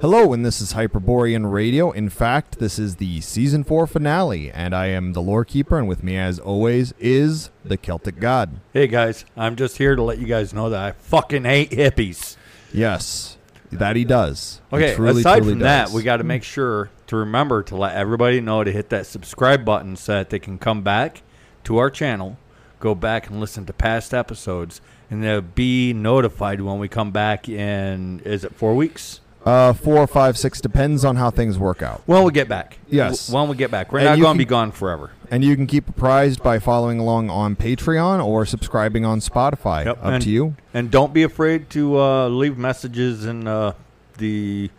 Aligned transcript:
Hello, 0.00 0.32
and 0.32 0.46
this 0.46 0.60
is 0.60 0.74
Hyperborean 0.74 1.50
Radio. 1.50 1.90
In 1.90 2.08
fact, 2.08 2.60
this 2.60 2.78
is 2.78 2.96
the 2.96 3.20
season 3.20 3.64
four 3.64 3.84
finale, 3.84 4.48
and 4.48 4.72
I 4.72 4.86
am 4.86 5.12
the 5.12 5.20
lore 5.20 5.44
keeper, 5.44 5.76
and 5.76 5.88
with 5.88 6.04
me, 6.04 6.16
as 6.16 6.38
always, 6.38 6.94
is 7.00 7.50
the 7.64 7.76
Celtic 7.76 8.20
God. 8.20 8.60
Hey 8.72 8.86
guys, 8.86 9.24
I'm 9.36 9.56
just 9.56 9.78
here 9.78 9.96
to 9.96 10.02
let 10.04 10.18
you 10.18 10.28
guys 10.28 10.54
know 10.54 10.70
that 10.70 10.80
I 10.80 10.92
fucking 10.92 11.42
hate 11.42 11.72
hippies. 11.72 12.36
Yes, 12.72 13.38
that 13.72 13.96
he 13.96 14.04
does. 14.04 14.60
Okay, 14.72 14.94
truly, 14.94 15.22
aside 15.22 15.38
truly 15.38 15.54
from 15.54 15.58
that, 15.62 15.90
we 15.90 16.04
got 16.04 16.18
to 16.18 16.24
make 16.24 16.44
sure 16.44 16.90
to 17.08 17.16
remember 17.16 17.64
to 17.64 17.74
let 17.74 17.96
everybody 17.96 18.40
know 18.40 18.62
to 18.62 18.70
hit 18.70 18.90
that 18.90 19.04
subscribe 19.04 19.64
button 19.64 19.96
so 19.96 20.12
that 20.12 20.30
they 20.30 20.38
can 20.38 20.58
come 20.58 20.82
back 20.82 21.22
to 21.64 21.78
our 21.78 21.90
channel, 21.90 22.38
go 22.78 22.94
back 22.94 23.28
and 23.28 23.40
listen 23.40 23.66
to 23.66 23.72
past 23.72 24.14
episodes, 24.14 24.80
and 25.10 25.24
they'll 25.24 25.40
be 25.40 25.92
notified 25.92 26.60
when 26.60 26.78
we 26.78 26.86
come 26.86 27.10
back 27.10 27.48
in, 27.48 28.20
is 28.20 28.44
it 28.44 28.54
four 28.54 28.76
weeks? 28.76 29.22
Uh, 29.48 29.72
four, 29.72 30.06
five, 30.06 30.36
six 30.36 30.60
depends 30.60 31.04
on 31.04 31.16
how 31.16 31.30
things 31.30 31.58
work 31.58 31.80
out. 31.82 32.02
When 32.06 32.22
we 32.24 32.32
get 32.32 32.48
back. 32.48 32.78
Yes. 32.88 33.30
When 33.30 33.48
we 33.48 33.56
get 33.56 33.70
back. 33.70 33.92
We're 33.92 34.00
And 34.00 34.08
not 34.08 34.18
going 34.20 34.34
to 34.34 34.38
be 34.38 34.44
gone 34.44 34.72
forever. 34.72 35.10
And 35.30 35.44
you 35.44 35.56
can 35.56 35.66
keep 35.66 35.88
apprised 35.88 36.42
by 36.42 36.58
following 36.58 36.98
along 36.98 37.30
on 37.30 37.54
Patreon 37.56 38.24
or 38.24 38.44
subscribing 38.46 39.04
on 39.04 39.20
Spotify. 39.20 39.84
Yep, 39.86 39.98
Up 39.98 40.04
and- 40.04 40.22
to 40.24 40.30
you. 40.30 40.54
And 40.74 40.90
don't 40.90 41.12
be 41.12 41.22
afraid 41.22 41.70
to 41.70 41.98
uh, 41.98 42.28
leave 42.28 42.56
messages 42.58 43.24
in 43.24 43.46
uh, 43.46 43.72
the 44.18 44.70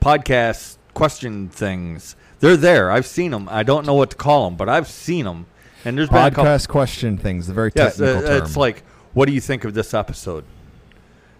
podcast 0.00 0.76
question 0.94 1.48
things. 1.48 2.16
They're 2.40 2.56
there. 2.56 2.90
I've 2.90 3.06
seen 3.06 3.30
them. 3.30 3.48
I 3.50 3.62
don't 3.62 3.86
know 3.86 3.94
what 3.94 4.10
to 4.10 4.16
call 4.16 4.44
them, 4.44 4.56
but 4.56 4.68
I've 4.68 4.88
seen 4.88 5.24
them. 5.24 5.46
And 5.84 5.96
there's 5.96 6.08
been. 6.08 6.32
Podcast 6.32 6.68
question 6.68 7.16
things, 7.16 7.46
the 7.46 7.54
very 7.54 7.70
Yes, 7.74 7.96
technical 7.96 8.24
uh, 8.24 8.28
term. 8.38 8.42
it's 8.44 8.56
like, 8.56 8.82
what 9.14 9.26
do 9.26 9.32
you 9.32 9.40
think 9.40 9.64
of 9.64 9.72
this 9.74 9.94
episode? 9.94 10.44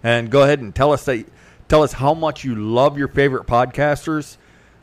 And 0.03 0.31
go 0.31 0.43
ahead 0.43 0.61
and 0.61 0.75
tell 0.75 0.93
us 0.93 1.05
that. 1.07 1.27
Tell 1.69 1.83
us 1.83 1.95
how 1.95 2.15
much 2.15 2.45
you 2.45 2.55
love 2.55 2.97
your 2.97 3.09
favorite 3.09 3.47
podcasters, 3.47 4.37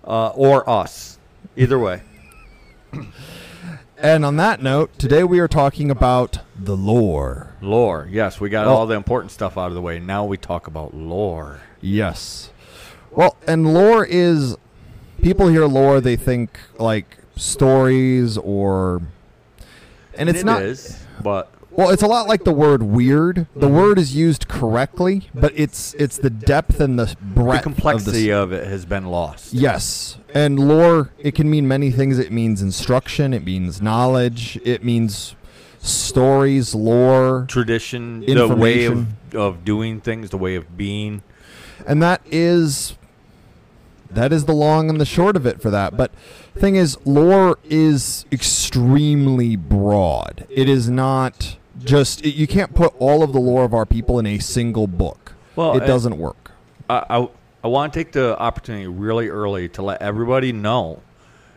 uh, 0.06 0.30
or 0.30 0.70
us. 0.70 1.18
Either 1.56 1.80
way. 1.80 2.02
and 3.98 4.26
on 4.26 4.36
that 4.38 4.62
note, 4.62 4.98
today 5.00 5.24
we 5.24 5.40
are 5.40 5.48
talking 5.48 5.90
about 5.90 6.40
the 6.60 6.76
lore. 6.76 7.54
Lore. 7.62 8.08
Yes, 8.12 8.40
we 8.42 8.50
got 8.50 8.66
Well- 8.66 8.76
all 8.78 8.86
the 8.88 8.96
important 8.96 9.32
stuff 9.32 9.58
out 9.58 9.68
of 9.68 9.76
the 9.76 9.82
way. 9.82 10.00
Now 10.00 10.26
we 10.26 10.36
talk 10.38 10.68
about 10.68 10.94
lore. 10.94 11.60
Yes. 11.80 12.50
Well, 13.12 13.38
and 13.48 13.74
lore 13.74 14.06
is 14.06 14.58
people 15.22 15.48
hear 15.48 15.66
lore, 15.66 16.02
they 16.02 16.16
think 16.16 16.60
like 16.80 17.18
stories 17.36 18.38
or 18.38 19.02
and 20.16 20.30
it's 20.30 20.40
it 20.42 20.46
not 20.46 20.62
is, 20.64 20.98
but 21.22 21.50
well, 21.76 21.90
it's 21.90 22.04
a 22.04 22.08
lot 22.08 22.28
like 22.28 22.44
the 22.44 22.54
word 22.54 22.84
weird. 22.84 23.48
The 23.56 23.68
word 23.68 23.98
is 23.98 24.16
used 24.16 24.48
correctly, 24.48 25.30
but 25.34 25.52
it's 25.56 25.94
it's 25.96 26.18
the 26.18 26.30
depth 26.30 26.80
and 26.80 26.98
the 27.00 27.16
breadth 27.22 27.64
the 27.64 27.70
complexity 27.70 28.32
of 28.32 28.52
of, 28.52 28.54
it 28.54 28.68
has 28.68 28.86
been 28.86 29.06
lost. 29.06 29.54
Yes. 29.54 30.18
And 30.34 30.60
lore 30.60 31.12
it 31.18 31.36
can 31.36 31.50
mean 31.50 31.68
many 31.68 31.92
things. 31.92 32.20
It 32.20 32.32
means 32.32 32.62
instruction, 32.62 33.34
it 33.34 33.44
means 33.46 33.82
knowledge, 33.82 34.60
it 34.64 34.84
means 34.84 35.36
stories, 35.80 36.74
lore, 36.74 37.46
Tradition, 37.48 38.22
the 38.22 38.48
way 38.48 38.86
of, 38.86 39.08
of 39.36 39.66
doing 39.66 40.00
things, 40.00 40.30
the 40.30 40.38
way 40.38 40.56
of 40.56 40.78
being. 40.78 41.22
and 41.86 42.02
that 42.02 42.22
is 42.26 42.96
that 44.10 44.32
is 44.32 44.46
the 44.46 44.54
long 44.54 44.90
and 44.90 45.02
the 45.02 45.06
short 45.06 45.36
of 45.36 45.46
it 45.46 45.60
for 45.62 45.72
that 45.72 45.98
but 45.98 46.12
thing 46.56 46.76
is 46.76 46.98
lore 47.04 47.58
is 47.64 48.26
extremely 48.32 49.56
broad 49.56 50.46
it 50.50 50.70
is 50.70 50.88
not 50.90 51.58
just 51.84 52.26
you 52.26 52.48
can't 52.48 52.74
put 52.76 52.94
all 53.00 53.24
of 53.24 53.34
the 53.34 53.40
lore 53.40 53.64
of 53.64 53.74
our 53.74 53.86
people 53.86 54.20
in 54.20 54.26
a 54.26 54.40
single 54.40 54.88
book 54.88 55.34
Well, 55.56 55.76
it 55.76 55.84
uh, 55.84 55.88
doesn't 55.88 56.18
work 56.18 56.52
I, 56.90 57.06
I, 57.10 57.30
I 57.64 57.68
want 57.68 57.94
to 57.94 58.00
take 58.00 58.12
the 58.12 58.38
opportunity 58.40 58.88
really 58.88 59.30
early 59.30 59.70
to 59.70 59.82
let 59.82 60.02
everybody 60.02 60.52
know 60.52 61.02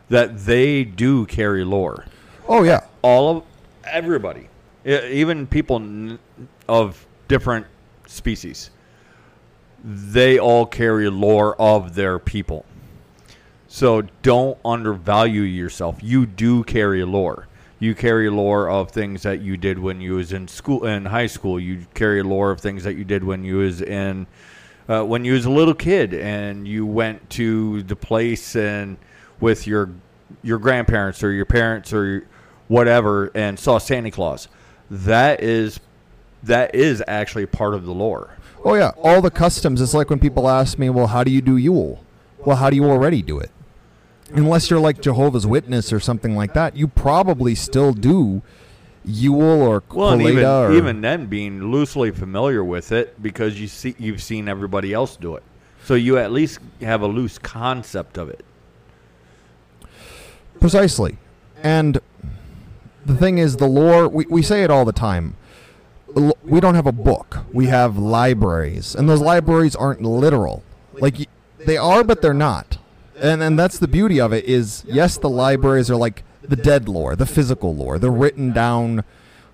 that 0.08 0.38
they 0.38 0.84
do 0.84 1.26
carry 1.26 1.64
lore. 1.64 2.06
oh 2.48 2.62
yeah 2.62 2.80
All 3.02 3.36
of 3.38 3.42
everybody, 3.84 4.48
even 4.84 5.46
people 5.46 6.18
of 6.68 7.06
different 7.28 7.66
species, 8.06 8.70
they 9.84 10.38
all 10.38 10.66
carry 10.66 11.08
lore 11.10 11.60
of 11.60 11.94
their 11.94 12.18
people. 12.18 12.64
So 13.68 14.02
don't 14.22 14.58
undervalue 14.64 15.42
yourself. 15.42 15.98
You 16.02 16.24
do 16.26 16.64
carry 16.64 17.04
lore. 17.04 17.46
You 17.78 17.94
carry 17.94 18.30
lore 18.30 18.70
of 18.70 18.90
things 18.90 19.22
that 19.22 19.40
you 19.42 19.56
did 19.56 19.78
when 19.78 20.00
you 20.00 20.14
was 20.14 20.32
in 20.32 20.48
school 20.48 20.86
in 20.86 21.06
high 21.06 21.26
school. 21.26 21.60
You 21.60 21.86
carry 21.94 22.22
lore 22.22 22.50
of 22.50 22.60
things 22.60 22.84
that 22.84 22.94
you 22.96 23.04
did 23.04 23.22
when 23.22 23.44
you 23.44 23.56
was 23.58 23.82
in 23.82 24.26
uh, 24.88 25.02
when 25.04 25.24
you 25.24 25.32
was 25.34 25.44
a 25.44 25.50
little 25.50 25.74
kid 25.74 26.14
and 26.14 26.66
you 26.66 26.86
went 26.86 27.28
to 27.30 27.82
the 27.82 27.96
place 27.96 28.56
and 28.56 28.96
with 29.40 29.66
your 29.66 29.90
your 30.42 30.58
grandparents 30.58 31.22
or 31.22 31.32
your 31.32 31.44
parents 31.44 31.92
or 31.92 32.26
whatever 32.68 33.30
and 33.34 33.58
saw 33.58 33.78
Santa 33.78 34.10
Claus. 34.10 34.48
That 34.90 35.42
is 35.42 35.80
that 36.42 36.74
is 36.74 37.02
actually 37.08 37.46
part 37.46 37.74
of 37.74 37.84
the 37.84 37.92
lore. 37.92 38.36
oh 38.64 38.74
yeah 38.74 38.92
all 39.02 39.20
the 39.20 39.30
customs 39.30 39.80
it's 39.80 39.94
like 39.94 40.08
when 40.10 40.18
people 40.18 40.48
ask 40.48 40.78
me 40.78 40.88
well 40.88 41.08
how 41.08 41.24
do 41.24 41.30
you 41.30 41.40
do 41.40 41.56
yule 41.56 42.04
well 42.44 42.56
how 42.56 42.70
do 42.70 42.76
you 42.76 42.84
already 42.84 43.20
do 43.22 43.38
it 43.38 43.50
unless 44.32 44.70
you're 44.70 44.80
like 44.80 45.00
jehovah's 45.00 45.46
witness 45.46 45.92
or 45.92 46.00
something 46.00 46.34
like 46.36 46.54
that 46.54 46.76
you 46.76 46.88
probably 46.88 47.54
still 47.54 47.92
do 47.92 48.42
yule 49.06 49.62
or 49.62 49.82
Well, 49.88 50.20
even 50.20 50.44
or 50.44 50.72
even 50.72 51.00
then 51.00 51.26
being 51.26 51.70
loosely 51.70 52.10
familiar 52.10 52.64
with 52.64 52.90
it 52.92 53.22
because 53.22 53.60
you 53.60 53.68
see 53.68 53.94
you've 53.98 54.22
seen 54.22 54.48
everybody 54.48 54.92
else 54.92 55.16
do 55.16 55.36
it, 55.36 55.44
so 55.84 55.94
you 55.94 56.18
at 56.18 56.32
least 56.32 56.58
have 56.80 57.02
a 57.02 57.06
loose 57.06 57.38
concept 57.38 58.18
of 58.18 58.28
it. 58.28 58.44
Precisely. 60.58 61.18
And 61.62 62.00
the 63.04 63.14
thing 63.14 63.38
is, 63.38 63.56
the 63.56 63.68
lore, 63.68 64.08
we, 64.08 64.26
we 64.26 64.42
say 64.42 64.64
it 64.64 64.70
all 64.70 64.84
the 64.84 64.92
time. 64.92 65.36
We 66.42 66.60
don't 66.60 66.74
have 66.74 66.86
a 66.86 66.92
book, 66.92 67.38
we 67.52 67.66
have 67.66 67.98
libraries. 67.98 68.94
And 68.94 69.08
those 69.08 69.20
libraries 69.20 69.76
aren't 69.76 70.02
literal. 70.02 70.62
Like, 70.94 71.28
they 71.58 71.76
are, 71.76 72.02
but 72.02 72.22
they're 72.22 72.34
not. 72.34 72.78
And, 73.20 73.42
and 73.42 73.58
that's 73.58 73.78
the 73.78 73.88
beauty 73.88 74.20
of 74.20 74.32
it 74.32 74.44
is, 74.44 74.84
yes, 74.86 75.16
the 75.18 75.30
libraries 75.30 75.90
are 75.90 75.96
like 75.96 76.22
the 76.42 76.56
dead 76.56 76.88
lore, 76.88 77.16
the 77.16 77.26
physical 77.26 77.74
lore, 77.74 77.98
the 77.98 78.10
written 78.10 78.52
down 78.52 79.04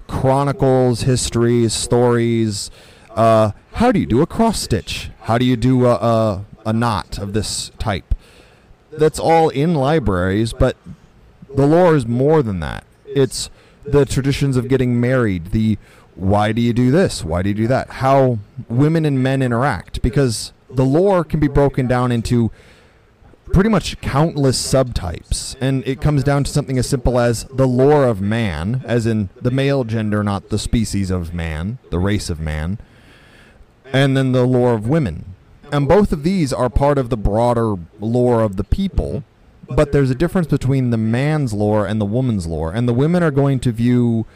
chronicles, 0.07 1.03
histories, 1.03 1.73
stories. 1.73 2.71
Uh, 3.11 3.53
how 3.75 3.93
do 3.93 4.01
you 4.01 4.07
do 4.07 4.21
a 4.21 4.27
cross 4.27 4.61
stitch? 4.61 5.11
How 5.23 5.39
do 5.39 5.45
you 5.45 5.57
do 5.57 5.87
a, 5.87 5.95
a, 5.95 6.45
a 6.67 6.73
knot 6.73 7.19
of 7.19 7.33
this 7.33 7.71
type? 7.79 8.15
That's 8.91 9.19
all 9.19 9.49
in 9.49 9.75
libraries, 9.75 10.53
but 10.53 10.77
the 11.55 11.67
lore 11.67 11.95
is 11.95 12.07
more 12.07 12.43
than 12.43 12.61
that. 12.61 12.85
It's 13.07 13.49
the 13.85 14.05
traditions 14.05 14.57
of 14.57 14.69
getting 14.69 15.01
married, 15.01 15.47
the 15.53 15.79
why 16.15 16.53
do 16.53 16.61
you 16.61 16.73
do 16.73 16.91
this? 16.91 17.25
Why 17.25 17.43
do 17.43 17.49
you 17.49 17.55
do 17.55 17.67
that? 17.69 17.89
How 17.89 18.39
women 18.69 19.05
and 19.05 19.23
men 19.23 19.41
interact. 19.41 20.03
Because 20.03 20.53
the 20.69 20.85
lore 20.85 21.25
can 21.25 21.41
be 21.41 21.49
broken 21.49 21.87
down 21.87 22.13
into 22.13 22.51
pretty 23.53 23.71
much 23.71 24.01
countless 24.01 24.61
subtypes. 24.61 25.57
And 25.61 25.87
it 25.87 26.01
comes 26.01 26.25
down 26.25 26.45
to 26.45 26.51
something 26.51 26.79
as 26.79 26.89
simple 26.89 27.19
as 27.19 27.45
the 27.45 27.67
lore 27.67 28.05
of 28.07 28.21
man, 28.21 28.83
as 28.85 29.07
in 29.07 29.29
the 29.41 29.51
male 29.51 29.85
gender, 29.85 30.23
not 30.23 30.49
the 30.49 30.59
species 30.59 31.11
of 31.11 31.35
man, 31.35 31.79
the 31.91 31.99
race 31.99 32.31
of 32.31 32.41
man, 32.41 32.79
and 33.93 34.17
then 34.17 34.33
the 34.33 34.47
lore 34.47 34.75
of 34.75 34.89
women. 34.89 35.35
And 35.71 35.89
both 35.89 36.13
of 36.13 36.23
these 36.23 36.53
are 36.53 36.69
part 36.69 36.99
of 36.99 37.09
the 37.09 37.17
broader 37.17 37.77
lore 38.01 38.43
of 38.43 38.57
the 38.57 38.65
people, 38.65 39.25
but 39.69 39.93
there's 39.93 40.11
a 40.11 40.15
difference 40.15 40.47
between 40.47 40.91
the 40.91 40.99
man's 40.99 41.53
lore 41.55 41.87
and 41.87 42.01
the 42.01 42.07
woman's 42.07 42.47
lore. 42.47 42.73
And 42.73 42.89
the 42.89 42.93
women 42.93 43.23
are 43.23 43.31
going 43.31 43.59
to 43.61 43.73
view 43.73 44.27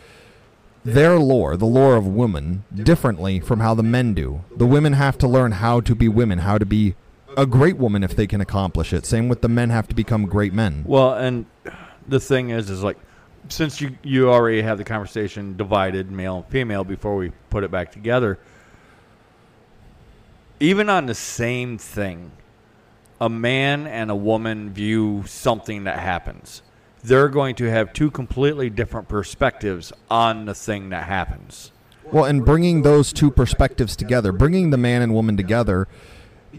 their 0.84 1.18
lore, 1.18 1.56
the 1.56 1.66
lore 1.66 1.96
of 1.96 2.06
women, 2.06 2.64
differently 2.74 3.40
from 3.40 3.60
how 3.60 3.74
the 3.74 3.82
men 3.82 4.14
do. 4.14 4.44
The 4.56 4.66
women 4.66 4.94
have 4.94 5.18
to 5.18 5.28
learn 5.28 5.52
how 5.52 5.80
to 5.80 5.94
be 5.94 6.08
women, 6.08 6.38
how 6.38 6.58
to 6.58 6.64
be 6.64 6.94
a 7.36 7.46
great 7.46 7.76
woman 7.76 8.02
if 8.02 8.16
they 8.16 8.26
can 8.26 8.40
accomplish 8.40 8.92
it. 8.92 9.06
Same 9.06 9.28
with 9.28 9.42
the 9.42 9.48
men 9.48 9.70
have 9.70 9.88
to 9.88 9.94
become 9.94 10.26
great 10.26 10.52
men. 10.52 10.84
Well, 10.86 11.14
and 11.14 11.46
the 12.08 12.20
thing 12.20 12.50
is, 12.50 12.70
is 12.70 12.82
like 12.82 12.98
since 13.48 13.80
you 13.80 13.96
you 14.02 14.30
already 14.30 14.62
have 14.62 14.78
the 14.78 14.84
conversation 14.84 15.56
divided 15.56 16.10
male 16.10 16.38
and 16.38 16.46
female 16.46 16.84
before 16.84 17.16
we 17.16 17.30
put 17.50 17.64
it 17.64 17.70
back 17.70 17.92
together. 17.92 18.38
Even 20.58 20.88
on 20.88 21.06
the 21.06 21.14
same 21.14 21.76
thing, 21.76 22.32
a 23.20 23.28
man 23.28 23.86
and 23.86 24.10
a 24.10 24.16
woman 24.16 24.72
view 24.72 25.24
something 25.26 25.84
that 25.84 25.98
happens. 25.98 26.62
They're 27.04 27.28
going 27.28 27.54
to 27.56 27.70
have 27.70 27.92
two 27.92 28.10
completely 28.10 28.70
different 28.70 29.08
perspectives 29.08 29.92
on 30.10 30.46
the 30.46 30.54
thing 30.54 30.88
that 30.88 31.04
happens. 31.04 31.72
Well, 32.10 32.24
and 32.24 32.44
bringing 32.44 32.82
those 32.82 33.12
two 33.12 33.30
perspectives 33.30 33.96
together, 33.96 34.32
bringing 34.32 34.70
the 34.70 34.76
man 34.76 35.02
and 35.02 35.12
woman 35.12 35.36
together, 35.36 35.88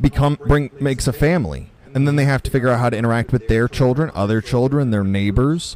become 0.02 0.38
bring 0.48 0.70
makes 0.80 1.08
a 1.08 1.14
family, 1.14 1.70
and 1.94 2.08
then 2.08 2.16
they 2.16 2.26
have 2.26 2.44
to 2.44 2.52
figure 2.52 2.70
out 2.70 2.80
how 2.80 2.90
to 2.90 2.98
interact 2.98 3.32
with 3.32 3.48
their 3.48 3.68
children, 3.68 4.12
other 4.14 4.42
children, 4.42 4.92
their 4.92 5.04
neighbors, 5.04 5.76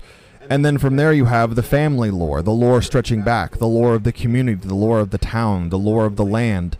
and 0.49 0.65
then 0.65 0.77
from 0.77 0.95
there 0.95 1.13
you 1.13 1.25
have 1.25 1.55
the 1.55 1.63
family 1.63 2.11
lore, 2.11 2.41
the 2.41 2.51
lore 2.51 2.81
stretching 2.81 3.21
back, 3.21 3.57
the 3.57 3.67
lore 3.67 3.95
of 3.95 4.03
the 4.03 4.11
community, 4.11 4.67
the 4.67 4.75
lore 4.75 4.99
of 4.99 5.11
the 5.11 5.17
town, 5.17 5.69
the 5.69 5.77
lore 5.77 6.05
of 6.05 6.15
the 6.15 6.25
land, 6.25 6.77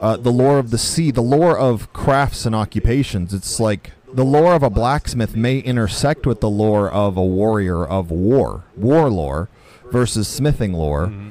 uh, 0.00 0.16
the 0.16 0.32
lore 0.32 0.58
of 0.58 0.70
the 0.70 0.78
sea, 0.78 1.10
the 1.10 1.20
lore 1.20 1.56
of 1.56 1.92
crafts 1.92 2.44
and 2.46 2.54
occupations. 2.54 3.32
It's 3.32 3.60
like 3.60 3.92
the 4.12 4.24
lore 4.24 4.54
of 4.54 4.62
a 4.62 4.70
blacksmith 4.70 5.36
may 5.36 5.58
intersect 5.58 6.26
with 6.26 6.40
the 6.40 6.50
lore 6.50 6.90
of 6.90 7.16
a 7.16 7.24
warrior 7.24 7.84
of 7.84 8.10
war, 8.10 8.64
war 8.76 9.08
lore, 9.08 9.48
versus 9.92 10.26
smithing 10.26 10.72
lore, 10.72 11.06
Mm-hmm. 11.06 11.30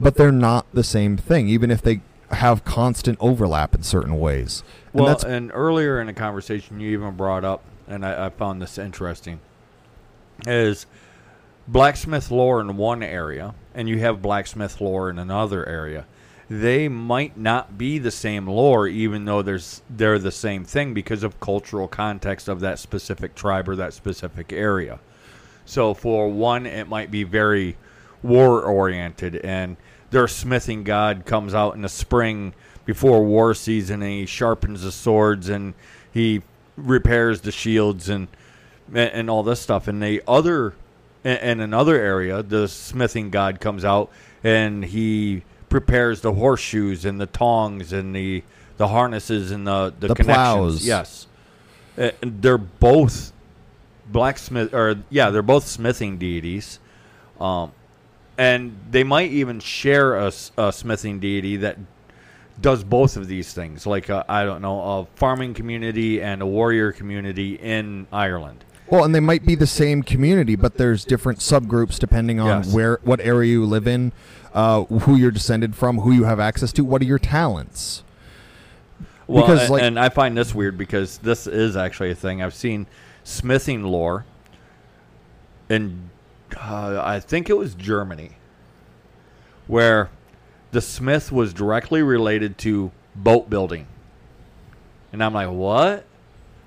but 0.00 0.16
they're 0.16 0.32
not 0.32 0.66
the 0.72 0.84
same 0.84 1.16
thing, 1.16 1.48
even 1.48 1.70
if 1.70 1.82
they 1.82 2.00
have 2.30 2.64
constant 2.64 3.18
overlap 3.20 3.74
in 3.74 3.82
certain 3.82 4.18
ways. 4.18 4.62
And 4.92 5.02
Well, 5.02 5.08
that's 5.08 5.24
and 5.24 5.50
earlier 5.54 6.00
in 6.00 6.06
the 6.06 6.12
conversation, 6.12 6.80
you 6.80 6.90
even 6.90 7.16
brought 7.16 7.44
up, 7.44 7.62
and 7.86 8.04
I, 8.04 8.26
I 8.26 8.30
found 8.30 8.60
this 8.60 8.78
interesting, 8.78 9.40
is 10.46 10.86
blacksmith 11.66 12.30
lore 12.30 12.60
in 12.60 12.76
one 12.76 13.02
area, 13.02 13.54
and 13.74 13.88
you 13.88 13.98
have 14.00 14.22
blacksmith 14.22 14.80
lore 14.80 15.10
in 15.10 15.18
another 15.18 15.66
area. 15.68 16.06
They 16.50 16.88
might 16.88 17.38
not 17.38 17.78
be 17.78 17.98
the 17.98 18.10
same 18.10 18.46
lore, 18.46 18.86
even 18.86 19.24
though 19.24 19.40
there's 19.40 19.82
they're 19.88 20.18
the 20.18 20.30
same 20.30 20.64
thing 20.64 20.92
because 20.92 21.22
of 21.22 21.40
cultural 21.40 21.88
context 21.88 22.48
of 22.48 22.60
that 22.60 22.78
specific 22.78 23.34
tribe 23.34 23.68
or 23.68 23.76
that 23.76 23.94
specific 23.94 24.52
area. 24.52 25.00
So 25.64 25.94
for 25.94 26.28
one, 26.28 26.66
it 26.66 26.86
might 26.86 27.10
be 27.10 27.24
very 27.24 27.76
war 28.22 28.62
oriented, 28.62 29.36
and 29.36 29.76
their 30.14 30.28
smithing 30.28 30.84
god 30.84 31.26
comes 31.26 31.52
out 31.54 31.74
in 31.74 31.82
the 31.82 31.88
spring 31.88 32.54
before 32.86 33.24
war 33.24 33.52
season, 33.54 34.00
and 34.02 34.10
he 34.12 34.26
sharpens 34.26 34.82
the 34.82 34.92
swords 34.92 35.48
and 35.48 35.74
he 36.12 36.40
repairs 36.76 37.40
the 37.42 37.50
shields 37.52 38.08
and 38.08 38.28
and, 38.88 39.10
and 39.12 39.30
all 39.30 39.42
this 39.42 39.60
stuff. 39.60 39.88
And 39.88 40.02
the 40.02 40.22
other, 40.28 40.74
in, 41.24 41.36
in 41.38 41.60
another 41.60 41.96
area, 42.00 42.42
the 42.42 42.68
smithing 42.68 43.30
god 43.30 43.58
comes 43.60 43.84
out 43.84 44.10
and 44.42 44.84
he 44.84 45.42
prepares 45.68 46.20
the 46.20 46.32
horseshoes 46.34 47.04
and 47.04 47.20
the 47.20 47.26
tongs 47.26 47.92
and 47.92 48.14
the 48.14 48.42
the 48.76 48.88
harnesses 48.88 49.50
and 49.50 49.66
the 49.66 49.92
the, 49.98 50.08
The 50.08 50.14
connections. 50.14 50.26
plows. 50.36 50.86
Yes, 50.86 51.26
and 51.96 52.12
they're 52.22 52.58
both 52.58 53.32
blacksmith 54.06 54.74
or 54.74 54.96
yeah 55.08 55.30
they're 55.30 55.40
both 55.42 55.66
smithing 55.66 56.18
deities 56.18 56.78
um, 57.40 57.72
and 58.36 58.76
they 58.90 59.04
might 59.04 59.30
even 59.30 59.60
share 59.60 60.16
a 60.16 60.30
smithing 60.72 61.20
deity 61.20 61.56
that 61.58 61.78
does 62.60 62.84
both 62.84 63.16
of 63.16 63.26
these 63.28 63.52
things 63.52 63.84
like 63.86 64.08
uh, 64.10 64.22
i 64.28 64.44
don't 64.44 64.62
know 64.62 64.80
a 64.80 65.06
farming 65.16 65.54
community 65.54 66.22
and 66.22 66.40
a 66.42 66.46
warrior 66.46 66.92
community 66.92 67.54
in 67.56 68.06
ireland 68.12 68.64
Well, 68.88 69.02
and 69.04 69.14
they 69.14 69.20
might 69.20 69.44
be 69.46 69.54
the 69.56 69.66
same 69.66 70.02
community, 70.02 70.56
but 70.56 70.76
there's 70.76 71.04
different 71.06 71.38
subgroups 71.40 71.98
depending 71.98 72.38
on 72.38 72.62
Yes. 72.64 72.72
where, 72.74 73.00
what 73.02 73.18
area 73.20 73.50
you 73.52 73.64
live 73.64 73.88
in, 73.88 74.12
uh, 74.52 74.84
who 74.84 75.16
you're 75.16 75.30
descended 75.30 75.74
from, 75.74 76.00
who 76.00 76.12
you 76.12 76.24
have 76.24 76.38
access 76.38 76.70
to, 76.74 76.84
what 76.84 77.00
are 77.00 77.06
your 77.06 77.18
talents. 77.18 78.04
well 79.26 79.42
Because, 79.46 79.68
a- 79.68 79.72
like- 79.72 79.82
and 79.82 79.98
i 79.98 80.08
find 80.10 80.36
this 80.36 80.54
weird 80.54 80.76
because 80.76 81.16
this 81.18 81.46
is 81.46 81.76
actually 81.76 82.10
a 82.10 82.14
thing 82.14 82.42
i've 82.42 82.54
seen 82.54 82.86
smithing 83.24 83.82
lore 83.84 84.26
in 85.70 86.10
uh, 86.56 87.00
i 87.04 87.20
think 87.20 87.48
it 87.50 87.56
was 87.56 87.74
germany 87.74 88.32
where 89.66 90.10
the 90.72 90.80
smith 90.80 91.30
was 91.30 91.54
directly 91.54 92.02
related 92.02 92.58
to 92.58 92.90
boat 93.14 93.48
building. 93.48 93.86
And 95.12 95.22
I'm 95.22 95.32
like, 95.32 95.48
what? 95.48 96.04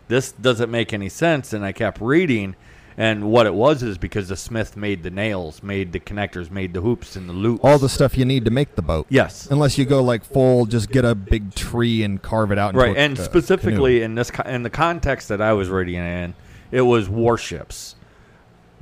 This 0.07 0.31
doesn't 0.31 0.71
make 0.71 0.93
any 0.93 1.09
sense. 1.09 1.51
And 1.51 1.65
I 1.65 1.73
kept 1.73 1.99
reading, 1.99 2.55
and 2.95 3.29
what 3.29 3.45
it 3.45 3.53
was 3.53 3.83
is 3.83 3.97
because 3.97 4.29
the 4.29 4.37
smith 4.37 4.77
made 4.77 5.03
the 5.03 5.09
nails, 5.09 5.61
made 5.61 5.91
the 5.91 5.99
connectors, 5.99 6.49
made 6.49 6.73
the 6.73 6.79
hoops 6.79 7.17
and 7.17 7.27
the 7.27 7.33
loops. 7.33 7.59
All 7.63 7.77
the 7.77 7.89
stuff 7.89 8.17
you 8.17 8.23
need 8.23 8.45
to 8.45 8.51
make 8.51 8.75
the 8.75 8.81
boat. 8.81 9.07
yes, 9.09 9.47
Unless 9.51 9.77
you 9.77 9.83
go 9.83 10.01
like 10.01 10.23
full, 10.23 10.65
just 10.65 10.89
get 10.89 11.03
a 11.03 11.13
big 11.13 11.53
tree 11.53 12.03
and 12.03 12.21
carve 12.21 12.51
it 12.53 12.57
out. 12.57 12.73
Right. 12.73 12.95
a, 12.95 12.99
And 12.99 13.17
specifically 13.17 13.95
canoe. 13.95 14.05
in 14.05 14.15
this 14.15 14.31
in 14.45 14.63
the 14.63 14.69
context 14.69 15.27
that 15.27 15.41
I 15.41 15.51
was 15.51 15.67
reading 15.67 15.95
in, 15.95 16.33
it 16.71 16.81
was 16.81 17.09
warships. 17.09 17.96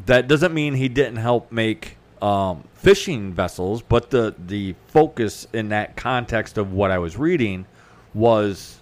That 0.06 0.28
doesn't 0.28 0.54
mean 0.54 0.74
he 0.74 0.90
didn't 0.90 1.18
help 1.18 1.52
make 1.52 1.98
um, 2.22 2.64
fishing 2.74 3.34
vessels, 3.34 3.82
but 3.82 4.10
the 4.10 4.36
the 4.48 4.76
focus 4.88 5.48
in 5.54 5.70
that 5.70 5.96
context 5.96 6.58
of 6.58 6.74
what 6.74 6.92
I 6.92 6.98
was 6.98 7.18
reading 7.18 7.66
was 8.14 8.80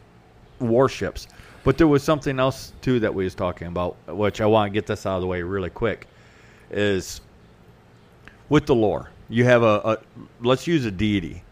warships. 0.60 1.28
But 1.64 1.78
there 1.78 1.88
was 1.88 2.04
something 2.04 2.40
else 2.40 2.74
too 2.82 3.00
that 3.02 3.14
we 3.14 3.24
was 3.24 3.36
talking 3.36 3.68
about, 3.68 3.96
which 4.08 4.42
I 4.42 4.46
want 4.46 4.72
to 4.72 4.74
get 4.74 4.86
this 4.86 5.06
out 5.06 5.16
of 5.16 5.22
the 5.22 5.28
way 5.28 5.42
really 5.42 5.70
quick. 5.70 6.08
Is 6.72 7.22
with 8.50 8.66
the 8.66 8.76
lore, 8.76 9.10
you 9.30 9.46
have 9.46 9.64
a, 9.64 9.82
a 9.84 9.98
let's 10.42 10.68
use 10.68 10.86
a 10.86 10.92
deity 10.92 11.44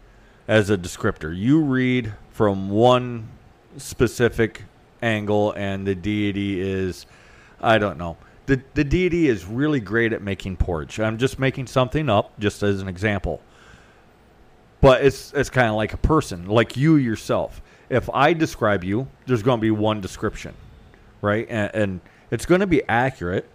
as 0.48 0.70
a 0.70 0.76
descriptor. 0.76 1.36
You 1.36 1.60
read 1.60 2.12
from 2.30 2.68
one 2.68 3.28
specific 3.76 4.64
angle, 5.00 5.52
and 5.52 5.86
the 5.86 5.94
deity 5.94 6.60
is, 6.60 7.06
I 7.60 7.78
don't 7.78 7.98
know. 7.98 8.16
The, 8.46 8.60
the 8.74 8.84
deity 8.84 9.28
is 9.28 9.44
really 9.44 9.80
great 9.80 10.12
at 10.12 10.22
making 10.22 10.56
porridge. 10.56 10.98
I'm 10.98 11.18
just 11.18 11.38
making 11.38 11.68
something 11.68 12.10
up, 12.10 12.38
just 12.40 12.62
as 12.62 12.80
an 12.80 12.88
example. 12.88 13.40
But 14.80 15.04
it's 15.04 15.32
it's 15.32 15.48
kind 15.48 15.68
of 15.68 15.76
like 15.76 15.92
a 15.92 15.96
person, 15.98 16.48
like 16.48 16.76
you 16.76 16.96
yourself. 16.96 17.62
If 17.88 18.10
I 18.10 18.32
describe 18.32 18.82
you, 18.82 19.06
there's 19.26 19.42
going 19.42 19.58
to 19.58 19.62
be 19.62 19.70
one 19.70 20.00
description, 20.00 20.54
right? 21.20 21.46
And, 21.48 21.70
and 21.74 22.00
it's 22.32 22.46
going 22.46 22.62
to 22.62 22.66
be 22.66 22.82
accurate, 22.88 23.48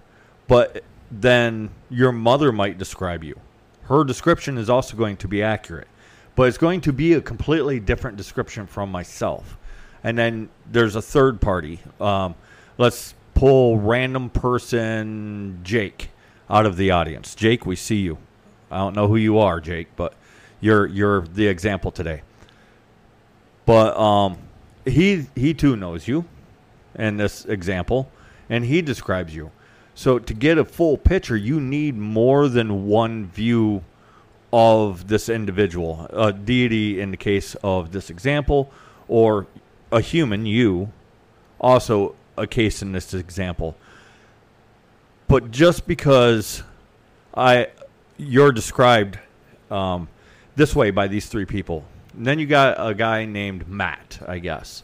but 0.47 0.83
then 1.11 1.69
your 1.89 2.13
mother 2.13 2.51
might 2.51 2.77
describe 2.77 3.23
you. 3.23 3.37
Her 3.83 4.03
description 4.03 4.57
is 4.57 4.69
also 4.69 4.95
going 4.95 5.17
to 5.17 5.27
be 5.27 5.43
accurate, 5.43 5.87
but 6.35 6.43
it's 6.47 6.57
going 6.57 6.81
to 6.81 6.93
be 6.93 7.13
a 7.13 7.21
completely 7.21 7.79
different 7.79 8.15
description 8.15 8.67
from 8.67 8.91
myself. 8.91 9.57
And 10.03 10.17
then 10.17 10.49
there's 10.71 10.95
a 10.95 11.01
third 11.01 11.41
party. 11.41 11.79
Um, 11.99 12.35
let's 12.77 13.15
pull 13.37 13.77
random 13.77 14.31
person 14.31 15.59
Jake 15.63 16.09
out 16.49 16.65
of 16.65 16.75
the 16.75 16.89
audience. 16.89 17.35
Jake, 17.35 17.67
we 17.67 17.75
see 17.75 17.97
you. 17.97 18.17
I 18.71 18.77
don't 18.77 18.95
know 18.95 19.07
who 19.07 19.15
you 19.15 19.37
are, 19.37 19.61
Jake, 19.61 19.89
but 19.95 20.15
you're 20.59 20.87
you're 20.87 21.21
the 21.21 21.45
example 21.45 21.91
today. 21.91 22.23
But 23.67 23.95
um, 23.95 24.39
he 24.85 25.27
he 25.35 25.53
too 25.53 25.75
knows 25.75 26.07
you 26.07 26.25
in 26.95 27.17
this 27.17 27.45
example, 27.45 28.09
and 28.49 28.65
he 28.65 28.81
describes 28.81 29.35
you. 29.35 29.51
So 29.93 30.17
to 30.17 30.33
get 30.33 30.57
a 30.57 30.65
full 30.65 30.97
picture, 30.97 31.37
you 31.37 31.61
need 31.61 31.95
more 31.95 32.47
than 32.47 32.87
one 32.87 33.27
view 33.27 33.83
of 34.51 35.09
this 35.09 35.29
individual, 35.29 36.07
a 36.11 36.33
deity 36.33 36.99
in 36.99 37.11
the 37.11 37.17
case 37.17 37.55
of 37.63 37.91
this 37.91 38.09
example, 38.09 38.71
or 39.07 39.45
a 39.91 40.01
human, 40.01 40.47
you, 40.47 40.91
also 41.59 42.15
a 42.37 42.47
case 42.47 42.81
in 42.81 42.91
this 42.91 43.13
example. 43.13 43.75
But 45.27 45.51
just 45.51 45.87
because 45.87 46.63
I 47.33 47.67
you're 48.17 48.51
described 48.51 49.19
um, 49.69 50.07
this 50.55 50.75
way 50.75 50.91
by 50.91 51.07
these 51.07 51.27
three 51.27 51.45
people, 51.45 51.85
and 52.15 52.25
then 52.25 52.39
you 52.39 52.47
got 52.47 52.75
a 52.79 52.93
guy 52.93 53.25
named 53.25 53.67
Matt, 53.67 54.19
I 54.27 54.39
guess. 54.39 54.83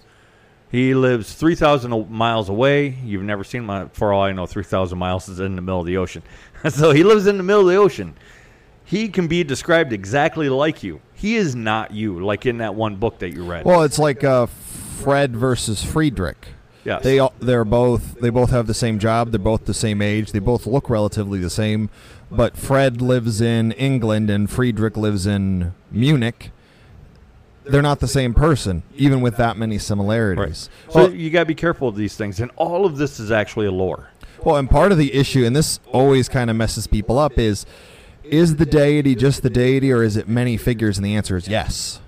He 0.70 0.96
lives 0.96 1.32
3,000 1.34 2.10
miles 2.10 2.50
away. 2.50 2.98
You've 3.04 3.24
never 3.24 3.44
seen 3.44 3.70
him. 3.70 3.90
For 3.90 4.12
all 4.12 4.24
I 4.24 4.32
know, 4.32 4.48
3,000 4.48 4.98
miles 4.98 5.30
is 5.30 5.40
in 5.40 5.56
the 5.56 5.62
middle 5.62 5.82
of 5.82 5.86
the 5.86 5.98
ocean. 5.98 6.24
so 6.70 6.92
he 6.92 7.04
lives 7.04 7.28
in 7.28 7.38
the 7.38 7.44
middle 7.44 7.62
of 7.62 7.68
the 7.68 7.76
ocean. 7.76 8.16
He 8.84 9.08
can 9.10 9.28
be 9.28 9.44
described 9.44 9.94
exactly 9.94 10.50
like 10.50 10.82
you. 10.82 11.00
He 11.14 11.36
is 11.36 11.56
not 11.56 11.92
you, 11.92 12.24
like 12.24 12.46
in 12.46 12.58
that 12.58 12.76
one 12.76 12.96
book 12.96 13.20
that 13.20 13.30
you 13.34 13.44
read. 13.46 13.66
Well, 13.66 13.84
it's 13.84 14.00
like 14.00 14.24
uh, 14.24 14.48
Fred 14.48 15.36
versus 15.36 15.84
Friedrich. 15.84 16.48
Yes. 16.84 17.04
They 17.04 17.20
all, 17.20 17.34
they're 17.40 17.66
both 17.66 18.20
they 18.20 18.30
both 18.30 18.50
have 18.52 18.68
the 18.68 18.74
same 18.74 19.00
job. 19.00 19.32
They're 19.32 19.40
both 19.40 19.66
the 19.66 19.74
same 19.74 20.02
age. 20.02 20.32
They 20.32 20.40
both 20.40 20.66
look 20.66 20.90
relatively 20.90 21.40
the 21.40 21.50
same, 21.50 21.90
but 22.32 22.58
Fred 22.58 23.02
lives 23.02 23.42
in 23.42 23.72
England 23.74 24.30
and 24.30 24.50
Friedrich 24.50 24.98
lives 24.98 25.26
in 25.26 25.74
Munich. 25.92 26.52
They're 27.66 27.82
not 27.82 28.02
the 28.02 28.10
same 28.10 28.34
person, 28.34 28.84
even 28.96 29.22
with 29.22 29.38
that 29.38 29.56
many 29.56 29.78
similarities. 29.78 30.70
so 30.90 31.00
Well, 31.00 31.14
you 31.14 31.30
got 31.30 31.42
to 31.42 31.46
be 31.46 31.56
careful 31.56 31.88
of 31.88 31.96
these 31.96 32.16
things. 32.18 32.42
And 32.42 32.52
all 32.58 32.86
of 32.86 32.98
this 32.98 33.22
is 33.22 33.32
actually 33.32 33.68
a 33.68 33.72
lore. 33.72 34.10
well, 34.44 34.58
and 34.58 34.70
part 34.70 34.92
of 34.92 34.98
the 34.98 35.14
issue, 35.14 35.46
and 35.46 35.56
this 35.56 35.80
always 35.88 36.28
kind 36.28 36.50
of 36.50 36.58
messes 36.58 36.88
people 36.88 37.18
up, 37.18 37.38
is 37.40 37.66
is 38.24 38.56
the 38.58 38.66
deity 38.66 39.16
just 39.16 39.44
the 39.44 39.50
deity, 39.50 39.92
or 39.92 40.04
is 40.04 40.18
it 40.18 40.28
many 40.28 40.58
figures? 40.58 40.98
And 40.98 41.06
the 41.06 41.16
answer 41.16 41.38
is 41.38 41.48
yes. 41.48 42.00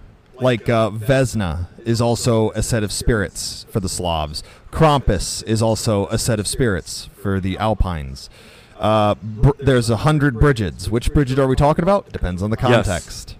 Like 0.42 0.68
uh, 0.68 0.90
Vesna 0.90 1.68
is 1.86 2.02
also 2.02 2.50
a 2.52 2.62
set 2.62 2.84
of 2.84 2.92
spirits 2.92 3.66
for 3.70 3.80
the 3.80 3.88
Slavs. 3.88 4.44
Krampus 4.76 5.42
is 5.48 5.62
also 5.62 6.08
a 6.08 6.18
set 6.18 6.40
of 6.40 6.48
spirits 6.48 7.10
for 7.16 7.40
the 7.40 7.58
Alpines. 7.58 8.30
Uh, 8.78 9.16
br- 9.16 9.52
there's 9.60 9.90
a 9.90 9.98
hundred 9.98 10.36
Brigids. 10.36 10.90
Which 10.90 11.14
Brigid 11.14 11.40
are 11.40 11.48
we 11.48 11.56
talking 11.56 11.84
about? 11.84 12.12
Depends 12.12 12.44
on 12.44 12.50
the 12.50 12.58
Yes. 12.62 12.86
context. 12.86 13.36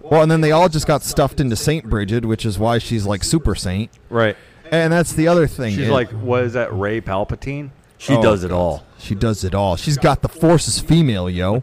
Well, 0.00 0.22
and 0.22 0.30
then 0.30 0.40
they 0.40 0.50
all 0.50 0.70
just 0.70 0.86
got 0.86 1.02
stuffed 1.02 1.40
into 1.40 1.56
Saint 1.56 1.90
Brigid, 1.90 2.24
which 2.24 2.46
is 2.46 2.58
why 2.58 2.78
she's 2.78 3.04
like 3.04 3.22
super 3.22 3.54
saint. 3.54 3.90
Right. 4.08 4.36
And 4.72 4.90
that's 4.92 5.12
the 5.12 5.28
other 5.28 5.46
thing. 5.46 5.76
She's 5.76 5.88
It- 5.88 5.92
like, 5.92 6.10
what 6.10 6.42
is 6.44 6.54
that, 6.54 6.72
Rey 6.72 7.02
Palpatine? 7.02 7.70
She 7.98 8.14
Oh, 8.14 8.22
does 8.22 8.44
it 8.44 8.52
all. 8.52 8.84
She 8.98 9.14
does 9.14 9.44
it 9.44 9.54
all. 9.54 9.76
She's 9.76 9.98
got 9.98 10.22
the 10.22 10.28
forces 10.28 10.78
female, 10.80 11.28
yo. 11.28 11.62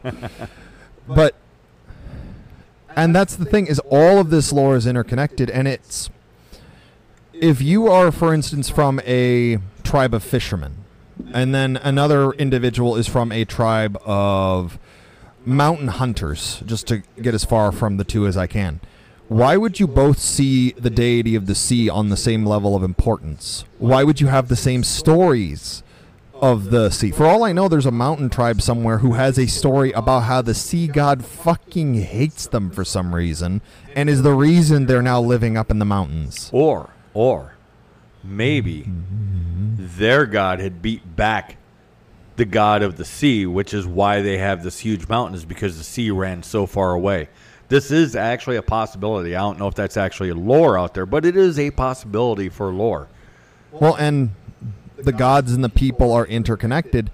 but 1.08 1.34
And 2.96 3.16
that's 3.16 3.36
the 3.36 3.46
thing 3.46 3.66
is 3.68 3.80
all 3.90 4.20
of 4.20 4.30
this 4.30 4.54
lore 4.54 4.76
is 4.76 4.86
interconnected 4.86 5.50
and 5.50 5.68
it's 5.68 6.10
if 7.42 7.62
you 7.62 7.88
are 7.88 8.12
for 8.12 8.34
instance 8.34 8.70
from 8.70 9.00
a 9.06 9.58
tribe 9.84 10.14
of 10.14 10.24
fishermen 10.24 10.86
and 11.34 11.54
then 11.54 11.78
another 11.78 12.32
individual 12.32 12.96
is 12.96 13.08
from 13.08 13.32
a 13.32 13.46
tribe 13.46 13.98
of 14.06 14.78
mountain 15.46 15.88
hunters 15.88 16.62
just 16.66 16.88
to 16.88 17.04
get 17.22 17.34
as 17.34 17.46
far 17.46 17.72
from 17.72 17.98
the 17.98 18.04
two 18.04 18.28
as 18.28 18.36
I 18.36 18.48
can. 18.48 18.80
Why 19.28 19.58
would 19.58 19.80
you 19.80 19.88
both 19.88 20.20
see 20.20 20.72
the 20.72 20.90
deity 20.90 21.36
of 21.36 21.48
the 21.48 21.56
sea 21.56 21.90
on 21.90 22.10
the 22.10 22.18
same 22.18 22.46
level 22.46 22.76
of 22.76 22.84
importance? 22.84 23.66
Why 23.80 24.04
would 24.04 24.22
you 24.22 24.28
have 24.28 24.50
the 24.50 24.56
same 24.56 24.84
stories 24.84 25.84
of 26.36 26.70
the 26.70 26.90
sea? 26.92 27.12
For 27.12 27.26
all 27.26 27.44
I 27.44 27.52
know, 27.52 27.68
there's 27.68 27.88
a 27.88 27.92
mountain 27.92 28.30
tribe 28.30 28.62
somewhere 28.62 29.00
who 29.00 29.14
has 29.14 29.40
a 29.40 29.48
story 29.48 29.92
about 29.94 30.22
how 30.22 30.42
the 30.44 30.54
sea 30.54 30.88
god 30.88 31.26
fucking 31.26 31.96
hates 31.96 32.46
them 32.46 32.70
for 32.70 32.86
some 32.86 33.16
reason 33.16 33.62
and 33.96 34.10
is 34.10 34.22
the 34.22 34.34
reason 34.34 34.86
they're 34.86 35.02
now 35.02 35.22
living 35.22 35.58
up 35.58 35.72
in 35.72 35.80
the 35.80 35.86
mountains. 35.86 36.52
Or, 36.54 36.92
or 37.16 37.56
maybe 38.24 38.88
their 39.78 40.28
god 40.28 40.60
had 40.60 40.84
beat 40.84 41.16
back 41.16 41.58
the 42.36 42.46
god 42.46 42.84
of 42.84 42.98
the 42.98 43.06
sea, 43.06 43.46
which 43.46 43.74
is 43.74 43.88
why 43.88 44.22
they 44.22 44.38
have 44.38 44.62
this 44.62 44.80
huge 44.80 45.08
mountain, 45.08 45.36
is 45.36 45.46
because 45.46 45.78
the 45.78 45.84
sea 45.84 46.12
ran 46.12 46.44
so 46.44 46.66
far 46.66 46.92
away. 46.92 47.30
This 47.70 47.92
is 47.92 48.16
actually 48.16 48.58
a 48.58 48.62
possibility. 48.62 49.36
I 49.36 49.40
don't 49.40 49.58
know 49.58 49.68
if 49.68 49.74
that's 49.74 49.98
actually 49.98 50.34
lore 50.34 50.78
out 50.78 50.94
there, 50.94 51.06
but 51.06 51.26
it 51.26 51.36
is 51.36 51.58
a 51.58 51.72
possibility 51.72 52.50
for 52.50 52.72
lore. 52.74 53.08
Well, 53.72 53.96
and 53.96 54.32
the 54.98 55.12
gods 55.12 55.54
and 55.54 55.64
the 55.64 55.70
people 55.70 56.12
are 56.12 56.26
interconnected, 56.26 57.10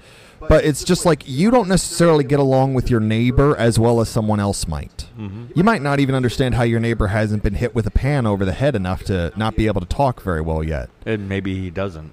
but 0.48 0.66
it's 0.66 0.84
just 0.84 1.06
like 1.06 1.24
you 1.28 1.52
don't 1.52 1.68
necessarily 1.68 2.24
get 2.24 2.40
along 2.40 2.74
with 2.74 2.90
your 2.90 3.00
neighbor 3.00 3.56
as 3.58 3.78
well 3.78 4.02
as 4.02 4.10
someone 4.10 4.40
else 4.40 4.68
might. 4.68 5.06
Mm-hmm. 5.18 5.48
You 5.56 5.64
might 5.64 5.82
not 5.82 6.00
even 6.00 6.16
understand 6.16 6.56
how 6.56 6.64
your 6.64 6.80
neighbor 6.80 7.08
hasn't 7.08 7.44
been 7.44 7.56
hit 7.56 7.76
with 7.76 7.86
a 7.88 7.92
pan 7.92 8.26
over 8.26 8.46
the 8.46 8.54
head 8.54 8.76
enough 8.76 9.04
to 9.06 9.32
not 9.36 9.56
be 9.56 9.68
able 9.68 9.82
to 9.82 9.88
talk 9.88 10.22
very 10.22 10.42
well 10.42 10.64
yet. 10.64 10.90
And 11.06 11.30
maybe 11.30 11.60
he 11.60 11.70
doesn't. 11.70 12.12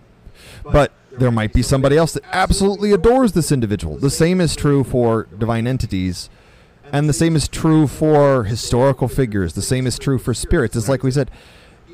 But 0.63 0.93
there 1.11 1.31
might 1.31 1.53
be 1.53 1.63
somebody 1.63 1.97
else 1.97 2.13
that 2.13 2.25
absolutely 2.33 2.93
adores 2.93 3.33
this 3.33 3.51
individual. 3.51 3.97
The 3.97 4.11
same 4.11 4.41
is 4.41 4.55
true 4.55 4.85
for 4.85 5.27
divine 5.37 5.67
entities, 5.67 6.31
and 6.93 7.09
the 7.09 7.13
same 7.13 7.35
is 7.37 7.49
true 7.49 7.87
for 7.87 8.45
historical 8.45 9.09
figures. 9.09 9.55
The 9.55 9.63
same 9.63 9.87
is 9.87 9.99
true 9.99 10.19
for 10.19 10.35
spirits. 10.35 10.77
It's 10.77 10.89
like 10.89 11.03
we 11.03 11.11
said, 11.11 11.31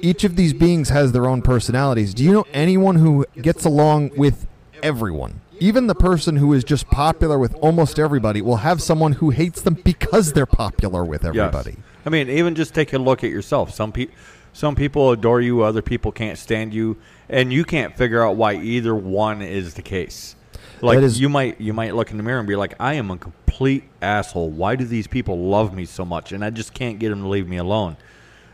each 0.00 0.24
of 0.24 0.36
these 0.36 0.52
beings 0.52 0.90
has 0.90 1.12
their 1.12 1.26
own 1.26 1.42
personalities. 1.42 2.12
Do 2.12 2.24
you 2.24 2.32
know 2.32 2.46
anyone 2.52 2.96
who 2.96 3.24
gets 3.40 3.64
along 3.64 4.10
with 4.16 4.46
everyone? 4.82 5.40
Even 5.61 5.87
the 5.87 5.94
person 5.94 6.37
who 6.37 6.52
is 6.52 6.64
just 6.64 6.88
popular 6.88 7.38
with 7.38 7.54
almost 7.56 7.99
everybody 7.99 8.42
will 8.42 8.56
have 8.58 8.82
someone 8.82 9.12
who 9.12 9.30
hates 9.30 9.61
them 9.62 9.75
because 9.75 10.32
they're 10.32 10.46
popular 10.46 11.04
with 11.04 11.23
Yes. 11.25 11.34
everybody. 11.37 11.76
I 12.04 12.11
mean, 12.11 12.28
even 12.28 12.54
just 12.54 12.75
take 12.75 12.92
a 12.92 12.99
look 12.99 13.25
at 13.25 13.30
yourself. 13.30 13.73
Some 13.73 13.92
people, 13.92 14.14
some 14.52 14.75
people 14.75 15.11
adore 15.12 15.40
you, 15.40 15.62
other 15.62 15.82
people 15.82 16.12
can't 16.12 16.38
stand 16.38 16.75
you, 16.75 16.96
and 17.28 17.52
you 17.52 17.64
can't 17.64 17.96
figure 17.96 18.25
out 18.25 18.37
why 18.37 18.54
either 18.54 18.94
one 18.94 19.42
is 19.42 19.75
the 19.75 19.82
case. 19.82 20.37
Like 20.80 20.99
is- 20.99 21.20
you 21.20 21.28
might 21.28 21.61
you 21.61 21.73
might 21.73 21.94
look 21.94 22.11
in 22.11 22.16
the 22.18 22.23
mirror 22.23 22.38
and 22.40 22.49
be 22.49 22.56
like, 22.56 22.75
I 22.78 22.94
am 22.94 23.11
a 23.11 23.16
complete 23.16 23.84
asshole. 24.02 24.50
Why 24.50 24.76
do 24.76 24.84
these 24.84 25.06
people 25.06 25.38
love 25.49 25.73
me 25.75 25.84
so 25.87 26.04
much? 26.04 26.32
And 26.32 26.44
I 26.44 26.50
just 26.50 26.75
can't 26.75 26.99
get 26.99 27.08
them 27.11 27.23
to 27.23 27.28
leave 27.28 27.49
me 27.49 27.56
alone. 27.56 27.96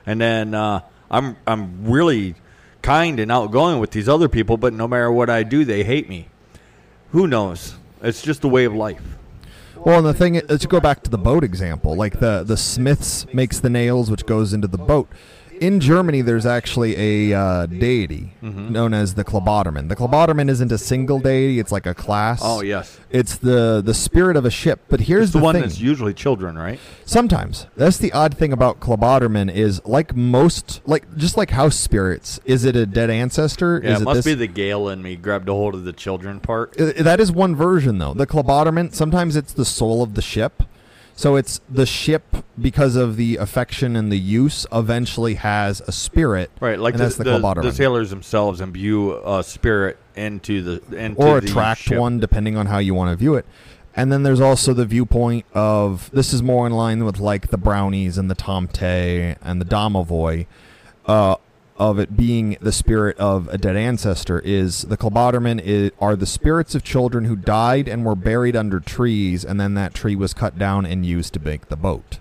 And 0.06 0.20
then 0.20 0.54
uh, 0.54 0.80
I'm 1.10 1.36
I'm 1.46 1.84
really 1.86 2.34
kind 2.82 3.18
and 3.18 3.32
outgoing 3.32 3.80
with 3.80 3.90
these 3.90 4.08
other 4.08 4.28
people, 4.28 4.56
but 4.56 4.72
no 4.72 4.86
matter 4.86 5.10
what 5.10 5.28
I 5.28 5.42
do, 5.42 5.64
they 5.64 5.82
hate 5.82 6.08
me. 6.08 6.28
Who 7.12 7.26
knows? 7.26 7.76
It's 8.02 8.22
just 8.22 8.44
a 8.44 8.48
way 8.48 8.64
of 8.64 8.74
life. 8.74 9.02
Well, 9.76 9.98
and 9.98 10.06
the 10.06 10.14
thing 10.14 10.36
is, 10.36 10.42
let's 10.48 10.66
go 10.66 10.78
back 10.78 11.02
to 11.04 11.10
the 11.10 11.18
boat 11.18 11.42
example. 11.42 11.96
Like 11.96 12.20
the 12.20 12.44
the 12.44 12.56
smiths 12.56 13.26
makes 13.32 13.58
the 13.58 13.70
nails, 13.70 14.10
which 14.10 14.26
goes 14.26 14.52
into 14.52 14.68
the 14.68 14.78
boat. 14.78 15.08
In 15.60 15.78
Germany, 15.78 16.22
there's 16.22 16.46
actually 16.46 17.30
a 17.30 17.38
uh, 17.38 17.66
deity 17.66 18.32
Mm-hmm. 18.42 18.72
known 18.72 18.94
as 18.94 19.14
the 19.14 19.24
Klabautermann. 19.24 19.90
The 19.90 19.96
Klabautermann 19.96 20.48
isn't 20.48 20.72
a 20.72 20.78
single 20.78 21.18
deity; 21.20 21.58
it's 21.58 21.70
like 21.70 21.84
a 21.84 21.92
class. 21.94 22.40
Oh 22.42 22.62
yes, 22.62 22.98
It's 23.10 23.36
the 23.36 23.82
the 23.84 23.92
spirit 23.92 24.34
of 24.36 24.46
a 24.46 24.50
ship. 24.50 24.80
But 24.88 25.00
here's 25.00 25.24
it's 25.24 25.32
the, 25.34 25.38
the, 25.40 25.44
one 25.44 25.54
thing: 25.56 25.62
that's 25.64 25.78
usually 25.78 26.14
children, 26.14 26.56
right? 26.56 26.80
sometimes 27.04 27.66
that's 27.76 27.98
the 27.98 28.12
odd 28.14 28.34
thing 28.38 28.52
about 28.54 28.80
Klabautermann 28.80 29.52
is 29.52 29.84
like 29.84 30.16
most, 30.16 30.80
like 30.86 31.04
just 31.18 31.36
like 31.36 31.50
house 31.50 31.76
spirits. 31.76 32.40
Is 32.46 32.64
it 32.64 32.76
a 32.76 32.86
dead 32.86 33.10
ancestor? 33.10 33.82
Yeah, 33.84 33.96
is 33.96 34.00
it 34.00 34.04
must 34.04 34.16
this? 34.18 34.24
be 34.24 34.34
the 34.34 34.46
Gael 34.46 34.88
in 34.88 35.02
me 35.02 35.16
grabbed 35.16 35.50
a 35.50 35.52
hold 35.52 35.74
of 35.74 35.84
the 35.84 35.92
children 35.92 36.40
part. 36.40 36.72
That 36.78 37.20
is 37.20 37.30
one 37.30 37.54
version 37.54 37.98
though 37.98 38.14
the 38.14 38.26
Klabautermann 38.26 38.94
sometimes 38.94 39.36
it's 39.36 39.52
the 39.52 39.66
soul 39.66 40.02
of 40.02 40.14
the 40.14 40.22
ship 40.22 40.62
so 41.20 41.36
it's 41.36 41.60
the 41.68 41.84
ship 41.84 42.34
because 42.58 42.96
of 42.96 43.16
the 43.16 43.36
affection 43.36 43.94
and 43.94 44.10
the 44.10 44.18
use 44.18 44.66
eventually 44.72 45.34
has 45.34 45.82
a 45.82 45.92
spirit 45.92 46.50
Right, 46.60 46.78
like 46.78 46.94
and 46.94 47.00
the, 47.00 47.04
that's 47.04 47.16
the, 47.16 47.24
the, 47.24 47.60
the 47.60 47.72
sailors 47.72 48.08
themselves 48.08 48.62
imbue 48.62 49.20
a 49.24 49.44
spirit 49.44 49.98
into 50.16 50.62
the 50.62 50.96
into 50.96 51.20
or 51.20 51.38
attract 51.38 51.82
ship. 51.82 51.98
one 51.98 52.20
depending 52.20 52.56
on 52.56 52.66
how 52.66 52.78
you 52.78 52.94
want 52.94 53.10
to 53.10 53.16
view 53.16 53.34
it. 53.34 53.44
And 53.94 54.10
then 54.10 54.22
there's 54.22 54.40
also 54.40 54.72
the 54.72 54.86
viewpoint 54.86 55.44
of 55.52 56.10
this 56.12 56.32
is 56.32 56.42
more 56.42 56.66
in 56.66 56.72
line 56.72 57.04
with 57.04 57.18
like 57.18 57.48
the 57.48 57.58
brownies 57.58 58.16
and 58.16 58.30
the 58.30 58.34
tomte 58.34 59.36
and 59.42 59.60
the 59.60 59.64
domovoy. 59.64 60.46
Uh, 61.04 61.36
of 61.80 61.98
it 61.98 62.14
being 62.14 62.58
the 62.60 62.70
spirit 62.70 63.16
of 63.16 63.48
a 63.48 63.56
dead 63.56 63.74
ancestor 63.74 64.38
is 64.40 64.82
the 64.82 64.98
Klabautermann 64.98 65.58
i 65.66 65.90
are 65.98 66.14
the 66.14 66.26
spirits 66.26 66.74
of 66.74 66.84
children 66.84 67.24
who 67.24 67.34
died 67.34 67.88
and 67.88 68.04
were 68.04 68.14
buried 68.14 68.54
under 68.54 68.80
trees 68.80 69.46
and 69.46 69.58
then 69.58 69.72
that 69.72 69.94
tree 69.94 70.14
was 70.14 70.34
cut 70.34 70.58
down 70.58 70.84
and 70.84 71.06
used 71.06 71.32
to 71.32 71.40
make 71.40 71.68
the 71.68 71.76
boat 71.76 72.18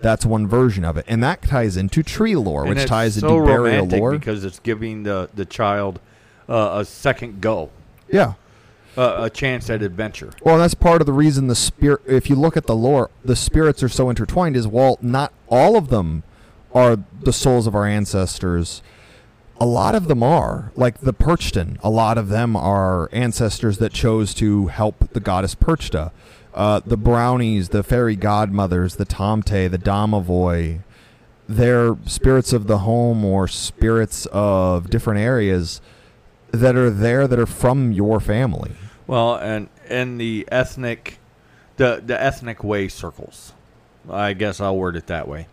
that's 0.00 0.24
one 0.24 0.48
version 0.48 0.82
of 0.82 0.96
it 0.96 1.04
and 1.06 1.22
that 1.22 1.42
ties 1.42 1.76
into 1.76 2.02
tree 2.02 2.34
lore 2.34 2.64
And 2.64 2.74
which 2.74 2.88
ties 2.88 3.20
so 3.20 3.28
into 3.28 3.46
burial 3.46 3.86
lore 3.86 4.12
because 4.12 4.46
it's 4.46 4.58
giving 4.60 5.02
the 5.02 5.28
the 5.34 5.44
child 5.44 6.00
uh, 6.48 6.78
a 6.80 6.84
second 6.86 7.42
go, 7.42 7.68
yeah 8.08 8.32
uh, 8.96 9.20
a 9.20 9.30
chance 9.30 9.70
at 9.70 9.80
adventure. 9.80 10.30
Well, 10.42 10.58
that's 10.58 10.74
part 10.74 11.00
of 11.00 11.06
the 11.06 11.14
reason 11.14 11.46
the 11.46 11.54
spirit. 11.54 12.02
If 12.06 12.28
you 12.28 12.36
look 12.36 12.58
at 12.58 12.66
the 12.66 12.76
lore, 12.76 13.10
the 13.24 13.36
spirits 13.36 13.82
are 13.82 13.88
so 13.88 14.10
intertwined. 14.10 14.54
Is 14.54 14.66
while 14.68 14.98
not 15.00 15.32
all 15.48 15.76
of 15.76 15.88
them 15.88 16.24
are 16.74 16.98
the 17.22 17.32
souls 17.32 17.66
of 17.66 17.74
our 17.74 17.86
ancestors, 17.86 18.82
a 19.62 19.64
lot 19.64 19.94
of 19.94 20.08
them 20.08 20.24
are. 20.24 20.72
Like 20.74 20.98
the 21.02 21.12
Perchten, 21.12 21.78
a 21.84 21.88
lot 21.88 22.18
of 22.18 22.28
them 22.28 22.56
are 22.56 23.08
ancestors 23.12 23.78
that 23.78 23.92
chose 23.92 24.34
to 24.34 24.66
help 24.66 25.10
the 25.12 25.20
goddess 25.20 25.54
Perchta. 25.54 26.10
Uh, 26.52 26.80
the 26.84 26.96
Brownies, 26.96 27.68
the 27.68 27.84
fairy 27.84 28.16
godmothers, 28.16 28.96
the 28.96 29.06
Tomte, 29.06 29.70
the 29.70 29.78
Domovoy, 29.78 30.80
they're 31.48 31.96
spirits 32.06 32.52
of 32.52 32.66
the 32.66 32.78
home 32.78 33.24
or 33.24 33.46
spirits 33.46 34.26
of 34.32 34.90
different 34.90 35.20
areas 35.20 35.80
that 36.50 36.74
are 36.74 36.90
there 36.90 37.28
that 37.28 37.38
are 37.38 37.46
from 37.46 37.92
your 37.92 38.18
family. 38.18 38.72
Well, 39.06 39.36
and 39.36 39.68
and 39.88 40.20
the 40.20 40.44
ethnic, 40.50 41.20
the 41.76 42.02
the 42.04 42.20
ethnic 42.20 42.64
way 42.64 42.88
circles. 42.88 43.52
I 44.10 44.32
guess 44.32 44.60
I'll 44.60 44.76
word 44.76 44.96
it 44.96 45.06
that 45.06 45.28
way. 45.28 45.46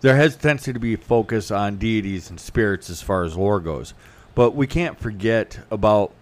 There 0.00 0.14
has 0.14 0.36
tendency 0.36 0.72
to 0.72 0.78
be 0.78 0.94
focus 0.94 1.50
on 1.50 1.76
deities 1.78 2.30
and 2.30 2.38
spirits 2.38 2.88
as 2.88 3.02
far 3.02 3.24
as 3.24 3.36
lore 3.36 3.58
goes, 3.58 3.94
but 4.36 4.54
we 4.54 4.68
can't 4.68 4.98
forget 4.98 5.58
about 5.72 6.12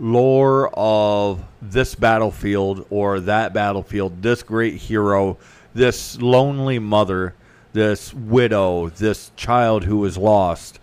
lore 0.00 0.68
of 0.74 1.44
this 1.62 1.94
battlefield 1.94 2.84
or 2.90 3.20
that 3.20 3.54
battlefield, 3.54 4.20
this 4.22 4.42
great 4.42 4.74
hero, 4.74 5.38
this 5.74 6.20
lonely 6.20 6.80
mother, 6.80 7.34
this 7.72 8.12
widow, 8.12 8.88
this 8.88 9.30
child 9.36 9.84
who 9.84 9.98
was 9.98 10.18
lost, 10.18 10.80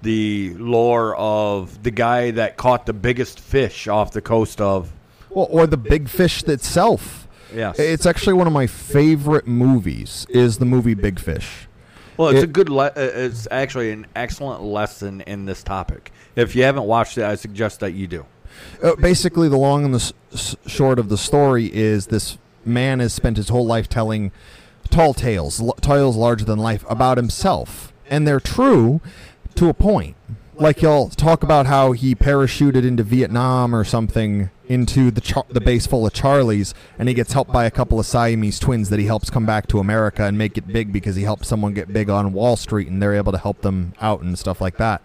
the 0.00 0.54
lore 0.54 1.14
of 1.16 1.82
the 1.82 1.90
guy 1.90 2.30
that 2.30 2.56
caught 2.56 2.86
the 2.86 2.94
biggest 2.94 3.38
fish 3.38 3.88
off 3.88 4.12
the 4.12 4.22
coast 4.22 4.58
of. 4.58 4.90
Well, 5.28 5.48
or 5.50 5.66
the 5.66 5.76
Big 5.76 6.08
Fish 6.08 6.42
itself. 6.44 7.28
Yes. 7.54 7.78
It's 7.78 8.06
actually 8.06 8.34
one 8.34 8.46
of 8.46 8.52
my 8.52 8.66
favorite 8.66 9.46
movies. 9.46 10.26
Is 10.30 10.58
the 10.58 10.64
movie 10.64 10.94
Big 10.94 11.18
Fish? 11.18 11.68
Well, 12.16 12.28
it's 12.28 12.40
it- 12.40 12.44
a 12.44 12.46
good. 12.48 12.68
Le- 12.68 12.86
uh, 12.86 12.92
it's 12.96 13.48
actually 13.50 13.90
an 13.92 14.06
excellent 14.14 14.62
lesson 14.62 15.20
in 15.22 15.46
this 15.46 15.62
topic. 15.62 16.12
If 16.36 16.54
you 16.54 16.62
haven't 16.64 16.84
watched 16.84 17.18
it, 17.18 17.24
I 17.24 17.34
suggest 17.34 17.80
that 17.80 17.92
you 17.92 18.06
do. 18.06 18.26
Uh, 18.82 18.94
basically, 18.96 19.48
the 19.48 19.56
long 19.56 19.84
and 19.84 19.92
the 19.94 19.98
s- 19.98 20.12
s- 20.32 20.56
short 20.66 20.98
of 20.98 21.08
the 21.08 21.18
story 21.18 21.66
is 21.74 22.06
this 22.06 22.38
man 22.64 23.00
has 23.00 23.12
spent 23.12 23.36
his 23.36 23.48
whole 23.48 23.66
life 23.66 23.88
telling 23.88 24.30
tall 24.90 25.12
tales, 25.14 25.60
l- 25.60 25.72
tales 25.80 26.16
larger 26.16 26.44
than 26.44 26.58
life 26.58 26.84
about 26.88 27.16
himself, 27.16 27.92
and 28.08 28.26
they're 28.28 28.38
true 28.40 29.00
to 29.56 29.68
a 29.68 29.74
point. 29.74 30.14
Like 30.56 30.78
he'll 30.78 31.08
talk 31.08 31.42
about 31.42 31.66
how 31.66 31.92
he 31.92 32.14
parachuted 32.14 32.84
into 32.86 33.02
Vietnam 33.02 33.74
or 33.74 33.84
something 33.84 34.50
into 34.66 35.10
the 35.10 35.20
char- 35.20 35.46
the 35.50 35.60
base 35.60 35.86
full 35.86 36.06
of 36.06 36.12
Charlies, 36.12 36.72
and 36.98 37.08
he 37.08 37.14
gets 37.14 37.32
helped 37.32 37.52
by 37.52 37.64
a 37.64 37.70
couple 37.70 37.98
of 38.00 38.06
Siamese 38.06 38.58
twins 38.58 38.88
that 38.90 38.98
he 38.98 39.06
helps 39.06 39.30
come 39.30 39.44
back 39.44 39.66
to 39.68 39.78
America 39.78 40.24
and 40.24 40.38
make 40.38 40.56
it 40.56 40.66
big 40.68 40.92
because 40.92 41.16
he 41.16 41.22
helped 41.24 41.44
someone 41.44 41.74
get 41.74 41.92
big 41.92 42.08
on 42.08 42.32
Wall 42.32 42.56
Street, 42.56 42.88
and 42.88 43.02
they're 43.02 43.14
able 43.14 43.32
to 43.32 43.38
help 43.38 43.62
them 43.62 43.94
out 44.00 44.22
and 44.22 44.38
stuff 44.38 44.60
like 44.60 44.76
that. 44.78 45.02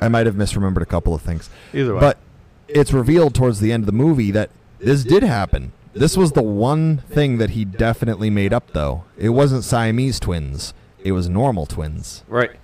I 0.00 0.08
might 0.08 0.26
have 0.26 0.34
misremembered 0.34 0.82
a 0.82 0.86
couple 0.86 1.14
of 1.14 1.22
things. 1.22 1.50
Either 1.72 1.94
way, 1.94 2.00
But 2.00 2.18
it's 2.66 2.92
revealed 2.92 3.34
towards 3.34 3.60
the 3.60 3.70
end 3.72 3.82
of 3.82 3.86
the 3.86 3.92
movie 3.92 4.30
that 4.32 4.50
this 4.80 5.04
did 5.04 5.22
happen. 5.22 5.72
This 5.92 6.16
was 6.16 6.32
the 6.32 6.42
one 6.42 6.98
thing 7.08 7.38
that 7.38 7.50
he 7.50 7.64
definitely 7.64 8.28
made 8.28 8.52
up, 8.52 8.72
though. 8.72 9.04
It 9.16 9.28
wasn't 9.28 9.62
Siamese 9.62 10.18
twins, 10.18 10.74
it 11.02 11.12
was 11.12 11.28
normal 11.28 11.66
twins. 11.66 12.24
Right. 12.26 12.56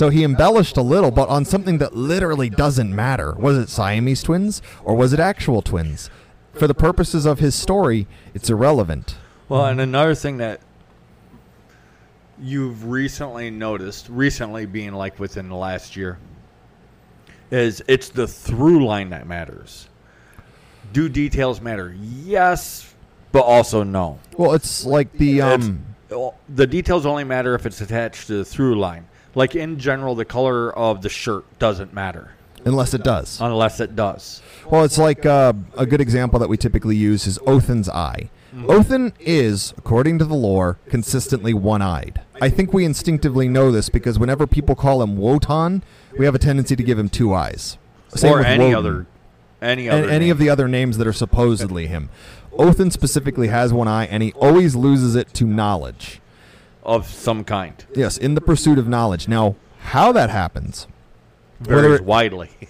So 0.00 0.08
he 0.08 0.24
embellished 0.24 0.78
a 0.78 0.80
little, 0.82 1.10
but 1.10 1.28
on 1.28 1.44
something 1.44 1.76
that 1.76 1.94
literally 1.94 2.48
doesn't 2.48 2.96
matter. 2.96 3.34
Was 3.38 3.58
it 3.58 3.68
Siamese 3.68 4.22
twins 4.22 4.62
or 4.82 4.94
was 4.94 5.12
it 5.12 5.20
actual 5.20 5.60
twins? 5.60 6.08
For 6.54 6.66
the 6.66 6.72
purposes 6.72 7.26
of 7.26 7.38
his 7.38 7.54
story, 7.54 8.06
it's 8.32 8.48
irrelevant. 8.48 9.16
Well, 9.50 9.66
and 9.66 9.78
another 9.78 10.14
thing 10.14 10.38
that 10.38 10.62
you've 12.40 12.86
recently 12.86 13.50
noticed, 13.50 14.08
recently 14.08 14.64
being 14.64 14.94
like 14.94 15.18
within 15.18 15.50
the 15.50 15.54
last 15.54 15.96
year, 15.96 16.18
is 17.50 17.82
it's 17.86 18.08
the 18.08 18.26
through 18.26 18.86
line 18.86 19.10
that 19.10 19.26
matters. 19.26 19.86
Do 20.94 21.10
details 21.10 21.60
matter? 21.60 21.94
Yes, 22.00 22.94
but 23.32 23.42
also 23.42 23.82
no. 23.82 24.18
Well, 24.38 24.54
it's 24.54 24.86
like 24.86 25.12
the 25.12 25.40
It's- 25.40 25.66
um 25.66 25.84
the 26.48 26.66
details 26.66 27.04
only 27.04 27.24
matter 27.24 27.54
if 27.54 27.66
it's 27.66 27.82
attached 27.82 28.28
to 28.28 28.38
the 28.38 28.44
through 28.46 28.80
line. 28.80 29.06
Like 29.34 29.54
in 29.54 29.78
general, 29.78 30.14
the 30.14 30.24
color 30.24 30.76
of 30.76 31.02
the 31.02 31.08
shirt 31.08 31.44
doesn't 31.58 31.92
matter 31.92 32.32
unless 32.64 32.94
it 32.94 33.02
does. 33.02 33.40
unless 33.40 33.80
it 33.80 33.96
does. 33.96 34.42
Well, 34.70 34.84
it's 34.84 34.98
like 34.98 35.24
uh, 35.24 35.52
a 35.76 35.86
good 35.86 36.00
example 36.00 36.38
that 36.40 36.48
we 36.48 36.56
typically 36.56 36.96
use 36.96 37.26
is 37.26 37.38
Othin's 37.46 37.88
eye. 37.88 38.30
Othin 38.68 39.12
is, 39.20 39.72
according 39.78 40.18
to 40.18 40.24
the 40.24 40.34
lore, 40.34 40.78
consistently 40.88 41.54
one-eyed. 41.54 42.20
I 42.42 42.48
think 42.48 42.72
we 42.72 42.84
instinctively 42.84 43.48
know 43.48 43.70
this 43.70 43.88
because 43.88 44.18
whenever 44.18 44.46
people 44.46 44.74
call 44.74 45.02
him 45.02 45.16
Wotan, 45.16 45.84
we 46.18 46.24
have 46.24 46.34
a 46.34 46.38
tendency 46.38 46.74
to 46.74 46.82
give 46.82 46.98
him 46.98 47.08
two 47.08 47.32
eyes. 47.32 47.78
Same 48.08 48.32
or 48.32 48.38
with 48.38 48.46
any 48.46 48.64
Woden. 48.64 48.76
other, 48.76 49.06
any 49.62 49.88
and 49.88 50.04
other, 50.04 50.10
any 50.12 50.30
of 50.30 50.38
the 50.38 50.48
other 50.48 50.66
names 50.66 50.98
that 50.98 51.06
are 51.06 51.12
supposedly 51.12 51.86
him. 51.86 52.10
Othin 52.58 52.90
specifically 52.90 53.48
has 53.48 53.72
one 53.72 53.86
eye, 53.86 54.06
and 54.06 54.20
he 54.22 54.32
always 54.32 54.74
loses 54.74 55.14
it 55.14 55.32
to 55.34 55.44
knowledge. 55.44 56.20
Of 56.82 57.06
some 57.08 57.44
kind 57.44 57.84
Yes, 57.94 58.16
in 58.16 58.34
the 58.34 58.40
pursuit 58.40 58.78
of 58.78 58.88
knowledge. 58.88 59.28
Now, 59.28 59.56
how 59.80 60.12
that 60.12 60.30
happens? 60.30 60.86
varies 61.60 62.00
it- 62.00 62.04
widely. 62.04 62.50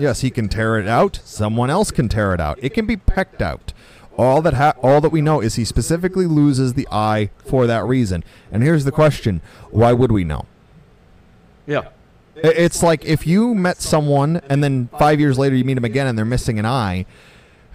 Yes, 0.00 0.20
he 0.20 0.30
can 0.30 0.48
tear 0.48 0.78
it 0.78 0.86
out. 0.86 1.18
Someone 1.24 1.70
else 1.70 1.90
can 1.90 2.08
tear 2.08 2.32
it 2.32 2.40
out. 2.40 2.56
It 2.62 2.68
can 2.72 2.86
be 2.86 2.96
pecked 2.96 3.42
out. 3.42 3.72
All 4.16 4.40
that 4.42 4.54
ha- 4.54 4.74
all 4.80 5.00
that 5.00 5.08
we 5.10 5.20
know 5.20 5.40
is 5.40 5.56
he 5.56 5.64
specifically 5.64 6.26
loses 6.26 6.74
the 6.74 6.86
eye 6.92 7.30
for 7.44 7.66
that 7.66 7.84
reason. 7.84 8.22
And 8.52 8.62
here's 8.62 8.84
the 8.84 8.92
question: 8.92 9.40
Why 9.72 9.92
would 9.92 10.12
we 10.12 10.22
know? 10.22 10.44
yeah. 11.66 11.88
It's 12.36 12.80
like 12.84 13.04
if 13.04 13.26
you 13.26 13.52
met 13.56 13.82
someone 13.82 14.36
and 14.48 14.62
then 14.62 14.88
five 15.00 15.18
years 15.18 15.36
later 15.36 15.56
you 15.56 15.64
meet 15.64 15.74
them 15.74 15.84
again 15.84 16.06
and 16.06 16.16
they're 16.16 16.24
missing 16.24 16.60
an 16.60 16.66
eye. 16.66 17.04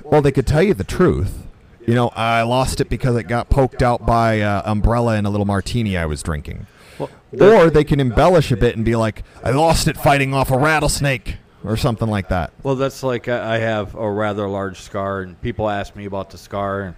Well, 0.01 0.22
they 0.22 0.32
could 0.32 0.48
tell 0.48 0.63
you 0.63 0.74
the 0.74 0.86
truth. 0.86 1.42
You 1.85 1.95
know, 1.95 2.09
I 2.09 2.43
lost 2.43 2.79
it 2.81 2.89
because 2.89 3.15
it 3.15 3.23
got 3.23 3.49
poked 3.49 3.81
out 3.81 4.05
by 4.05 4.41
uh, 4.41 4.61
umbrella 4.65 5.15
and 5.15 5.27
a 5.27 5.29
little 5.29 5.45
martini 5.45 5.97
I 5.97 6.05
was 6.05 6.23
drinking. 6.23 6.65
Well, 6.97 7.09
Or 7.39 7.69
they 7.69 7.83
can 7.83 7.99
embellish 7.99 8.51
a 8.51 8.57
bit 8.57 8.75
and 8.75 8.85
be 8.85 8.95
like, 8.95 9.23
I 9.43 9.51
lost 9.51 9.87
it 9.87 9.97
fighting 9.97 10.33
off 10.33 10.51
a 10.51 10.57
rattlesnake 10.57 11.37
or 11.63 11.77
something 11.77 12.07
like 12.07 12.29
that. 12.29 12.51
Well, 12.61 12.75
that's 12.75 13.03
like 13.03 13.27
I 13.27 13.55
I 13.55 13.57
have 13.59 13.95
a 13.95 14.09
rather 14.09 14.47
large 14.47 14.79
scar, 14.81 15.21
and 15.21 15.39
people 15.41 15.69
ask 15.69 15.95
me 15.95 16.05
about 16.05 16.29
the 16.29 16.37
scar, 16.37 16.81
and 16.81 16.95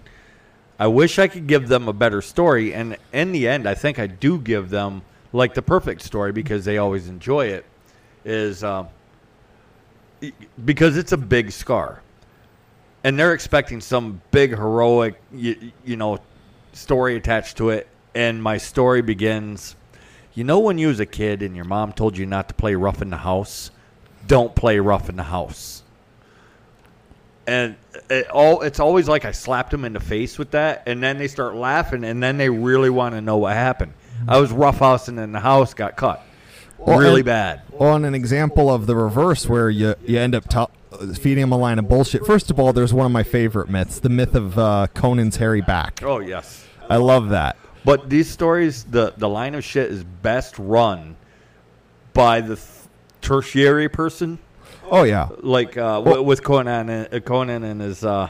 I 0.80 0.88
wish 0.88 1.20
I 1.20 1.28
could 1.28 1.48
give 1.48 1.68
them 1.68 1.88
a 1.88 1.94
better 1.94 2.22
story. 2.22 2.74
And 2.74 2.98
in 3.14 3.32
the 3.32 3.48
end, 3.48 3.68
I 3.68 3.76
think 3.76 4.00
I 4.00 4.08
do 4.08 4.40
give 4.40 4.70
them 4.70 5.04
like 5.34 5.54
the 5.54 5.62
perfect 5.62 6.02
story 6.02 6.32
because 6.32 6.66
they 6.66 6.78
always 6.78 7.08
enjoy 7.08 7.48
it. 7.48 7.66
Is 8.24 8.64
um, 8.64 8.88
because 10.66 10.98
it's 10.98 11.12
a 11.12 11.18
big 11.18 11.52
scar, 11.52 12.02
and 13.06 13.20
they're 13.20 13.34
expecting 13.34 13.82
some 13.82 14.20
big 14.32 14.50
heroic, 14.50 15.22
you, 15.32 15.72
you 15.86 15.96
know, 15.96 16.18
story 16.74 17.16
attached 17.16 17.58
to 17.58 17.70
it. 17.70 17.88
And 18.16 18.42
my 18.42 18.58
story 18.58 19.04
begins. 19.04 19.76
You 20.34 20.44
know, 20.44 20.58
when 20.58 20.80
you 20.80 20.88
was 20.88 21.00
a 21.00 21.06
kid 21.06 21.44
and 21.44 21.56
your 21.56 21.66
mom 21.66 21.94
told 21.94 22.18
you 22.18 22.26
not 22.26 22.48
to 22.48 22.56
play 22.56 22.74
rough 22.74 23.04
in 23.04 23.12
the 23.12 23.18
house, 23.18 23.70
don't 24.26 24.56
play 24.56 24.80
rough 24.80 25.08
in 25.08 25.18
the 25.18 25.24
house. 25.24 25.84
And 27.46 27.76
it 28.10 28.28
all 28.32 28.62
it's 28.62 28.80
always 28.80 29.08
like 29.08 29.24
I 29.24 29.34
slapped 29.34 29.70
them 29.70 29.86
in 29.86 29.94
the 29.94 30.00
face 30.00 30.40
with 30.40 30.50
that, 30.52 30.82
and 30.88 31.04
then 31.04 31.20
they 31.20 31.28
start 31.28 31.54
laughing, 31.54 32.04
and 32.04 32.24
then 32.24 32.38
they 32.38 32.50
really 32.50 32.90
want 32.90 33.14
to 33.14 33.22
know 33.22 33.38
what 33.38 33.54
happened. 33.54 33.94
Mm-hmm. 33.94 34.32
I 34.32 34.40
was 34.40 34.50
roughhousing 34.52 35.24
in 35.24 35.32
the 35.32 35.40
house, 35.40 35.76
got 35.76 35.96
cut, 35.96 36.26
really 36.80 37.22
bad. 37.22 37.62
on 37.78 38.04
an 38.04 38.16
example 38.16 38.74
of 38.74 38.88
the 38.88 38.96
reverse 38.96 39.48
where 39.48 39.70
you, 39.70 39.94
you 40.08 40.18
end 40.18 40.34
up 40.34 40.50
to- 40.50 40.70
feeding 41.16 41.44
him 41.44 41.52
a 41.52 41.58
line 41.58 41.80
of 41.80 41.88
bullshit. 41.88 42.26
First 42.26 42.50
of 42.52 42.60
all, 42.60 42.74
there's 42.74 42.94
one 42.94 43.06
of 43.06 43.12
my 43.12 43.24
favorite 43.24 43.70
myths, 43.70 44.00
the 44.00 44.10
myth 44.10 44.36
of 44.36 44.58
uh, 44.58 44.88
Conan's 44.94 45.38
hairy 45.38 45.62
back. 45.62 46.02
Oh 46.04 46.20
yes, 46.20 46.66
I 46.90 46.98
love 46.98 47.30
that. 47.30 47.58
but 47.84 48.10
these 48.10 48.30
stories, 48.30 48.84
the 48.86 49.14
the 49.18 49.30
line 49.30 49.56
of 49.56 49.64
shit 49.64 49.92
is 49.92 50.04
best 50.04 50.58
run 50.60 51.16
by 52.14 52.42
the 52.42 52.56
th- 52.56 52.68
tertiary 53.22 53.90
person, 53.90 54.40
Oh 54.90 55.04
yeah, 55.04 55.30
like 55.40 55.78
uh, 55.78 56.00
wi- 56.00 56.20
with 56.20 56.44
Conan, 56.44 56.90
and, 56.90 57.14
uh, 57.14 57.20
Conan 57.20 57.64
and 57.64 57.82
his. 57.82 58.04
Uh, 58.04 58.30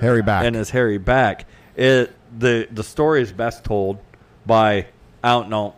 hairy 0.00 0.22
back. 0.22 0.44
and 0.44 0.56
his 0.56 0.70
hairy 0.70 0.98
back. 0.98 1.46
It 1.76 2.12
the 2.38 2.66
the 2.72 2.82
story 2.82 3.22
is 3.22 3.32
best 3.32 3.64
told 3.64 3.98
by 4.46 4.86
I 5.22 5.30
don't 5.30 5.48
know. 5.48 5.74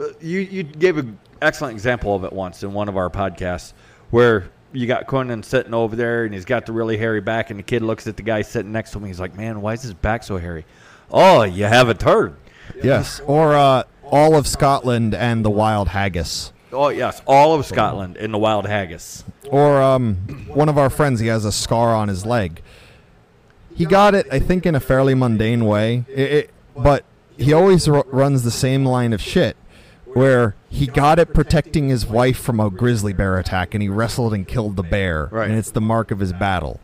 uh, 0.00 0.06
You 0.20 0.40
you 0.40 0.62
gave 0.62 0.96
an 0.96 1.18
excellent 1.42 1.74
example 1.74 2.14
of 2.14 2.24
it 2.24 2.32
once 2.32 2.62
in 2.62 2.72
one 2.72 2.88
of 2.88 2.96
our 2.96 3.10
podcasts 3.10 3.72
where 4.10 4.48
you 4.72 4.86
got 4.86 5.06
Conan 5.06 5.42
sitting 5.42 5.74
over 5.74 5.96
there 5.96 6.24
and 6.24 6.32
he's 6.34 6.44
got 6.44 6.66
the 6.66 6.72
really 6.72 6.96
hairy 6.96 7.20
back 7.20 7.50
and 7.50 7.58
the 7.58 7.62
kid 7.64 7.82
looks 7.82 8.06
at 8.06 8.16
the 8.16 8.22
guy 8.22 8.42
sitting 8.42 8.72
next 8.72 8.92
to 8.92 8.98
him. 8.98 9.04
He's 9.04 9.20
like, 9.20 9.36
"Man, 9.36 9.60
why 9.60 9.72
is 9.74 9.82
his 9.82 9.94
back 9.94 10.22
so 10.22 10.36
hairy?" 10.38 10.64
Oh, 11.10 11.42
you 11.42 11.64
have 11.64 11.88
a 11.88 11.94
turd. 11.94 12.34
yes, 12.82 13.20
or 13.26 13.54
uh, 13.54 13.82
all 14.04 14.36
of 14.36 14.46
Scotland 14.46 15.14
and 15.14 15.44
the 15.44 15.50
wild 15.50 15.88
haggis. 15.88 16.52
Oh 16.72 16.88
yes, 16.88 17.20
all 17.26 17.54
of 17.54 17.66
Scotland 17.66 18.16
and 18.16 18.32
the 18.32 18.38
wild 18.38 18.66
haggis. 18.66 19.24
Or 19.50 19.82
um, 19.82 20.14
one 20.46 20.68
of 20.68 20.78
our 20.78 20.88
friends, 20.90 21.18
he 21.18 21.26
has 21.26 21.44
a 21.44 21.50
scar 21.50 21.92
on 21.94 22.06
his 22.08 22.24
leg. 22.24 22.62
He 23.74 23.86
got 23.86 24.14
it, 24.14 24.26
I 24.30 24.38
think, 24.38 24.66
in 24.66 24.74
a 24.76 24.80
fairly 24.80 25.14
mundane 25.14 25.64
way. 25.64 26.04
It, 26.08 26.32
it, 26.32 26.50
but 26.76 27.04
he 27.36 27.52
always 27.52 27.88
r- 27.88 28.04
runs 28.08 28.42
the 28.44 28.50
same 28.50 28.84
line 28.84 29.12
of 29.12 29.20
shit, 29.20 29.56
where 30.14 30.54
he 30.68 30.86
got 30.86 31.18
it 31.18 31.32
protecting 31.34 31.88
his 31.88 32.06
wife 32.06 32.38
from 32.38 32.60
a 32.60 32.70
grizzly 32.70 33.12
bear 33.12 33.38
attack, 33.38 33.74
and 33.74 33.82
he 33.82 33.88
wrestled 33.88 34.34
and 34.34 34.46
killed 34.46 34.76
the 34.76 34.82
bear, 34.82 35.28
Right. 35.30 35.48
and 35.48 35.58
it's 35.58 35.70
the 35.70 35.80
mark 35.80 36.10
of 36.10 36.18
his 36.20 36.32
battle. 36.32 36.80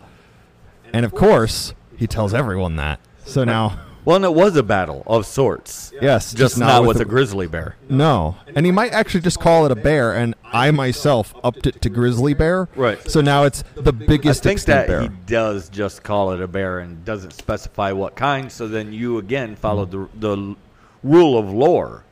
And 0.92 1.04
of 1.04 1.14
course, 1.14 1.74
he 1.96 2.06
tells 2.06 2.32
everyone 2.34 2.76
that. 2.76 3.00
So 3.24 3.44
now, 3.44 3.80
Well, 4.04 4.16
and 4.16 4.24
it 4.24 4.34
was 4.34 4.54
a 4.56 4.62
battle 4.62 5.02
of 5.08 5.26
sorts. 5.26 5.92
yes, 6.00 6.32
Just, 6.32 6.56
not, 6.58 6.84
with 6.84 7.00
a 7.00 7.04
grizzly 7.04 7.48
bear. 7.48 7.74
No, 7.88 8.36
and 8.54 8.64
he 8.64 8.70
might 8.70 8.92
actually 8.92 9.22
just 9.22 9.40
call 9.40 9.66
it 9.66 9.72
a 9.72 9.76
bear, 9.76 10.12
and 10.12 10.36
I 10.52 10.70
myself 10.70 11.34
upped 11.42 11.66
it 11.66 11.82
to 11.82 11.88
grizzly 11.90 12.32
bear. 12.32 12.68
Right. 12.76 12.98
So 13.10 13.20
now 13.20 13.42
it's 13.42 13.64
the 13.74 13.88
I 13.92 14.06
biggest 14.06 14.44
think 14.44 14.58
extinct 14.58 14.66
that 14.66 14.86
bear. 14.86 15.00
he 15.02 15.08
does 15.26 15.68
just 15.68 16.04
call 16.04 16.30
it 16.32 16.40
a 16.40 16.46
bear 16.46 16.78
and 16.78 17.04
doesn't 17.04 17.32
specify 17.32 17.90
what 17.90 18.14
kind. 18.14 18.50
So 18.52 18.68
then 18.68 18.92
you 18.92 19.18
again 19.18 19.56
follow 19.56 19.84
the 19.84 20.08
the 20.18 20.54
rule 21.02 21.36
of 21.36 21.52
lore. 21.52 22.04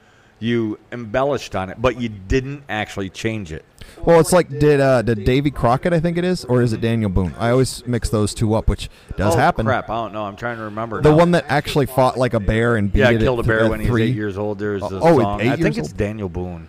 You 0.44 0.78
embellished 0.92 1.57
on 1.57 1.70
it, 1.70 1.80
but 1.80 1.98
you 1.98 2.11
didn't 2.11 2.64
actually 2.68 3.09
change 3.09 3.50
it. 3.50 3.64
Well, 4.04 4.20
it's 4.20 4.33
like 4.33 4.50
did 4.50 4.78
uh, 4.78 5.00
did 5.00 5.24
Davy 5.24 5.50
Crockett, 5.50 5.94
I 5.94 6.00
think 6.00 6.18
it 6.18 6.24
is, 6.24 6.44
or 6.44 6.61
is 6.61 6.74
it 6.74 6.83
Daniel 6.83 7.09
Boone? 7.09 7.35
I 7.38 7.48
always 7.48 7.87
mix 7.87 8.11
those 8.11 8.35
two 8.35 8.52
up, 8.52 8.68
which 8.68 8.90
does 9.16 9.35
oh, 9.35 9.38
happen. 9.38 9.64
Crap, 9.64 9.88
I 9.88 9.94
don't 9.94 10.12
know. 10.12 10.24
I'm 10.24 10.37
trying 10.37 10.59
to 10.59 10.64
remember. 10.64 11.00
The 11.00 11.11
now. 11.11 11.16
one 11.16 11.30
that 11.30 11.46
actually 11.48 11.87
fought 11.87 12.18
like 12.18 12.35
a 12.35 12.40
bear 12.40 12.76
and 12.76 12.92
beat 12.92 12.98
yeah, 12.98 13.11
it 13.11 13.20
killed 13.20 13.40
a 13.40 13.42
bear 13.42 13.70
when 13.70 13.80
he 13.80 13.90
was 13.90 14.02
eight 14.02 14.14
years 14.14 14.37
old. 14.37 14.59
There's 14.59 14.83
a 14.83 15.00
Oh, 15.00 15.18
song. 15.20 15.40
I 15.40 15.57
think 15.57 15.78
it's 15.78 15.88
old? 15.88 15.96
Daniel 15.96 16.28
Boone. 16.28 16.68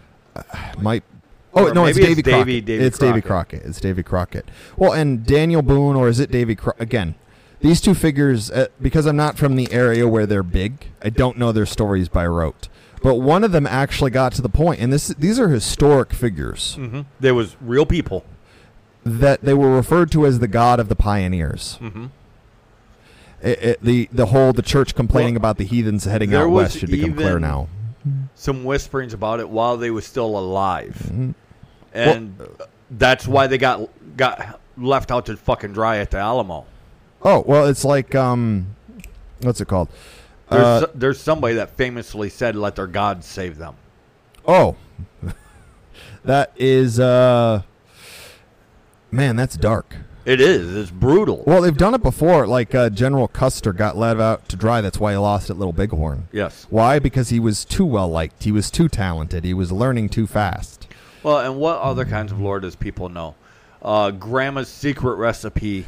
might. 0.79 1.03
Oh 1.53 1.67
Or 1.67 1.73
no, 1.73 1.85
it's 1.85 1.97
Davy 1.97 2.21
Crockett. 2.23 2.69
It's 2.69 2.97
Davy 2.97 3.21
Crockett. 3.21 3.59
Crockett. 3.59 3.63
It's 3.69 3.79
Davy 3.81 4.03
Crockett. 4.03 4.49
Well, 4.77 4.93
and 4.93 5.25
Daniel 5.25 5.61
Boone, 5.61 5.95
or 5.97 6.07
is 6.07 6.19
it 6.19 6.31
Davy 6.31 6.55
Cro- 6.55 6.73
again? 6.79 7.15
These 7.65 7.82
two 7.82 7.95
figures, 7.95 8.51
uh, 8.51 8.67
because 8.80 9.08
I'm 9.08 9.15
not 9.15 9.38
from 9.39 9.56
the 9.56 9.71
area 9.71 10.08
where 10.08 10.28
they're 10.28 10.43
big, 10.43 10.88
I 11.01 11.10
don't 11.10 11.36
know 11.38 11.51
their 11.51 11.65
stories 11.65 12.10
by 12.10 12.28
rote. 12.28 12.67
But 13.01 13.15
one 13.15 13.43
of 13.43 13.51
them 13.51 13.65
actually 13.65 14.12
got 14.12 14.34
to 14.34 14.41
the 14.43 14.49
point, 14.49 14.80
and 14.80 14.93
this 14.93 15.08
these 15.08 15.39
are 15.39 15.49
historic 15.49 16.13
figures 16.13 16.78
Mm-hmm. 16.80 17.01
There 17.19 17.34
was 17.34 17.56
real 17.60 17.86
people. 17.88 18.23
that 19.04 19.41
they 19.41 19.54
were 19.56 19.75
referred 19.75 20.12
to 20.12 20.25
as 20.28 20.38
the 20.39 20.47
god 20.47 20.80
of 20.80 20.89
the 20.89 20.95
pioneers. 20.95 21.80
Mm-hmm. 21.82 22.06
It, 23.41 23.63
it, 23.63 23.82
the 23.82 24.10
the 24.12 24.28
whole 24.28 24.54
the 24.54 24.62
church 24.62 24.93
complaining 24.95 25.34
Well, 25.36 25.41
about 25.41 25.58
the 25.58 25.65
heathens 25.65 26.06
heading 26.06 26.34
out 26.36 26.49
west 26.49 26.78
should 26.80 26.89
become 26.91 27.13
clear 27.15 27.39
now. 27.39 27.67
Some 28.36 28.63
whisperings 28.63 29.13
about 29.13 29.39
it 29.39 29.49
while 29.49 29.78
they 29.78 29.89
were 29.89 30.01
still 30.01 30.38
alive, 30.38 30.95
Mm-hmm. 31.06 31.32
and 31.93 32.39
that's 32.91 33.28
why 33.28 33.47
they 33.47 33.58
got 33.58 33.89
got 34.17 34.60
left 34.78 35.12
out 35.12 35.25
to 35.28 35.36
fucking 35.38 35.73
dry 35.73 35.97
at 35.97 36.12
the 36.12 36.17
Alamo. 36.17 36.65
Oh 37.25 37.43
well, 37.47 37.65
it's 37.65 37.83
like 37.83 38.13
um, 38.15 38.75
what's 39.41 39.59
it 39.59 39.67
called? 39.67 39.89
There's, 40.51 40.63
Uh, 40.63 40.88
there's 40.93 41.19
somebody 41.19 41.55
that 41.55 41.71
famously 41.71 42.29
said, 42.29 42.55
"Let 42.55 42.75
their 42.75 42.88
God 42.88 43.23
save 43.23 43.57
them." 43.57 43.75
oh, 44.47 44.75
that 46.23 46.51
is 46.55 46.99
uh, 46.99 47.63
man, 49.11 49.35
that's 49.35 49.57
dark. 49.57 49.95
It 50.23 50.39
is. 50.41 50.75
It's 50.75 50.89
brutal. 50.91 51.43
Well, 51.45 51.61
they've 51.61 51.75
done 51.77 51.93
it 51.93 52.01
before. 52.01 52.47
Like 52.47 52.73
uh, 52.73 52.89
General 52.89 53.27
Custer 53.27 53.73
got 53.73 53.97
let 53.97 54.19
out 54.19 54.47
to 54.49 54.55
dry. 54.55 54.81
That's 54.81 54.99
why 54.99 55.11
he 55.11 55.17
lost 55.17 55.49
at 55.49 55.57
Little 55.57 55.73
Bighorn. 55.73 56.27
yes. 56.31 56.65
Why? 56.69 56.99
Because 56.99 57.29
he 57.29 57.39
was 57.39 57.65
too 57.65 57.85
well 57.85 58.07
liked. 58.07 58.43
He 58.43 58.51
was 58.51 58.69
too 58.71 58.88
talented. 58.88 59.43
He 59.43 59.53
was 59.53 59.71
learning 59.71 60.09
too 60.09 60.25
fast. 60.27 60.88
Well, 61.23 61.39
and 61.39 61.57
what 61.57 61.79
other 61.79 62.05
kinds 62.05 62.31
of 62.31 62.39
lore 62.39 62.59
does 62.59 62.75
people 62.75 63.09
know? 63.09 63.33
Uh, 63.81 64.11
grandma's 64.11 64.67
secret 64.69 65.15
recipe 65.15 65.85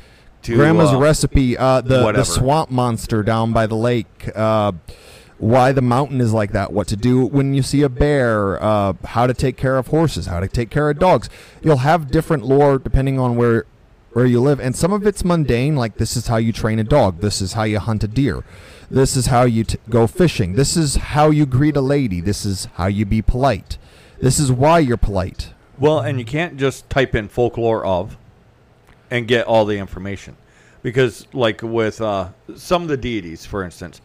to 0.48 0.56
Grandma's 0.56 0.94
uh, 0.94 0.98
recipe, 0.98 1.58
uh, 1.58 1.82
the, 1.82 2.12
the 2.14 2.24
swamp 2.24 2.72
monster 2.72 3.22
down 3.22 3.52
by 3.52 3.68
the 3.68 3.76
lake, 3.76 4.32
uh, 4.34 4.72
why 5.40 5.72
the 5.74 5.82
mountain 5.82 6.22
is 6.22 6.34
like 6.34 6.54
that, 6.54 6.72
what 6.72 6.88
to 6.88 6.96
do 6.96 7.26
when 7.26 7.54
you 7.54 7.62
see 7.62 7.84
a 7.84 7.90
bear, 7.90 8.62
uh, 8.64 8.94
how 9.06 9.28
to 9.28 9.34
take 9.34 9.58
care 9.58 9.78
of 9.78 9.88
horses, 9.88 10.26
how 10.26 10.40
to 10.40 10.48
take 10.48 10.70
care 10.70 10.90
of 10.90 10.98
dogs. 11.00 11.30
You'll 11.62 11.78
have 11.78 12.10
different 12.10 12.46
lore 12.46 12.80
depending 12.80 13.20
on 13.20 13.36
where 13.36 13.66
where 14.14 14.26
you 14.26 14.42
live, 14.42 14.60
and 14.60 14.76
some 14.76 14.92
of 14.92 15.06
it's 15.06 15.24
mundane, 15.24 15.76
like 15.76 15.98
this 15.98 16.18
is 16.18 16.26
how 16.26 16.38
you 16.38 16.52
train 16.52 16.80
a 16.80 16.84
dog, 16.84 17.20
this 17.20 17.40
is 17.40 17.54
how 17.54 17.64
you 17.64 17.78
hunt 17.78 18.04
a 18.04 18.08
deer, 18.08 18.44
this 18.90 19.16
is 19.16 19.28
how 19.28 19.44
you 19.44 19.64
t- 19.64 19.78
go 19.92 20.08
fishing, 20.08 20.54
this 20.54 20.76
is 20.76 20.96
how 20.96 21.30
you 21.30 21.46
greet 21.46 21.78
a 21.78 21.82
lady, 21.82 22.20
this 22.20 22.44
is 22.44 22.66
how 22.76 22.88
you 22.88 23.06
be 23.06 23.22
polite, 23.22 23.78
this 24.20 24.40
is 24.40 24.52
why 24.52 24.80
you're 24.80 24.98
polite. 24.98 25.54
Well, 25.78 26.00
and 26.00 26.18
you 26.18 26.26
can't 26.26 26.58
just 26.58 26.90
type 26.90 27.14
in 27.14 27.28
folklore 27.28 27.86
of 27.86 28.18
and 29.10 29.28
get 29.28 29.46
all 29.48 29.66
the 29.66 29.78
information. 29.78 30.36
Because 30.84 31.28
like 31.34 31.62
with 31.62 32.02
uh, 32.02 32.30
some 32.56 32.84
of 32.84 32.88
the 32.88 32.98
deities, 32.98 33.46
for 33.46 33.64
instance, 33.64 34.02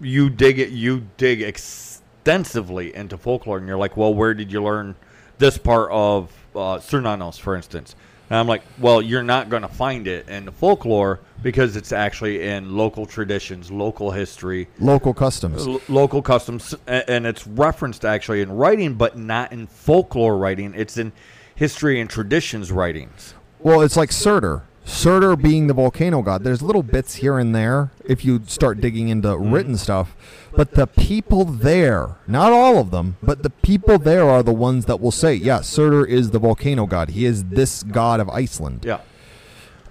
you 0.00 0.28
dig 0.28 0.58
it 0.58 0.70
you 0.70 1.06
dig 1.16 1.40
extensively 1.40 2.94
into 2.94 3.16
folklore 3.16 3.58
and 3.58 3.66
you're 3.66 3.78
like, 3.78 3.96
Well, 3.96 4.12
where 4.12 4.34
did 4.34 4.52
you 4.52 4.62
learn 4.62 4.94
this 5.38 5.58
part 5.58 5.90
of 5.90 6.30
uh 6.54 6.78
Cernunnos, 6.78 7.38
for 7.38 7.56
instance? 7.56 7.94
And 8.28 8.38
I'm 8.38 8.46
like, 8.48 8.62
Well, 8.78 9.00
you're 9.00 9.22
not 9.22 9.48
gonna 9.48 9.68
find 9.68 10.06
it 10.06 10.28
in 10.28 10.44
the 10.44 10.52
folklore 10.52 11.20
because 11.42 11.76
it's 11.76 11.92
actually 11.92 12.42
in 12.42 12.76
local 12.76 13.06
traditions, 13.06 13.70
local 13.70 14.10
history, 14.10 14.68
Local 14.80 15.14
customs. 15.14 15.66
L- 15.66 15.80
local 15.88 16.20
customs, 16.20 16.74
and 16.86 17.26
it's 17.26 17.46
referenced 17.46 18.04
actually 18.04 18.42
in 18.42 18.52
writing, 18.52 18.94
but 18.94 19.16
not 19.16 19.52
in 19.52 19.66
folklore 19.66 20.36
writing. 20.36 20.74
It's 20.76 20.98
in 20.98 21.12
history 21.54 22.00
and 22.00 22.10
traditions 22.10 22.70
writings. 22.72 23.34
Well, 23.66 23.80
it's 23.80 23.96
like 23.96 24.12
Surtur. 24.12 24.62
Surtur 24.84 25.34
being 25.34 25.66
the 25.66 25.74
volcano 25.74 26.22
god. 26.22 26.44
There's 26.44 26.62
little 26.62 26.84
bits 26.84 27.16
here 27.16 27.36
and 27.36 27.52
there 27.52 27.90
if 28.04 28.24
you 28.24 28.42
start 28.46 28.80
digging 28.80 29.08
into 29.08 29.26
Mm-hmm. 29.26 29.50
written 29.52 29.76
stuff. 29.76 30.14
But 30.54 30.74
the 30.74 30.86
people 30.86 31.44
there, 31.44 32.10
not 32.28 32.52
all 32.52 32.78
of 32.78 32.92
them, 32.92 33.16
but 33.20 33.42
the 33.42 33.50
people 33.50 33.98
there 33.98 34.30
are 34.30 34.44
the 34.44 34.52
ones 34.52 34.84
that 34.86 35.00
will 35.00 35.10
say, 35.10 35.34
yeah, 35.34 35.62
Surtur 35.62 36.04
is 36.06 36.30
the 36.30 36.38
volcano 36.38 36.86
god. 36.86 37.08
He 37.08 37.24
is 37.24 37.42
this 37.46 37.82
god 37.82 38.20
of 38.20 38.28
Iceland. 38.30 38.84
Yeah, 38.84 39.00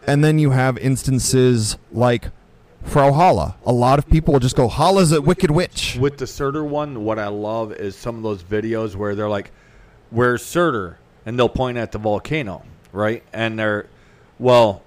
And 0.08 0.24
then 0.24 0.40
you 0.40 0.52
have 0.52 0.78
instances 0.78 1.78
like 1.92 2.30
Frau 2.82 3.12
Halla. 3.12 3.58
A 3.66 3.74
lot 3.74 4.00
of 4.00 4.10
people 4.10 4.32
will 4.32 4.40
just 4.40 4.56
go, 4.56 4.70
Halla's 4.70 5.12
a 5.12 5.22
wicked 5.22 5.52
witch. 5.52 5.98
with 6.00 6.18
the 6.18 6.28
Surtur 6.28 6.64
one, 6.64 7.04
what 7.04 7.20
I 7.20 7.28
love 7.28 7.74
is 7.74 7.98
some 7.98 8.16
of 8.16 8.24
those 8.24 8.42
videos 8.42 8.96
where 8.96 9.16
they're 9.16 9.28
like, 9.28 9.52
"Where's 10.12 10.46
Surtur?" 10.46 10.98
and 11.26 11.38
they'll 11.38 11.50
point 11.50 11.78
at 11.78 11.92
the 11.92 11.98
volcano, 11.98 12.64
right? 12.96 13.24
And 13.34 13.60
they're, 13.60 13.88
well, 14.40 14.82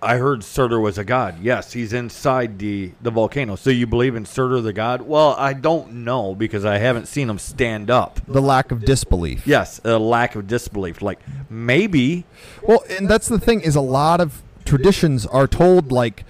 I 0.00 0.16
heard 0.16 0.44
Surtur 0.44 0.78
was 0.78 0.96
a 0.96 1.04
god. 1.04 1.40
Yes, 1.42 1.72
he's 1.72 1.92
inside 1.92 2.58
the 2.60 2.92
the 3.02 3.10
volcano. 3.10 3.56
So 3.56 3.70
you 3.70 3.86
believe 3.86 4.14
in 4.14 4.24
Surtur 4.26 4.60
the 4.60 4.72
god? 4.72 5.02
Well, 5.02 5.34
I 5.36 5.52
don't 5.54 6.04
know 6.04 6.34
because 6.36 6.64
I 6.64 6.78
haven't 6.78 7.06
seen 7.06 7.28
him 7.28 7.38
stand 7.38 7.90
up. 7.90 8.20
The 8.26 8.40
lack 8.40 8.70
of 8.70 8.84
disbelief. 8.84 9.44
Yes, 9.46 9.80
a 9.84 9.98
lack 9.98 10.36
of 10.36 10.46
disbelief. 10.46 11.02
Like 11.02 11.18
maybe 11.50 12.24
Well, 12.62 12.84
and 12.88 13.08
that's 13.08 13.26
the 13.28 13.40
thing 13.40 13.60
is 13.60 13.74
a 13.74 13.80
lot 13.80 14.20
of 14.20 14.40
traditions 14.64 15.26
are 15.26 15.48
told 15.48 15.90
like 15.90 16.24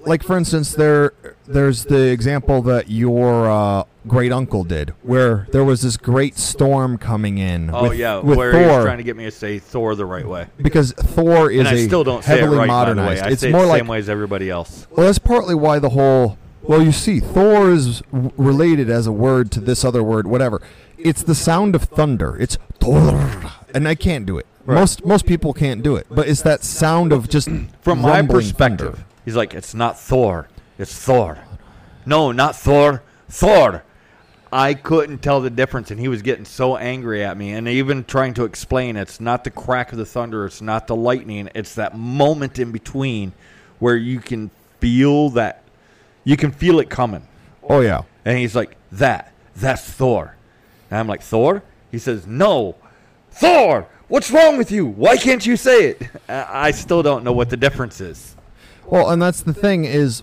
like 0.00 0.22
for 0.22 0.36
instance 0.36 0.72
there 0.72 1.12
there's 1.46 1.84
the 1.84 2.10
example 2.10 2.62
that 2.62 2.90
your 2.90 3.50
uh, 3.50 3.84
great 4.06 4.32
uncle 4.32 4.64
did 4.64 4.90
where 5.02 5.46
there 5.52 5.64
was 5.64 5.82
this 5.82 5.96
great 5.96 6.36
storm 6.36 6.98
coming 6.98 7.38
in 7.38 7.70
Oh 7.72 7.88
with, 7.88 7.98
yeah, 7.98 8.18
with 8.18 8.38
where 8.38 8.52
Thor 8.52 8.62
he's 8.62 8.84
trying 8.84 8.98
to 8.98 9.04
get 9.04 9.16
me 9.16 9.24
to 9.24 9.30
say 9.30 9.58
Thor 9.58 9.94
the 9.94 10.06
right 10.06 10.26
way, 10.26 10.46
because 10.58 10.92
Thor 10.92 11.50
is 11.50 11.60
and 11.60 11.68
I 11.68 11.86
still 11.86 12.04
don't 12.04 12.22
say 12.22 12.34
it 12.34 12.40
heavily 12.40 12.58
right. 12.58 12.66
modernized. 12.66 13.08
By 13.08 13.14
the 13.14 13.20
way, 13.22 13.28
I 13.28 13.32
it's 13.32 13.40
say 13.40 13.50
more 13.50 13.62
it 13.62 13.64
the 13.64 13.68
like 13.70 13.80
same 13.80 13.88
way 13.88 13.98
as 13.98 14.08
everybody 14.08 14.50
else. 14.50 14.86
well 14.90 15.06
that's 15.06 15.18
partly 15.18 15.54
why 15.54 15.78
the 15.78 15.90
whole 15.90 16.38
well 16.62 16.82
you 16.82 16.92
see 16.92 17.20
Thor 17.20 17.70
is 17.70 18.02
related 18.10 18.90
as 18.90 19.06
a 19.06 19.12
word 19.12 19.50
to 19.52 19.60
this 19.60 19.84
other 19.84 20.02
word 20.02 20.26
whatever. 20.26 20.60
It's 20.98 21.22
the 21.22 21.34
sound 21.34 21.74
of 21.74 21.84
thunder. 21.84 22.36
It's 22.36 22.58
Thor 22.80 23.44
and 23.74 23.86
I 23.86 23.94
can't 23.94 24.26
do 24.26 24.38
it. 24.38 24.46
Right. 24.64 24.74
Most 24.74 25.04
most 25.04 25.26
people 25.26 25.52
can't 25.52 25.82
do 25.82 25.94
it, 25.96 26.06
but 26.10 26.28
it's 26.28 26.42
that 26.42 26.64
sound 26.64 27.12
of 27.12 27.28
just 27.28 27.48
From 27.82 28.00
my 28.00 28.22
perspective, 28.22 28.94
thunder. 28.94 29.06
he's 29.24 29.36
like, 29.36 29.54
it's 29.54 29.74
not 29.74 29.98
Thor, 29.98 30.48
it's 30.78 30.94
Thor. 30.94 31.38
No, 32.04 32.32
not 32.32 32.56
Thor, 32.56 33.02
Thor. 33.28 33.82
I 34.52 34.74
couldn't 34.74 35.18
tell 35.18 35.40
the 35.40 35.50
difference, 35.50 35.90
and 35.90 35.98
he 35.98 36.08
was 36.08 36.22
getting 36.22 36.44
so 36.44 36.76
angry 36.76 37.24
at 37.24 37.36
me, 37.36 37.52
and 37.52 37.66
even 37.66 38.04
trying 38.04 38.34
to 38.34 38.44
explain 38.44 38.96
it's 38.96 39.20
not 39.20 39.44
the 39.44 39.50
crack 39.50 39.92
of 39.92 39.98
the 39.98 40.06
thunder, 40.06 40.46
it's 40.46 40.62
not 40.62 40.86
the 40.86 40.94
lightning, 40.94 41.50
it's 41.54 41.74
that 41.74 41.96
moment 41.96 42.58
in 42.58 42.70
between 42.70 43.32
where 43.80 43.96
you 43.96 44.20
can 44.20 44.50
feel 44.80 45.30
that, 45.30 45.62
you 46.24 46.36
can 46.36 46.52
feel 46.52 46.78
it 46.78 46.88
coming. 46.88 47.26
Oh 47.68 47.80
yeah. 47.80 48.02
And 48.24 48.38
he's 48.38 48.54
like, 48.54 48.76
that, 48.92 49.32
that's 49.56 49.82
Thor. 49.82 50.36
And 50.90 50.98
I'm 51.00 51.08
like, 51.08 51.22
Thor? 51.22 51.62
He 51.90 51.98
says, 51.98 52.26
no, 52.26 52.76
Thor. 53.30 53.88
What's 54.08 54.30
wrong 54.30 54.56
with 54.56 54.70
you? 54.70 54.86
Why 54.86 55.16
can't 55.16 55.44
you 55.44 55.56
say 55.56 55.88
it? 55.88 56.02
I 56.28 56.70
still 56.70 57.02
don't 57.02 57.24
know 57.24 57.32
what 57.32 57.50
the 57.50 57.56
difference 57.56 58.00
is. 58.00 58.36
Well, 58.86 59.10
and 59.10 59.20
that's 59.20 59.42
the 59.42 59.52
thing 59.52 59.84
is 59.84 60.22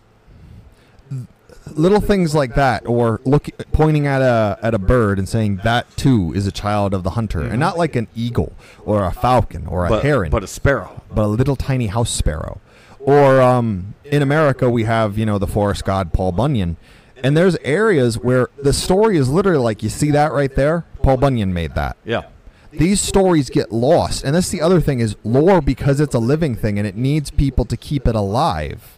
little 1.77 1.99
things 2.01 2.33
like 2.35 2.55
that 2.55 2.85
or 2.85 3.19
look 3.25 3.49
pointing 3.71 4.07
at 4.07 4.21
a 4.21 4.57
at 4.61 4.73
a 4.73 4.79
bird 4.79 5.17
and 5.19 5.27
saying 5.27 5.57
that 5.63 5.85
too 5.97 6.31
is 6.35 6.45
a 6.47 6.51
child 6.51 6.93
of 6.93 7.03
the 7.03 7.11
hunter 7.11 7.41
and 7.41 7.59
not 7.59 7.77
like 7.77 7.95
an 7.95 8.07
eagle 8.15 8.53
or 8.85 9.03
a 9.05 9.11
falcon 9.11 9.65
or 9.67 9.85
a 9.85 9.89
But, 9.89 10.03
heron 10.03 10.29
but 10.31 10.43
a 10.43 10.47
sparrow. 10.47 11.01
but 11.13 11.23
a 11.23 11.27
little 11.27 11.55
tiny 11.55 11.87
house 11.87 12.09
sparrow 12.11 12.59
or 12.99 13.41
um, 13.41 13.93
in 14.05 14.21
America 14.21 14.69
we 14.69 14.83
have 14.85 15.17
you 15.17 15.25
know 15.25 15.37
the 15.37 15.47
forest 15.47 15.83
god 15.85 16.13
Paul 16.13 16.31
Bunyan 16.31 16.77
and 17.23 17.35
there's 17.37 17.55
areas 17.57 18.17
where 18.17 18.49
the 18.61 18.73
story 18.73 19.17
is 19.17 19.29
literally 19.29 19.63
like 19.63 19.83
you 19.83 19.89
see 19.89 20.11
that 20.11 20.31
right 20.33 20.53
there 20.55 20.85
Paul 21.01 21.17
Bunyan 21.17 21.53
made 21.53 21.75
that 21.75 21.97
Yeah. 22.05 22.23
these 22.71 22.99
stories 23.01 23.49
get 23.49 23.71
lost 23.71 24.23
and 24.23 24.35
that's 24.35 24.49
the 24.49 24.61
other 24.61 24.79
thing 24.81 24.99
is 24.99 25.15
lore 25.23 25.61
because 25.61 25.99
it's 25.99 26.15
a 26.15 26.19
living 26.19 26.55
thing 26.55 26.77
and 26.77 26.87
it 26.87 26.95
needs 26.95 27.31
people 27.31 27.65
to 27.65 27.77
keep 27.77 28.07
it 28.07 28.15
alive 28.15 28.97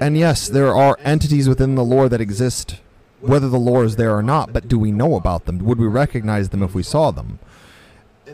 and 0.00 0.16
yes 0.16 0.48
there 0.48 0.74
are 0.74 0.96
entities 1.04 1.48
within 1.48 1.74
the 1.74 1.84
lore 1.84 2.08
that 2.08 2.20
exist 2.20 2.80
whether 3.20 3.48
the 3.48 3.58
lore 3.58 3.84
is 3.84 3.96
there 3.96 4.16
or 4.16 4.22
not 4.22 4.52
but 4.52 4.66
do 4.66 4.78
we 4.78 4.90
know 4.90 5.14
about 5.14 5.44
them? 5.44 5.58
Would 5.58 5.78
we 5.78 5.86
recognize 5.86 6.48
them 6.48 6.62
if 6.62 6.74
we 6.74 6.82
saw 6.82 7.10
them? 7.10 7.38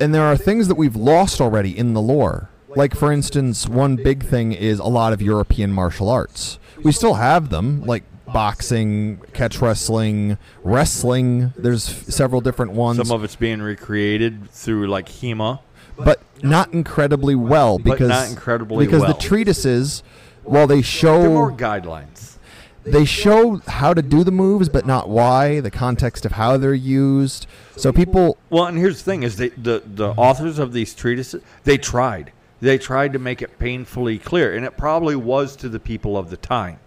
And 0.00 0.14
there 0.14 0.22
are 0.22 0.36
things 0.36 0.68
that 0.68 0.76
we've 0.76 0.94
lost 0.96 1.40
already 1.40 1.76
in 1.76 1.92
the 1.94 2.00
lore. 2.00 2.50
Like 2.68 2.94
for 2.94 3.10
instance 3.10 3.68
one 3.68 3.96
big 3.96 4.24
thing 4.24 4.52
is 4.52 4.78
a 4.78 4.84
lot 4.84 5.12
of 5.12 5.20
european 5.20 5.72
martial 5.72 6.08
arts. 6.08 6.58
We 6.82 6.92
still 6.92 7.14
have 7.14 7.48
them 7.50 7.82
like 7.82 8.04
boxing 8.32 9.20
catch 9.32 9.60
wrestling 9.60 10.36
wrestling. 10.62 11.52
There's 11.56 11.88
f- 11.88 12.04
several 12.04 12.40
different 12.40 12.72
ones. 12.72 12.98
Some 12.98 13.16
of 13.16 13.24
it's 13.24 13.36
being 13.36 13.60
recreated 13.62 14.50
through 14.50 14.88
like 14.88 15.08
HEMA. 15.08 15.60
but 15.96 16.20
not 16.42 16.72
incredibly 16.74 17.34
well 17.34 17.78
because 17.78 18.08
not 18.10 18.28
incredibly 18.28 18.84
because 18.84 19.02
well. 19.02 19.14
the 19.14 19.18
treatises 19.20 20.02
while 20.48 20.66
they 20.66 20.80
They're 20.82 21.30
more 21.30 21.50
show 21.50 21.56
guidelines. 21.56 22.36
they 22.84 23.04
show 23.04 23.56
how 23.66 23.92
to 23.94 24.02
do 24.02 24.22
the 24.24 24.30
moves 24.30 24.68
but 24.68 24.86
not 24.86 25.08
why 25.08 25.60
the 25.60 25.70
context 25.70 26.24
of 26.24 26.32
how 26.32 26.56
they're 26.56 26.72
used 26.74 27.46
so 27.76 27.92
people 27.92 28.38
Well, 28.50 28.66
and 28.66 28.78
here's 28.78 28.98
the 29.02 29.04
thing: 29.10 29.22
is 29.22 29.36
they, 29.36 29.48
the 29.50 29.82
the 29.84 30.08
authors 30.10 30.58
of 30.58 30.72
these 30.72 30.94
treatises 30.94 31.42
they 31.64 31.78
tried. 31.78 32.32
They 32.60 32.78
tried 32.78 33.12
to 33.12 33.18
make 33.18 33.42
it 33.42 33.58
painfully 33.58 34.18
clear, 34.18 34.54
and 34.56 34.64
it 34.64 34.76
probably 34.78 35.14
was 35.16 35.56
to 35.56 35.68
the 35.68 35.78
people 35.80 36.16
of 36.16 36.30
the 36.30 36.38
time. 36.38 36.78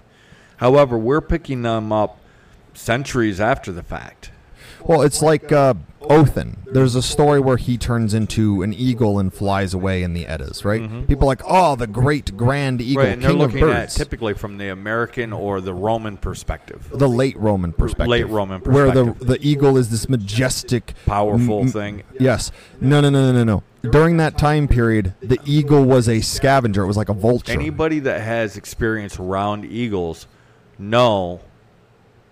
However, 0.58 0.98
we're 0.98 1.22
picking 1.22 1.62
them 1.62 1.92
up 1.92 2.18
centuries 2.74 3.40
after 3.40 3.72
the 3.72 3.84
fact. 3.84 4.32
well 4.86 5.02
it's 5.02 5.22
like 5.22 5.52
uh, 5.52 5.74
Othin 6.02 6.58
there's 6.72 6.96
a 6.96 7.02
story 7.02 7.40
where 7.40 7.58
he 7.58 7.78
turns 7.78 8.14
into 8.14 8.62
an 8.62 8.74
eagle 8.74 9.20
and 9.20 9.34
flies 9.34 9.74
away 9.74 10.04
in 10.04 10.14
the 10.14 10.26
Eddas 10.28 10.64
right 10.64 11.08
people 11.08 11.26
are 11.26 11.28
like 11.32 11.42
oh 11.46 11.76
the 11.76 11.88
great 11.88 12.36
grand 12.38 12.80
eagle 12.82 13.04
Mm-hmm. 13.04 13.22
Right, 13.22 13.28
king 13.30 13.42
of 13.42 13.54
looking 13.54 13.58
at 13.70 13.82
birds 13.82 13.96
typically 13.96 14.34
from 14.34 14.58
the 14.58 14.70
American 14.70 15.34
or 15.34 15.62
the 15.62 15.74
Roman 15.74 16.18
perspective. 16.18 16.90
the 16.94 17.08
late 17.10 17.38
Roman 17.38 17.74
perspective 17.74 18.08
Late 18.10 18.28
Roman 18.28 18.62
perspective, 18.62 19.06
where 19.06 19.14
the 19.14 19.26
the 19.38 19.46
eagle 19.48 19.78
is 19.78 19.90
this 19.90 20.08
majestic 20.10 20.94
Powerful 21.06 21.62
m- 21.62 21.68
thing. 21.70 22.04
Yes. 22.20 22.52
No, 22.82 23.02
no, 23.02 23.10
no, 23.10 23.32
no, 23.32 23.44
no, 23.44 23.64
no. 23.82 23.90
During 23.92 24.18
that 24.18 24.38
time 24.38 24.68
period, 24.68 25.14
the 25.22 25.40
eagle 25.46 25.84
was 25.86 26.10
a 26.10 26.22
scavenger. 26.22 26.84
It 26.84 26.88
was 26.88 26.98
like 26.98 27.10
a 27.10 27.14
vulture. 27.14 27.52
Anybody 27.54 28.00
that 28.00 28.22
has 28.22 28.58
experience 28.58 29.20
around 29.20 29.66
eagles 29.66 30.28
know 30.78 31.40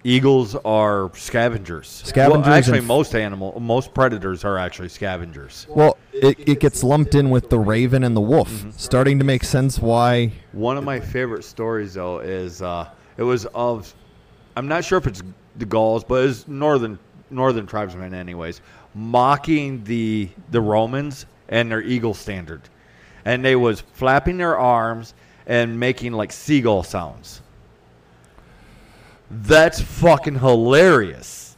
Eagles 0.08 0.56
are 0.63 1.12
scavengers. 1.15 2.02
Scavengers 2.06 2.46
Well, 2.46 2.54
actually, 2.54 2.78
and- 2.78 2.88
most 2.88 3.13
animal, 3.13 3.60
most 3.60 3.93
predators 3.93 4.46
are 4.46 4.58
actually 4.58 4.88
scavengers. 4.88 5.67
Well, 5.70 5.98
it, 6.13 6.38
it 6.48 6.60
gets 6.62 6.82
lumped 6.82 7.13
in 7.13 7.30
with 7.30 7.50
the 7.50 7.60
raven 7.60 8.06
and 8.06 8.15
the 8.15 8.22
wolf, 8.22 8.50
Mm-hmm. 8.50 8.70
starting 8.78 9.20
to 9.20 9.26
make 9.26 9.43
sense 9.43 9.80
why. 9.80 10.32
One 10.54 10.78
of 10.78 10.86
my 10.86 11.02
favorite 11.02 11.43
stories, 11.43 11.96
though, 11.96 12.20
is 12.20 12.62
uh, 12.62 12.88
it 13.17 13.24
was 13.24 13.46
of. 13.48 13.93
I'm 14.56 14.70
not 14.70 14.86
sure 14.86 14.98
if 14.98 15.08
it's 15.08 15.22
the 15.58 15.65
Gauls, 15.65 16.06
but 16.06 16.24
it's 16.24 16.48
northern 16.48 16.98
northern 17.30 17.67
tribesmen, 17.67 18.13
anyways, 18.13 18.62
mocking 18.96 19.84
the 19.84 20.30
the 20.52 20.62
Romans 20.62 21.26
and 21.50 21.70
their 21.70 21.82
eagle 21.82 22.13
standard, 22.13 22.62
and 23.26 23.43
they 23.43 23.58
was 23.58 23.82
flapping 23.93 24.38
their 24.38 24.58
arms 24.58 25.13
and 25.48 25.78
making 25.78 26.13
like 26.13 26.32
seagull 26.32 26.84
sounds. 26.84 27.41
That's 29.30 29.82
fucking 29.82 30.40
hilarious. 30.40 31.56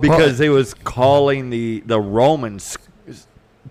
Because 0.00 0.18
Well- 0.18 0.34
they 0.38 0.48
was 0.48 0.74
calling 0.74 1.50
the 1.50 1.82
the 1.86 2.00
Romans 2.00 2.76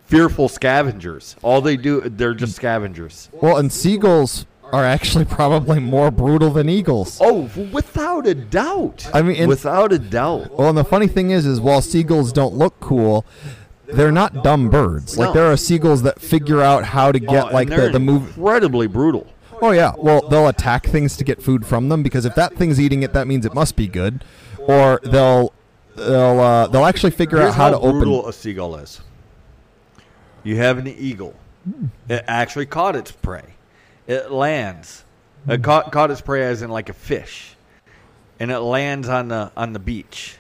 fearful 0.05 0.49
scavengers. 0.49 1.35
All 1.41 1.61
they 1.61 1.77
do, 1.77 2.01
they're 2.01 2.33
just 2.33 2.55
scavengers. 2.55 3.29
Well, 3.31 3.57
and 3.57 3.71
seagulls 3.71 4.45
are 4.71 4.85
actually 4.85 5.25
probably 5.25 5.79
more 5.79 6.11
brutal 6.11 6.51
than 6.51 6.69
eagles. 6.69 7.17
Oh, 7.21 7.49
without 7.71 8.27
a 8.27 8.35
doubt. 8.35 9.07
I 9.13 9.21
mean, 9.23 9.47
without 9.47 9.91
a 9.91 9.97
doubt. 9.99 10.57
Well, 10.57 10.69
and 10.69 10.77
the 10.77 10.83
funny 10.83 11.07
thing 11.07 11.31
is, 11.31 11.45
is 11.45 11.59
while 11.59 11.81
seagulls 11.81 12.31
don't 12.31 12.53
look 12.53 12.79
cool, 12.79 13.25
they're 13.87 14.11
not 14.11 14.43
dumb 14.43 14.69
birds. 14.69 15.17
Like 15.17 15.33
there 15.33 15.51
are 15.51 15.57
seagulls 15.57 16.03
that 16.03 16.19
figure 16.21 16.61
out 16.61 16.85
how 16.85 17.11
to 17.11 17.19
Oh, 17.25 17.31
get 17.31 17.43
and 17.45 17.53
like 17.53 17.69
the, 17.69 17.89
the 17.89 17.99
move. 17.99 18.27
incredibly 18.37 18.85
brutal. 18.87 19.25
Oh 19.61 19.71
yeah. 19.71 19.93
Well, 19.97 20.27
they'll 20.29 20.47
attack 20.47 20.85
things 20.85 21.17
to 21.17 21.23
get 21.23 21.41
food 21.41 21.65
from 21.65 21.89
them 21.89 22.03
because 22.03 22.25
if 22.25 22.35
that 22.35 22.55
thing's 22.55 22.79
eating 22.79 23.03
it, 23.03 23.13
that 23.13 23.27
means 23.27 23.45
it 23.45 23.53
must 23.53 23.75
be 23.75 23.87
good. 23.87 24.23
Or 24.57 24.99
they'll 25.03 25.53
they'll 25.95 26.39
uh, 26.39 26.67
they'll 26.67 26.85
actually 26.85 27.11
figure 27.11 27.39
Here's 27.39 27.51
out 27.51 27.55
how, 27.55 27.69
to 27.71 27.79
brutal 27.79 28.19
open. 28.19 28.29
a 28.29 28.33
seagull 28.33 28.75
is. 28.77 29.01
You 30.43 30.57
have 30.57 30.77
an 30.77 30.87
eagle. 30.87 31.35
It 32.07 32.23
actually 32.27 32.65
caught 32.65 32.95
its 32.95 33.11
prey. 33.11 33.43
It 34.07 34.31
lands. 34.31 35.03
It 35.47 35.63
caught, 35.63 35.91
caught 35.91 36.11
its 36.11 36.21
prey 36.21 36.43
as 36.43 36.61
in 36.61 36.69
like 36.69 36.89
a 36.89 36.93
fish, 36.93 37.55
and 38.39 38.51
it 38.51 38.59
lands 38.59 39.07
on 39.07 39.27
the 39.27 39.51
on 39.55 39.73
the 39.73 39.79
beach. 39.79 40.37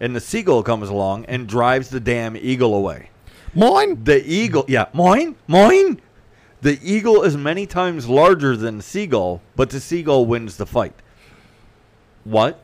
And 0.00 0.16
the 0.16 0.20
seagull 0.20 0.62
comes 0.62 0.88
along 0.88 1.26
and 1.26 1.46
drives 1.46 1.88
the 1.88 2.00
damn 2.00 2.36
eagle 2.36 2.74
away. 2.74 3.10
Mine. 3.54 4.02
The 4.02 4.24
eagle, 4.26 4.64
yeah, 4.66 4.86
mine, 4.92 5.36
mine. 5.46 6.00
The 6.62 6.78
eagle 6.80 7.22
is 7.22 7.36
many 7.36 7.66
times 7.66 8.08
larger 8.08 8.56
than 8.56 8.78
the 8.78 8.82
seagull, 8.82 9.42
but 9.56 9.70
the 9.70 9.80
seagull 9.80 10.26
wins 10.26 10.56
the 10.56 10.66
fight. 10.66 10.94
What? 12.24 12.62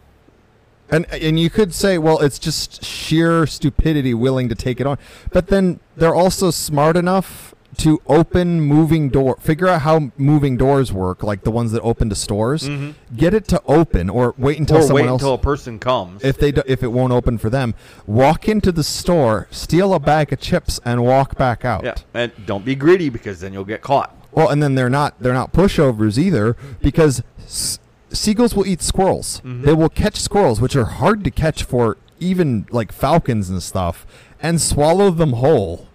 And 0.89 1.05
and 1.13 1.39
you 1.39 1.51
could 1.51 1.75
say, 1.75 1.99
well, 1.99 2.21
it's 2.21 2.39
just 2.39 2.85
sheer 2.85 3.47
stupidity 3.47 4.15
willing 4.15 4.49
to 4.49 4.55
take 4.55 4.81
it 4.81 4.87
on. 4.87 4.99
But 5.33 5.49
then 5.49 5.81
they're 5.97 6.15
also 6.15 6.51
smart 6.51 6.97
enough 6.97 7.48
to 7.77 8.01
open 8.09 8.61
moving 8.61 9.09
door, 9.09 9.37
figure 9.41 9.69
out 9.69 9.83
how 9.83 10.11
moving 10.17 10.57
doors 10.57 10.93
work, 10.93 11.23
like 11.23 11.43
the 11.45 11.51
ones 11.51 11.71
that 11.73 11.81
open 11.83 12.09
to 12.09 12.15
stores. 12.17 12.69
Get 13.15 13.35
it 13.35 13.47
to 13.49 13.63
open, 13.67 14.11
or 14.11 14.35
wait 14.37 14.59
until 14.59 14.79
or 14.79 14.83
someone 14.83 15.03
wait 15.03 15.09
else. 15.09 15.23
until 15.23 15.35
a 15.35 15.39
person 15.39 15.79
comes. 15.79 16.25
if 16.25 16.39
they 16.39 16.51
do, 16.51 16.63
if 16.67 16.83
it 16.83 16.89
won't 16.89 17.13
open 17.13 17.39
for 17.39 17.51
them, 17.51 17.75
walk 18.07 18.49
into 18.49 18.73
the 18.73 18.83
store, 18.83 19.47
steal 19.51 19.95
a 19.95 20.01
bag 20.01 20.33
of 20.33 20.41
chips, 20.41 20.81
and 20.85 21.05
walk 21.05 21.37
back 21.37 21.65
out. 21.65 21.85
yeah, 21.85 21.95
and 22.15 22.33
don't 22.47 22.65
be 22.65 22.75
greedy 22.75 23.11
because 23.11 23.41
then 23.41 23.53
you'll 23.53 23.65
get 23.65 23.83
caught. 23.83 24.15
Well, 24.33 24.49
and 24.49 24.63
then 24.63 24.75
they're 24.75 24.91
not 24.91 25.15
they're 25.21 25.33
not 25.33 25.53
pushovers 25.53 26.19
either 26.19 26.57
because 26.83 27.23
s- 27.45 27.79
seagulls 28.11 28.55
will 28.57 28.67
eat 28.67 28.83
squirrels. 28.83 29.41
Mm-hmm. 29.45 29.63
They 29.63 29.75
will 29.75 29.89
catch 29.89 30.17
squirrels, 30.21 30.61
which 30.61 30.75
are 30.75 30.85
hard 30.87 31.23
to 31.25 31.31
catch 31.31 31.63
for 31.63 31.97
even 32.19 32.67
like 32.71 32.91
falcons 32.93 33.49
and 33.51 33.63
stuff, 33.63 34.05
and 34.43 34.61
swallow 34.61 35.11
them 35.11 35.35
whole. 35.35 35.87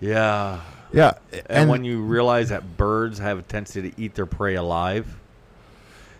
Yeah. 0.00 0.60
Yeah, 0.94 1.14
And, 1.48 1.68
when 1.68 1.84
you 1.84 2.00
realize 2.02 2.50
that 2.50 2.76
birds 2.76 3.18
have 3.18 3.38
a 3.38 3.42
tendency 3.42 3.90
to 3.90 4.00
eat 4.00 4.14
their 4.14 4.26
prey 4.26 4.54
alive, 4.54 5.18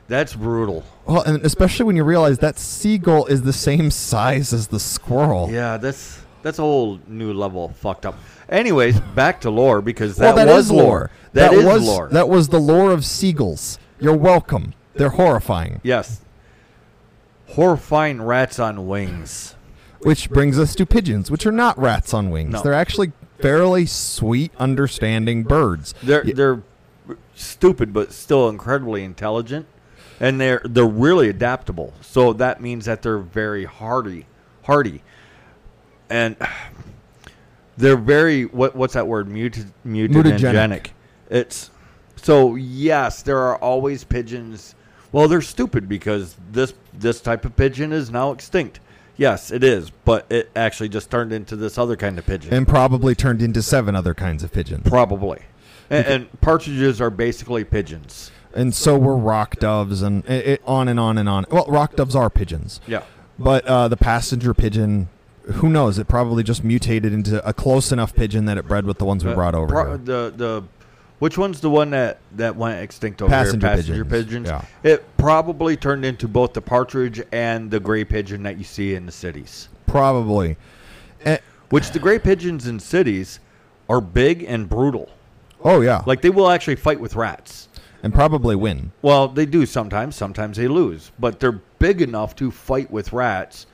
that's 0.09 0.35
brutal. 0.35 0.85
well, 1.07 1.23
and 1.23 1.45
especially 1.45 1.87
when 1.87 1.97
you 1.97 2.05
realize 2.05 2.39
that 2.39 2.59
seagull 2.59 3.27
is 3.27 3.43
the 3.43 3.53
same 3.53 3.91
size 3.91 4.53
as 4.53 4.69
the 4.69 4.81
squirrel. 4.81 5.49
Yeah, 5.51 5.77
that's 5.77 6.21
that's 6.43 6.59
a 6.59 6.63
whole 6.63 7.01
new 7.09 7.33
level 7.33 7.71
fucked 7.71 8.05
up. 8.05 8.17
Anyways, 8.49 9.01
back 9.01 9.41
to 9.43 9.51
lore 9.51 9.81
because 9.81 10.19
well, 10.19 10.35
that, 10.35 10.45
that 10.45 10.53
was 10.55 10.67
is 10.67 10.73
lore. 10.73 11.11
That 11.33 11.55
is 11.55 11.65
was 11.65 11.87
lore. 11.87 12.09
that 12.11 12.29
was 12.29 12.49
the 12.49 12.61
lore 12.61 12.93
of 12.93 13.05
seagulls. 13.05 13.79
You're 13.99 14.17
welcome. 14.17 14.75
They're 14.95 15.11
horrifying. 15.11 15.81
yes. 15.83 16.21
Horrifying 17.49 18.21
rats 18.23 18.59
on 18.59 18.87
wings. 18.87 19.55
Which 20.01 20.29
brings 20.29 20.59
us 20.59 20.75
to 20.75 20.85
pigeons, 20.85 21.31
which 21.31 21.47
are 21.47 21.53
not 21.53 21.79
rats 21.79 22.13
on 22.13 22.31
wings. 22.31 22.53
No. 22.53 22.63
They're 22.63 22.75
actually 22.75 23.13
fairly 23.39 23.87
sweet, 23.87 24.53
understanding 24.59 25.43
birds. 25.43 25.95
They're 26.03 26.25
they're 26.25 26.63
stupid 27.35 27.93
but 27.93 28.13
still 28.13 28.49
incredibly 28.49 29.05
intelligent, 29.05 29.67
and 30.21 30.41
they're 30.41 30.63
they're 30.65 30.87
really 30.87 31.29
adaptable. 31.29 31.95
So 32.01 32.33
that 32.35 32.61
means 32.61 32.85
that 32.87 33.03
they're 33.03 33.19
very 33.19 33.65
hardy, 33.65 34.27
hardy, 34.63 35.03
and 36.09 36.37
they're 37.77 37.97
very 37.97 38.45
what 38.45 38.75
what's 38.77 38.95
that 38.95 39.07
word? 39.07 39.29
Muta, 39.29 39.67
mutagenic. 39.87 40.39
Mutagenic. 40.39 40.87
It's 41.31 41.71
so 42.17 42.55
yes, 42.55 43.23
there 43.23 43.39
are 43.39 43.57
always 43.57 44.05
pigeons. 44.05 44.75
Well, 45.13 45.29
they're 45.29 45.43
stupid 45.43 45.89
because 45.89 46.37
this 46.51 46.75
this 46.93 47.21
type 47.21 47.45
of 47.45 47.57
pigeon 47.57 47.93
is 47.93 48.11
now 48.11 48.33
extinct. 48.33 48.81
Yes, 49.17 49.51
it 49.51 49.63
is, 49.63 49.91
but 50.05 50.27
it 50.31 50.51
actually 50.57 50.89
just 50.89 51.11
turned 51.11 51.33
into 51.33 51.55
this 51.57 51.79
other 51.79 51.97
kind 51.97 52.19
of 52.19 52.27
pigeon. 52.27 52.53
and 52.53 52.67
probably 52.67 53.15
turned 53.15 53.41
into 53.43 53.63
seven 53.63 53.95
other 53.95 54.15
kinds 54.15 54.43
of 54.43 54.53
pigeons. 54.53 54.89
Probably. 54.89 55.43
And, 55.91 56.07
and 56.07 56.41
partridges 56.41 57.01
are 57.01 57.11
basically 57.11 57.63
pigeons. 57.65 58.31
And 58.55 58.75
so 58.75 58.97
were 58.99 59.17
rock 59.17 59.57
doves, 59.57 60.03
and 60.03 60.25
it, 60.27 60.47
it, 60.47 60.63
on 60.67 60.89
and 60.89 60.99
on 60.99 61.19
and 61.19 61.29
on. 61.29 61.45
Well, 61.51 61.67
rock 61.69 61.97
doves 61.97 62.15
are 62.17 62.31
pigeons, 62.31 62.81
Yeah. 62.87 63.03
but 63.39 63.65
uh, 63.67 63.89
the 63.89 63.97
passenger 63.97 64.55
pigeon, 64.55 65.09
who 65.55 65.69
knows? 65.69 65.99
It 65.99 66.07
probably 66.09 66.43
just 66.43 66.63
mutated 66.65 67.13
into 67.13 67.47
a 67.47 67.53
close 67.53 67.93
enough 67.93 68.15
pigeon 68.15 68.45
that 68.47 68.57
it 68.57 68.67
bred 68.67 68.87
with 68.87 68.99
the 68.99 69.05
ones 69.05 69.25
we 69.25 69.35
brought 69.35 69.55
over. 69.55 69.67
Pro- 69.73 69.97
the 69.97 70.33
the 70.37 70.63
which 71.25 71.39
one's 71.39 71.63
the 71.63 71.71
one 71.71 71.89
that 71.89 72.19
that 72.37 72.55
went 72.55 72.83
extinct 72.83 73.23
over 73.23 73.31
Passenger 73.31 73.67
here? 73.67 73.77
Passenger 73.77 74.05
pigeons, 74.05 74.47
pigeons. 74.47 74.49
yeah. 74.85 74.91
It 74.93 75.17
probably 75.17 75.75
turned 75.75 76.05
into 76.05 76.29
both 76.29 76.53
the 76.53 76.61
partridge 76.61 77.23
and 77.33 77.71
the 77.71 77.81
gray 77.81 78.05
pigeon 78.05 78.43
that 78.43 78.59
you 78.59 78.65
see 78.65 78.95
in 78.95 79.07
the 79.07 79.13
cities. 79.13 79.71
Probably. 79.87 80.59
Eh, 81.25 81.39
Which 81.71 81.93
the 81.93 81.99
gray 81.99 82.19
pigeons 82.19 82.67
in 82.67 82.79
cities 82.79 83.41
are 83.89 84.03
big 84.03 84.43
and 84.43 84.69
brutal. 84.69 85.09
oh 85.63 85.81
yeah, 85.81 86.03
Like 86.05 86.21
they 86.21 86.29
will 86.29 86.51
actually 86.51 86.77
fight 86.77 87.01
with 87.01 87.17
rats. 87.17 87.69
and 88.03 88.13
probably 88.13 88.55
win. 88.55 88.93
Well, 89.01 89.29
they 89.29 89.47
do 89.47 89.65
sometimes. 89.65 90.17
Sometimes 90.17 90.59
they 90.59 90.69
lose, 90.69 91.11
but 91.19 91.41
they're 91.41 91.63
big 91.79 92.03
enough 92.03 92.37
to 92.37 92.51
fight 92.51 92.91
with 92.91 93.15
rats, 93.15 93.65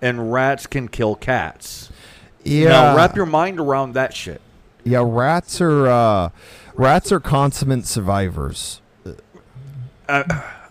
and 0.00 0.32
rats 0.32 0.68
can 0.68 0.86
kill 0.86 1.16
cats. 1.16 1.90
Yeah. 2.44 2.68
Now 2.68 2.96
wrap 2.96 3.16
your 3.16 3.26
mind 3.26 3.58
around 3.58 3.94
that 3.94 4.14
shit. 4.14 4.40
Yeah, 4.84 5.02
rats 5.04 5.60
are 5.60 5.88
uh, 5.88 6.28
rats 6.76 7.12
are 7.12 7.20
consummate 7.20 7.86
survivors. 7.86 8.80
Uh, 10.08 10.24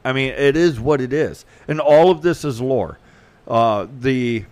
I 0.03 0.13
mean, 0.13 0.29
it 0.31 0.55
is 0.55 0.79
what 0.79 1.01
it 1.01 1.11
is, 1.11 1.45
and 1.67 1.79
all 1.81 2.11
of 2.11 2.21
this 2.21 2.45
is 2.45 2.61
lore. 2.61 2.99
Uh, 3.47 3.87
the 3.99 4.45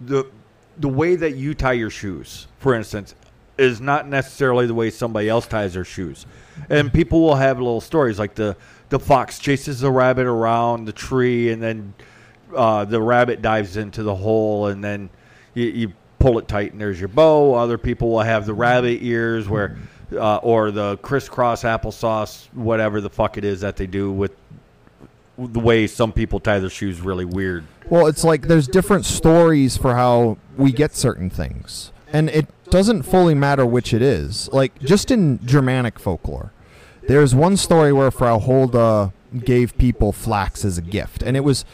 the 0.00 0.30
the 0.78 0.88
way 0.88 1.16
that 1.16 1.36
you 1.36 1.54
tie 1.54 1.72
your 1.72 1.90
shoes, 1.90 2.46
for 2.58 2.74
instance, 2.74 3.14
is 3.58 3.80
not 3.80 4.08
necessarily 4.08 4.66
the 4.66 4.74
way 4.74 4.90
somebody 4.90 5.28
else 5.28 5.46
ties 5.46 5.74
their 5.74 5.84
shoes, 5.84 6.26
and 6.70 6.92
people 6.92 7.20
will 7.20 7.36
have 7.36 7.58
little 7.58 7.80
stories 7.80 8.18
like 8.18 8.34
the 8.34 8.56
the 8.88 8.98
fox 8.98 9.38
chases 9.38 9.80
the 9.80 9.90
rabbit 9.90 10.26
around 10.26 10.86
the 10.86 10.92
tree, 10.92 11.50
and 11.50 11.62
then 11.62 11.94
uh, 12.54 12.84
the 12.84 13.00
rabbit 13.00 13.42
dives 13.42 13.76
into 13.76 14.02
the 14.02 14.14
hole, 14.14 14.68
and 14.68 14.82
then 14.82 15.10
you, 15.54 15.64
you 15.66 15.92
pull 16.18 16.38
it 16.38 16.48
tight, 16.48 16.72
and 16.72 16.80
there's 16.80 16.98
your 16.98 17.08
bow. 17.08 17.54
Other 17.54 17.78
people 17.78 18.10
will 18.10 18.20
have 18.20 18.46
the 18.46 18.54
rabbit 18.54 19.02
ears, 19.02 19.48
where 19.48 19.76
uh, 20.16 20.38
or 20.38 20.70
the 20.70 20.96
crisscross 20.98 21.62
applesauce, 21.62 22.46
whatever 22.52 23.00
the 23.00 23.10
fuck 23.10 23.36
it 23.36 23.44
is 23.44 23.60
that 23.60 23.76
they 23.76 23.86
do 23.86 24.10
with 24.10 24.32
the 25.38 25.60
way 25.60 25.86
some 25.86 26.12
people 26.12 26.38
tie 26.40 26.58
their 26.58 26.70
shoes 26.70 27.00
really 27.00 27.24
weird. 27.24 27.64
Well, 27.88 28.06
it's 28.06 28.24
like 28.24 28.42
there's 28.42 28.68
different 28.68 29.04
stories 29.04 29.76
for 29.76 29.94
how 29.94 30.38
we 30.56 30.72
get 30.72 30.94
certain 30.94 31.30
things. 31.30 31.92
And 32.12 32.30
it 32.30 32.46
doesn't 32.70 33.02
fully 33.02 33.34
matter 33.34 33.66
which 33.66 33.92
it 33.92 34.00
is. 34.00 34.48
Like, 34.52 34.78
just 34.78 35.10
in 35.10 35.44
Germanic 35.44 35.98
folklore, 35.98 36.52
there's 37.08 37.34
one 37.34 37.56
story 37.56 37.92
where 37.92 38.10
Frau 38.10 38.38
Holda 38.38 39.12
gave 39.44 39.76
people 39.76 40.12
flax 40.12 40.64
as 40.64 40.78
a 40.78 40.82
gift. 40.82 41.22
And 41.22 41.36
it 41.36 41.40
was. 41.40 41.64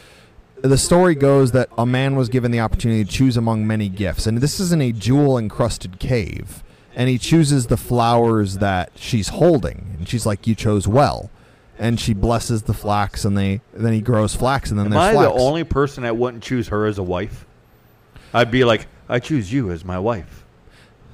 The 0.63 0.77
story 0.77 1.15
goes 1.15 1.53
that 1.53 1.69
a 1.75 1.87
man 1.87 2.15
was 2.15 2.29
given 2.29 2.51
the 2.51 2.59
opportunity 2.59 3.03
to 3.03 3.09
choose 3.09 3.35
among 3.35 3.65
many 3.65 3.89
gifts. 3.89 4.27
And 4.27 4.37
this 4.39 4.59
is 4.59 4.71
in 4.71 4.79
a 4.79 4.91
jewel 4.91 5.35
encrusted 5.37 5.97
cave. 5.97 6.63
And 6.95 7.09
he 7.09 7.17
chooses 7.17 7.67
the 7.67 7.77
flowers 7.77 8.57
that 8.57 8.91
she's 8.95 9.29
holding. 9.29 9.95
And 9.97 10.07
she's 10.09 10.25
like, 10.25 10.45
You 10.47 10.55
chose 10.55 10.87
well. 10.87 11.29
and 11.79 11.99
she 11.99 12.13
blesses 12.13 12.63
the 12.63 12.73
flax, 12.73 13.25
and 13.25 13.37
they 13.37 13.61
then 13.73 13.93
he 13.93 14.01
grows 14.01 14.35
flax, 14.35 14.69
and 14.69 14.77
then 14.79 14.87
Am 14.87 14.91
there's 14.91 15.03
I 15.03 15.13
flax. 15.13 15.33
the 15.33 15.39
only 15.41 15.63
person 15.63 16.03
that 16.03 16.15
wouldn't 16.17 16.43
choose 16.43 16.67
her 16.67 16.85
as 16.85 16.97
a 16.97 17.03
wife? 17.03 17.45
I'd 18.33 18.51
be 18.51 18.63
like, 18.63 18.87
I 19.09 19.19
choose 19.19 19.51
you 19.51 19.71
as 19.71 19.83
my 19.83 19.97
wife. 19.99 20.45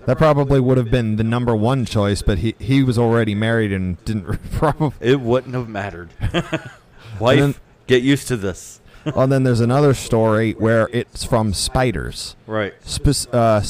that 0.06 0.18
probably 0.18 0.60
would 0.60 0.78
have 0.78 0.92
been 0.92 1.16
the 1.16 1.24
number 1.24 1.56
one 1.56 1.86
choice, 1.86 2.22
but 2.22 2.40
he 2.40 2.56
he 2.60 2.84
was 2.84 2.98
already 2.98 3.34
married 3.36 3.72
and 3.72 4.04
didn't 4.04 4.26
probably. 4.52 4.92
It 5.00 5.20
wouldn't 5.22 5.54
have 5.56 5.70
mattered. 5.70 6.10
wife, 7.20 7.40
then- 7.40 7.56
get 7.88 8.04
used 8.04 8.28
to 8.30 8.36
this. 8.38 8.82
well, 9.16 9.28
then 9.28 9.44
there's 9.44 9.62
another 9.62 9.94
story 9.94 10.52
where 10.54 10.90
it's 10.92 11.24
from 11.24 11.54
spiders. 11.54 12.36
Right. 12.46 12.74
Sp- 12.84 13.32
uh, 13.34 13.62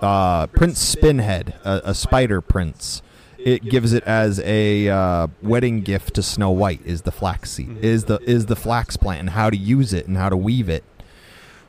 uh, 0.00 0.46
Prince 0.48 0.94
Spinhead, 0.94 1.54
a, 1.64 1.90
a 1.90 1.94
spider 1.94 2.40
prince. 2.40 3.02
It 3.38 3.62
gives 3.62 3.92
it 3.92 4.02
as 4.04 4.40
a 4.40 4.88
uh, 4.88 5.28
wedding 5.42 5.82
gift 5.82 6.14
to 6.14 6.22
Snow 6.22 6.50
White. 6.50 6.80
Is 6.84 7.02
the 7.02 7.12
flaxseed 7.12 7.78
is 7.84 8.04
the 8.04 8.18
is 8.18 8.46
the 8.46 8.56
flax 8.56 8.96
plant 8.96 9.20
and 9.20 9.30
how 9.30 9.48
to 9.48 9.56
use 9.56 9.92
it 9.92 10.08
and 10.08 10.16
how 10.16 10.28
to 10.28 10.36
weave 10.36 10.68
it. 10.68 10.82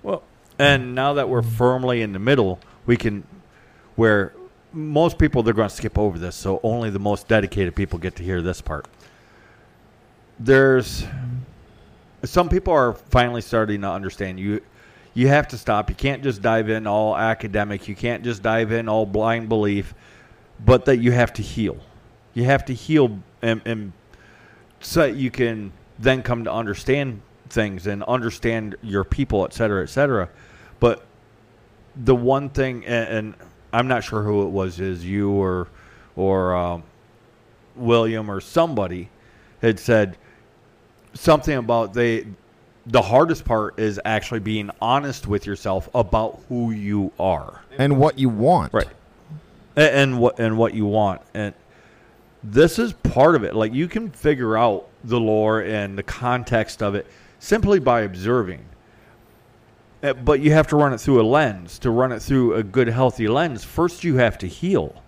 Well, 0.01 0.23
and 0.57 0.95
now 0.95 1.13
that 1.13 1.29
we're 1.29 1.43
firmly 1.43 2.01
in 2.01 2.11
the 2.13 2.19
middle, 2.19 2.59
we 2.85 2.97
can, 2.97 3.23
where 3.95 4.33
most 4.73 5.17
people 5.19 5.43
they're 5.43 5.53
going 5.53 5.69
to 5.69 5.75
skip 5.75 5.97
over 5.97 6.17
this, 6.17 6.35
so 6.35 6.59
only 6.63 6.89
the 6.89 6.99
most 6.99 7.27
dedicated 7.27 7.75
people 7.75 7.99
get 7.99 8.15
to 8.15 8.23
hear 8.23 8.41
this 8.41 8.61
part. 8.61 8.87
There's 10.39 11.05
some 12.23 12.49
people 12.49 12.73
are 12.73 12.93
finally 12.93 13.41
starting 13.41 13.81
to 13.81 13.89
understand 13.89 14.39
you. 14.39 14.61
You 15.19 15.27
have 15.27 15.49
to 15.49 15.57
stop. 15.57 15.89
You 15.89 15.97
can't 15.97 16.23
just 16.23 16.41
dive 16.41 16.69
in 16.69 16.87
all 16.87 17.17
academic. 17.17 17.89
You 17.89 17.95
can't 17.95 18.23
just 18.23 18.41
dive 18.41 18.71
in 18.71 18.87
all 18.87 19.05
blind 19.05 19.49
belief, 19.49 19.93
but 20.65 20.85
that 20.85 20.99
you 20.99 21.11
have 21.11 21.33
to 21.33 21.41
heal. 21.41 21.77
You 22.33 22.45
have 22.45 22.63
to 22.67 22.73
heal 22.73 23.19
and, 23.41 23.61
and 23.65 23.91
so 24.79 25.01
that 25.01 25.17
you 25.17 25.29
can 25.29 25.73
then 25.99 26.23
come 26.23 26.45
to 26.45 26.53
understand 26.53 27.21
things 27.49 27.85
and 27.85 28.01
understand 28.03 28.77
your 28.81 29.03
people, 29.03 29.43
et 29.43 29.51
cetera, 29.51 29.83
et 29.83 29.87
cetera. 29.87 30.29
But 30.79 31.03
the 31.97 32.15
one 32.15 32.47
thing, 32.47 32.85
and, 32.85 33.09
and 33.09 33.35
I'm 33.73 33.89
not 33.89 34.05
sure 34.05 34.23
who 34.23 34.43
it 34.43 34.51
was, 34.51 34.79
is 34.79 35.03
you 35.03 35.31
or 35.31 35.67
or 36.15 36.55
um, 36.55 36.83
William 37.75 38.31
or 38.31 38.39
somebody 38.39 39.09
had 39.61 39.79
said 39.79 40.17
something 41.13 41.57
about 41.57 41.93
they. 41.93 42.25
The 42.89 43.03
hardest 43.03 43.45
part 43.45 43.77
is 43.77 44.01
actually 44.03 44.39
being 44.39 44.71
honest 44.81 45.27
with 45.27 45.45
yourself 45.45 45.87
about 45.93 46.41
who 46.49 46.71
you 46.71 47.11
are. 47.19 47.61
And 47.77 47.99
what 47.99 48.17
you 48.17 48.29
want. 48.29 48.73
right. 48.73 48.87
And, 49.75 49.95
and 49.95 50.19
what 50.19 50.39
and 50.39 50.57
what 50.57 50.73
you 50.73 50.87
want. 50.87 51.21
And 51.35 51.53
this 52.43 52.79
is 52.79 52.93
part 52.93 53.35
of 53.35 53.43
it. 53.43 53.53
Like 53.53 53.75
you 53.75 53.87
can 53.87 54.09
figure 54.09 54.57
out 54.57 54.87
the 55.03 55.19
lore 55.19 55.61
and 55.61 55.95
the 55.99 56.03
context 56.03 56.81
of 56.81 56.95
it 56.95 57.05
simply 57.37 57.77
by 57.77 58.01
observing. 58.01 58.65
Uh, 60.01 60.13
but 60.13 60.39
you 60.39 60.53
have 60.53 60.65
to 60.69 60.75
run 60.75 60.91
it 60.91 60.99
through 60.99 61.21
a 61.21 61.27
lens. 61.27 61.77
To 61.79 61.91
run 61.91 62.11
it 62.11 62.23
through 62.23 62.55
a 62.55 62.63
good 62.63 62.87
healthy 62.87 63.27
lens 63.27 63.63
first 63.63 64.03
you 64.03 64.15
have 64.15 64.39
to 64.39 64.47
heal. 64.47 65.03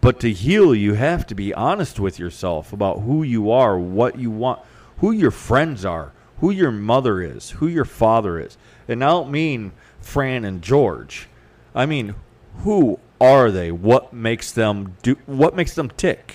But 0.00 0.18
to 0.20 0.32
heal 0.32 0.74
you 0.74 0.94
have 0.94 1.24
to 1.28 1.36
be 1.36 1.54
honest 1.54 2.00
with 2.00 2.18
yourself 2.18 2.72
about 2.72 3.02
who 3.02 3.22
you 3.22 3.52
are 3.52 3.78
what 3.78 4.18
you 4.18 4.32
want 4.32 4.58
who 4.98 5.12
your 5.12 5.30
friends 5.30 5.84
are 5.84 6.10
who 6.42 6.50
your 6.50 6.72
mother 6.72 7.22
is 7.22 7.50
who 7.50 7.68
your 7.68 7.84
father 7.84 8.38
is. 8.40 8.58
And 8.88 9.02
i 9.02 9.06
don't 9.06 9.30
mean 9.30 9.72
fran 10.00 10.44
and 10.44 10.60
george. 10.60 11.28
I 11.72 11.86
mean 11.86 12.16
who 12.58 12.98
are 13.20 13.52
they? 13.52 13.70
What 13.70 14.12
makes 14.12 14.50
them 14.50 14.96
do 15.02 15.16
what 15.26 15.54
makes 15.54 15.76
them 15.76 15.88
tick? 15.88 16.34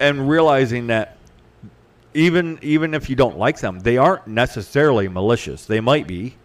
And 0.00 0.30
realizing 0.30 0.86
that 0.86 1.18
even 2.14 2.58
even 2.62 2.94
if 2.94 3.10
you 3.10 3.16
don't 3.16 3.36
like 3.36 3.60
them 3.60 3.80
they 3.80 3.98
aren't 3.98 4.26
necessarily 4.26 5.08
malicious. 5.08 5.66
They 5.66 5.80
might 5.80 6.06
be. 6.06 6.36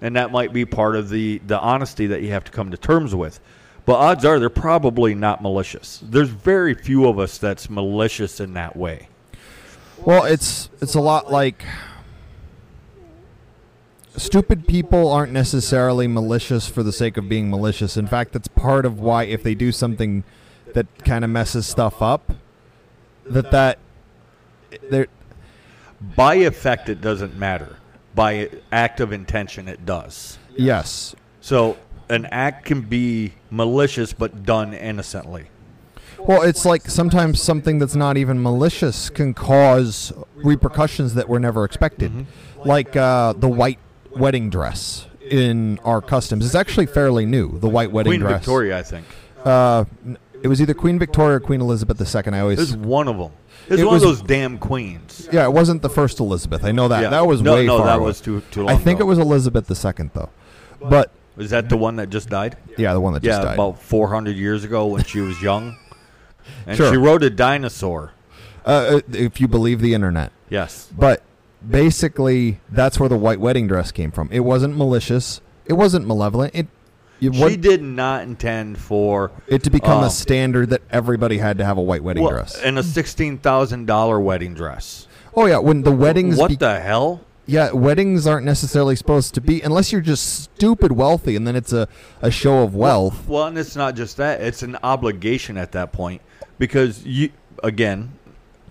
And 0.00 0.14
that 0.14 0.30
might 0.30 0.52
be 0.52 0.64
part 0.64 0.94
of 0.94 1.08
the 1.08 1.38
the 1.48 1.58
honesty 1.58 2.06
that 2.06 2.22
you 2.22 2.30
have 2.30 2.44
to 2.44 2.52
come 2.52 2.70
to 2.70 2.76
terms 2.76 3.12
with. 3.12 3.40
But 3.86 3.94
odds 3.94 4.24
are 4.24 4.38
they're 4.38 4.50
probably 4.50 5.16
not 5.16 5.42
malicious. 5.42 6.00
There's 6.00 6.28
very 6.28 6.74
few 6.74 7.08
of 7.08 7.18
us 7.18 7.38
that's 7.38 7.68
malicious 7.68 8.38
in 8.38 8.54
that 8.54 8.76
way 8.76 9.08
Well, 10.04 10.24
it's 10.24 10.68
it's 10.80 10.94
a 10.94 11.00
lot 11.00 11.32
like 11.32 11.64
stupid 14.16 14.66
people 14.66 15.10
aren't 15.10 15.32
necessarily 15.32 16.06
malicious 16.06 16.68
for 16.68 16.82
the 16.82 16.92
sake 16.92 17.16
of 17.16 17.28
being 17.28 17.50
malicious. 17.50 17.96
In 17.96 18.06
fact, 18.06 18.32
that's 18.32 18.48
part 18.48 18.84
of 18.84 19.00
why 19.00 19.24
if 19.24 19.42
they 19.42 19.54
do 19.54 19.72
something 19.72 20.24
that 20.74 20.86
kind 21.04 21.24
of 21.24 21.30
messes 21.30 21.66
stuff 21.66 22.02
up, 22.02 22.32
that 23.26 23.50
that 23.50 23.78
they're 24.90 25.08
by 26.16 26.34
effect 26.34 26.88
it 26.88 27.00
doesn't 27.00 27.36
matter 27.36 27.76
by 28.14 28.50
act 28.72 29.00
of 29.00 29.12
intention 29.12 29.68
it 29.68 29.84
does 29.86 30.38
yes. 30.56 31.14
so 31.40 31.76
an 32.08 32.26
act 32.26 32.66
can 32.66 32.82
be 32.82 33.32
malicious 33.50 34.12
but 34.12 34.44
done 34.44 34.74
innocently 34.74 35.46
Well, 36.26 36.42
it's 36.42 36.64
like 36.64 36.88
sometimes 36.88 37.40
something 37.42 37.78
that's 37.78 37.94
not 37.94 38.16
even 38.16 38.42
malicious 38.42 39.10
can 39.10 39.34
cause 39.34 40.12
repercussions 40.36 41.14
that 41.14 41.28
were 41.28 41.38
never 41.40 41.64
expected. 41.64 42.26
Like 42.64 42.96
uh, 42.96 43.34
the 43.34 43.48
white 43.48 43.78
wedding 44.16 44.48
dress 44.50 45.06
in 45.30 45.78
our 45.84 46.00
customs. 46.00 46.46
It's 46.46 46.54
actually 46.54 46.86
fairly 46.86 47.26
new. 47.26 47.58
The 47.58 47.68
white 47.68 47.90
wedding 47.92 48.10
queen 48.10 48.20
dress. 48.20 48.30
Queen 48.32 48.38
Victoria 48.40 48.78
i 48.78 48.82
think 48.82 49.06
Uh, 49.44 49.84
it 50.42 50.48
was 50.48 50.60
either 50.62 50.74
Queen 50.74 50.98
Victoria 50.98 51.36
or 51.36 51.40
Queen 51.40 51.60
Elizabeth 51.60 52.00
II. 52.00 52.22
I 52.32 52.36
It 52.38 52.40
always. 52.40 52.58
was 52.58 52.76
one 52.76 53.08
of 53.08 53.16
them. 53.18 53.32
It 53.68 53.72
was 53.72 53.80
It 53.80 53.84
one 53.84 53.94
was- 53.94 54.02
of 54.02 54.08
those 54.08 54.22
damn 54.22 54.58
queens. 54.58 55.28
yeah, 55.32 55.44
it 55.44 55.52
wasn't 55.52 55.82
the 55.82 55.88
first 55.90 56.20
Elizabeth. 56.20 56.64
I 56.64 56.72
know 56.72 56.88
that. 56.88 57.02
Yeah. 57.02 57.10
That 57.10 57.26
was 57.26 57.40
no, 57.42 57.54
way 57.54 57.66
no, 57.66 57.78
far 57.78 57.86
that 57.86 57.96
away. 57.98 58.06
was 58.06 58.20
too 58.20 58.42
too 58.50 58.64
long. 58.64 58.70
I 58.74 58.76
think 58.76 58.98
ago. 59.00 59.06
it 59.06 59.08
was 59.08 59.18
Elizabeth 59.18 59.70
II 59.70 60.10
though. 60.14 60.28
But 60.82 61.10
Was 61.36 61.50
that 61.50 61.68
the 61.70 61.76
one 61.78 61.96
that 61.96 62.10
just 62.10 62.28
died? 62.28 62.56
yeah, 62.76 62.92
the 62.92 63.00
one 63.00 63.14
that 63.14 63.22
just 63.22 63.38
yeah, 63.38 63.44
died. 63.44 63.54
about 63.54 63.80
400 63.80 64.36
years 64.36 64.64
ago 64.64 64.86
when 64.86 65.04
she 65.04 65.20
was 65.20 65.40
young. 65.42 65.76
And 66.66 66.76
Sure. 66.76 66.90
she 66.92 66.96
rode 66.96 67.22
a 67.22 67.30
dinosaur. 67.30 68.12
uh, 68.66 68.68
uh, 68.70 69.00
if 69.12 69.40
you 69.40 69.46
believe 69.48 69.80
the 69.80 69.92
internet. 69.94 70.32
Yes. 70.48 70.88
But 70.96 71.22
basically, 71.68 72.60
that's 72.70 72.98
where 72.98 73.08
the 73.08 73.16
white 73.16 73.40
wedding 73.40 73.66
dress 73.66 73.92
came 73.92 74.10
from. 74.10 74.28
It 74.32 74.40
wasn't 74.40 74.76
malicious. 74.76 75.40
It 75.66 75.74
wasn't 75.74 76.06
malevolent. 76.06 76.54
It 76.54 76.66
it, 77.20 77.34
She 77.34 77.56
did 77.56 77.82
not 77.82 78.22
intend 78.22 78.76
for 78.78 79.30
it 79.46 79.62
to 79.62 79.70
become 79.70 79.98
um, 79.98 80.04
a 80.04 80.10
standard 80.10 80.70
that 80.70 80.82
everybody 80.90 81.38
had 81.38 81.56
to 81.58 81.64
have 81.64 81.78
a 81.78 81.82
white 81.82 82.02
wedding 82.02 82.22
well, 82.22 82.32
dress. 82.32 82.56
and 82.60 82.78
a 82.78 82.82
$16,000 82.82 84.22
wedding 84.22 84.52
dress. 84.54 85.06
oh 85.34 85.46
yeah, 85.46 85.58
when 85.58 85.82
the 85.82 85.92
weddings 85.92 86.36
What 86.36 86.48
be- 86.50 86.56
the 86.56 86.80
hell? 86.80 87.20
yeah, 87.46 87.70
weddings 87.72 88.26
aren't 88.26 88.44
necessarily 88.44 88.96
supposed 88.96 89.32
to 89.34 89.40
be 89.40 89.60
unless 89.62 89.90
you're 89.92 90.00
just 90.02 90.42
stupid 90.44 90.92
wealthy 90.92 91.36
and 91.36 91.46
then 91.46 91.56
it's 91.56 91.72
a, 91.72 91.88
a 92.20 92.30
show 92.30 92.62
of 92.62 92.74
wealth. 92.74 93.26
Well, 93.28 93.46
and 93.46 93.56
it's 93.56 93.76
not 93.76 93.94
just 93.94 94.16
that; 94.18 94.40
it's 94.42 94.62
an 94.62 94.76
obligation 94.82 95.56
at 95.56 95.72
that 95.72 95.92
point 95.92 96.20
because 96.58 97.04
you, 97.04 97.30
again, 97.62 98.12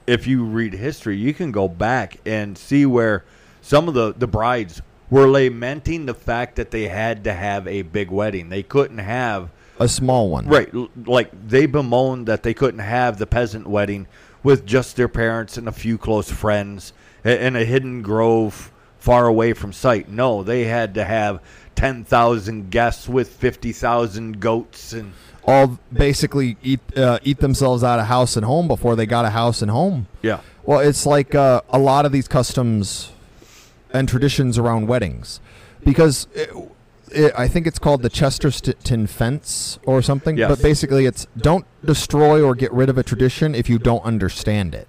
if 0.07 0.27
you 0.27 0.43
read 0.43 0.73
history, 0.73 1.17
you 1.17 1.33
can 1.33 1.51
go 1.51 1.67
back 1.67 2.17
and 2.25 2.57
see 2.57 2.85
where 2.85 3.23
some 3.61 3.87
of 3.87 3.93
the 3.93 4.13
the 4.13 4.27
brides 4.27 4.81
were 5.09 5.27
lamenting 5.27 6.05
the 6.05 6.13
fact 6.13 6.55
that 6.55 6.71
they 6.71 6.87
had 6.87 7.23
to 7.23 7.33
have 7.33 7.67
a 7.67 7.83
big 7.83 8.09
wedding. 8.11 8.49
They 8.49 8.63
couldn't 8.63 8.97
have 8.97 9.49
A 9.79 9.87
small 9.87 10.29
one. 10.29 10.47
right, 10.47 10.69
like 11.07 11.29
they 11.47 11.65
bemoaned 11.65 12.27
that 12.27 12.43
they 12.43 12.53
couldn't 12.53 12.79
have 12.79 13.17
the 13.19 13.27
peasant 13.27 13.67
wedding 13.67 14.07
with 14.41 14.65
just 14.65 14.95
their 14.95 15.07
parents 15.07 15.57
and 15.57 15.67
a 15.67 15.71
few 15.71 15.97
close 15.97 16.29
friends 16.29 16.91
in 17.23 17.55
a 17.55 17.63
hidden 17.63 18.01
grove 18.01 18.71
far 18.97 19.27
away 19.27 19.53
from 19.53 19.71
sight. 19.71 20.09
No, 20.09 20.43
they 20.43 20.65
had 20.65 20.93
to 20.95 21.05
have 21.05 21.39
ten 21.75 22.03
thousand 22.03 22.69
guests 22.71 23.07
with 23.07 23.29
fifty 23.29 23.71
thousand 23.71 24.39
goats 24.41 24.91
and. 24.93 25.13
All 25.45 25.77
basically 25.91 26.55
eat 26.63 26.79
uh, 26.97 27.19
eat 27.23 27.39
themselves 27.39 27.83
out 27.83 27.99
of 27.99 28.05
house 28.05 28.37
and 28.37 28.45
home 28.45 28.67
before 28.67 28.95
they 28.95 29.05
got 29.05 29.25
a 29.25 29.31
house 29.31 29.61
and 29.61 29.69
home. 29.69 30.07
Yeah. 30.21 30.39
Well, 30.63 30.79
it's 30.79 31.05
like 31.05 31.35
uh, 31.35 31.61
a 31.69 31.77
lot 31.77 32.05
of 32.05 32.13
these 32.13 32.29
customs 32.29 33.11
and 33.91 34.07
traditions 34.07 34.57
around 34.57 34.87
weddings, 34.87 35.41
because 35.83 36.27
it, 36.33 36.49
it, 37.11 37.33
I 37.37 37.49
think 37.49 37.67
it's 37.67 37.77
called 37.77 38.03
the 38.03 38.09
Chesterton 38.09 39.05
fence 39.07 39.79
or 39.85 40.01
something. 40.01 40.37
Yes. 40.37 40.49
But 40.49 40.61
basically, 40.61 41.05
it's 41.05 41.27
don't 41.35 41.65
destroy 41.83 42.41
or 42.41 42.55
get 42.55 42.71
rid 42.71 42.89
of 42.89 42.97
a 42.97 43.03
tradition 43.03 43.53
if 43.53 43.67
you 43.67 43.77
don't 43.79 44.03
understand 44.05 44.73
it, 44.73 44.87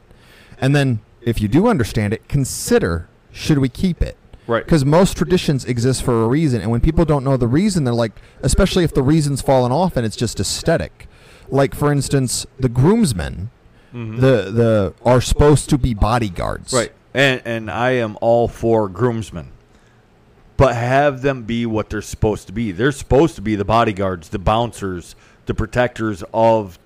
and 0.60 0.74
then 0.74 1.00
if 1.20 1.40
you 1.40 1.48
do 1.48 1.66
understand 1.66 2.12
it, 2.12 2.28
consider 2.28 3.08
should 3.32 3.58
we 3.58 3.68
keep 3.68 4.00
it. 4.00 4.16
Right. 4.46 4.64
Because 4.64 4.84
most 4.84 5.16
traditions 5.16 5.64
exist 5.64 6.02
for 6.02 6.24
a 6.24 6.28
reason, 6.28 6.60
and 6.60 6.70
when 6.70 6.80
people 6.80 7.04
don't 7.04 7.24
know 7.24 7.36
the 7.36 7.48
reason, 7.48 7.84
they're 7.84 7.94
like, 7.94 8.12
especially 8.42 8.84
if 8.84 8.92
the 8.92 9.02
reason's 9.02 9.40
fallen 9.40 9.72
off 9.72 9.96
and 9.96 10.04
it's 10.04 10.16
just 10.16 10.38
aesthetic. 10.38 11.08
Like 11.48 11.74
for 11.74 11.90
instance, 11.90 12.46
the 12.58 12.68
groomsmen, 12.68 13.50
mm-hmm. 13.92 14.16
the 14.16 14.50
the 14.50 14.94
are 15.04 15.20
supposed 15.20 15.70
to 15.70 15.78
be 15.78 15.94
bodyguards. 15.94 16.72
Right. 16.72 16.92
And 17.14 17.42
and 17.44 17.70
I 17.70 17.92
am 17.92 18.18
all 18.20 18.48
for 18.48 18.88
groomsmen. 18.88 19.52
But 20.56 20.76
have 20.76 21.22
them 21.22 21.42
be 21.42 21.66
what 21.66 21.90
they're 21.90 22.02
supposed 22.02 22.46
to 22.46 22.52
be. 22.52 22.70
They're 22.70 22.92
supposed 22.92 23.34
to 23.36 23.42
be 23.42 23.56
the 23.56 23.64
bodyguards, 23.64 24.28
the 24.28 24.38
bouncers, 24.38 25.16
the 25.46 25.54
protectors 25.54 26.22
of 26.32 26.78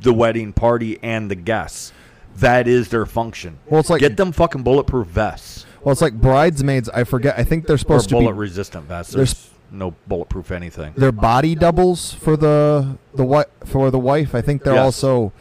the 0.00 0.12
wedding 0.12 0.52
party 0.52 0.98
and 1.02 1.30
the 1.30 1.34
guests. 1.34 1.92
That 2.36 2.68
is 2.68 2.88
their 2.88 3.06
function. 3.06 3.58
Well, 3.66 3.80
it's 3.80 3.88
like- 3.88 4.00
get 4.00 4.18
them 4.18 4.32
fucking 4.32 4.62
bulletproof 4.62 5.06
vests 5.06 5.64
Well, 5.84 5.92
it's 5.92 6.00
like 6.02 6.14
bridesmaids. 6.14 6.88
I 6.88 7.04
forget. 7.04 7.38
I 7.38 7.44
think 7.44 7.66
they're 7.66 7.78
supposed 7.78 8.08
to 8.08 8.14
be. 8.16 8.20
bullet 8.22 8.34
resistant 8.34 8.86
vests. 8.86 9.12
there's- 9.12 9.50
no 9.70 9.92
bulletproof 10.06 10.52
anything. 10.52 10.92
they're 10.96 11.10
body 11.10 11.56
doubles 11.56 12.12
for 12.12 12.36
the 12.36 12.96
the 13.12 13.24
wi- 13.24 13.46
for 13.64 13.90
the 13.90 13.98
wife. 13.98 14.32
I 14.34 14.40
think 14.40 14.62
they're 14.62 14.74
Yes. 14.74 15.02
also 15.02 15.32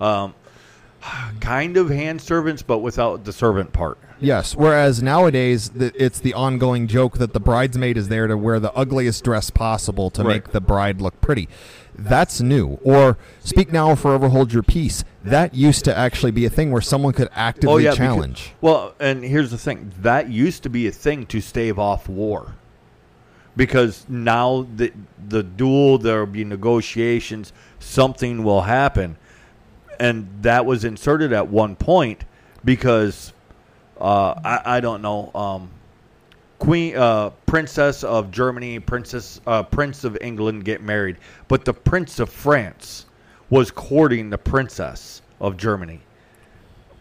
Um, 0.00 0.34
kind 1.40 1.76
of 1.78 1.88
hand 1.88 2.20
servants, 2.20 2.62
but 2.62 2.78
without 2.80 3.24
the 3.24 3.32
servant 3.32 3.72
part. 3.72 3.96
yes. 4.20 4.54
Whereas 4.54 5.02
nowadays 5.02 5.70
the, 5.70 5.92
it's 6.02 6.18
the 6.20 6.34
ongoing 6.34 6.86
joke 6.88 7.16
that 7.18 7.32
the 7.32 7.40
bridesmaid 7.40 7.96
is 7.96 8.08
there 8.08 8.26
to 8.26 8.36
wear 8.36 8.60
the 8.60 8.72
ugliest 8.74 9.24
dress 9.24 9.48
possible 9.50 10.10
to 10.10 10.22
Right. 10.22 10.28
make 10.34 10.52
the 10.52 10.60
bride 10.60 11.00
look 11.00 11.18
pretty. 11.22 11.48
That's 11.94 12.40
new. 12.40 12.78
Or 12.82 13.18
speak 13.40 13.72
now 13.72 13.88
or 13.88 13.96
forever 13.96 14.28
hold 14.28 14.52
your 14.52 14.62
peace. 14.62 15.04
That 15.24 15.54
used 15.54 15.84
to 15.84 15.96
actually 15.96 16.32
be 16.32 16.44
a 16.44 16.50
thing 16.50 16.70
where 16.70 16.80
someone 16.80 17.12
could 17.12 17.28
actively 17.32 17.84
because- 17.84 17.96
challenge. 17.96 18.52
well, 18.60 18.94
and 18.98 19.22
here's 19.22 19.50
the 19.50 19.58
thing: 19.58 19.92
that 20.00 20.28
used 20.28 20.62
to 20.64 20.68
be 20.70 20.86
a 20.86 20.92
thing 20.92 21.26
to 21.26 21.40
stave 21.40 21.78
off 21.78 22.08
war, 22.08 22.54
because 23.56 24.06
now 24.08 24.66
the 24.74 24.92
the 25.28 25.42
duel 25.42 25.98
there 25.98 26.20
will 26.20 26.26
be 26.26 26.44
negotiations, 26.44 27.52
something 27.78 28.42
will 28.42 28.62
happen, 28.62 29.16
and 30.00 30.28
that 30.42 30.66
was 30.66 30.84
inserted 30.84 31.32
at 31.32 31.48
one 31.48 31.76
point 31.76 32.24
because 32.64 33.32
uh, 34.00 34.34
I, 34.44 34.76
I 34.76 34.80
don't 34.80 35.02
know. 35.02 35.30
Um, 35.34 35.70
Queen, 36.62 36.96
uh, 36.96 37.30
Princess 37.44 38.04
of 38.04 38.30
Germany, 38.30 38.78
Princess, 38.78 39.40
uh, 39.48 39.64
Prince 39.64 40.04
of 40.04 40.16
England 40.20 40.64
get 40.64 40.80
married, 40.80 41.16
but 41.48 41.64
the 41.64 41.74
Prince 41.74 42.20
of 42.20 42.30
France 42.30 43.06
was 43.50 43.72
courting 43.72 44.30
the 44.30 44.38
Princess 44.38 45.22
of 45.40 45.56
Germany. 45.56 45.98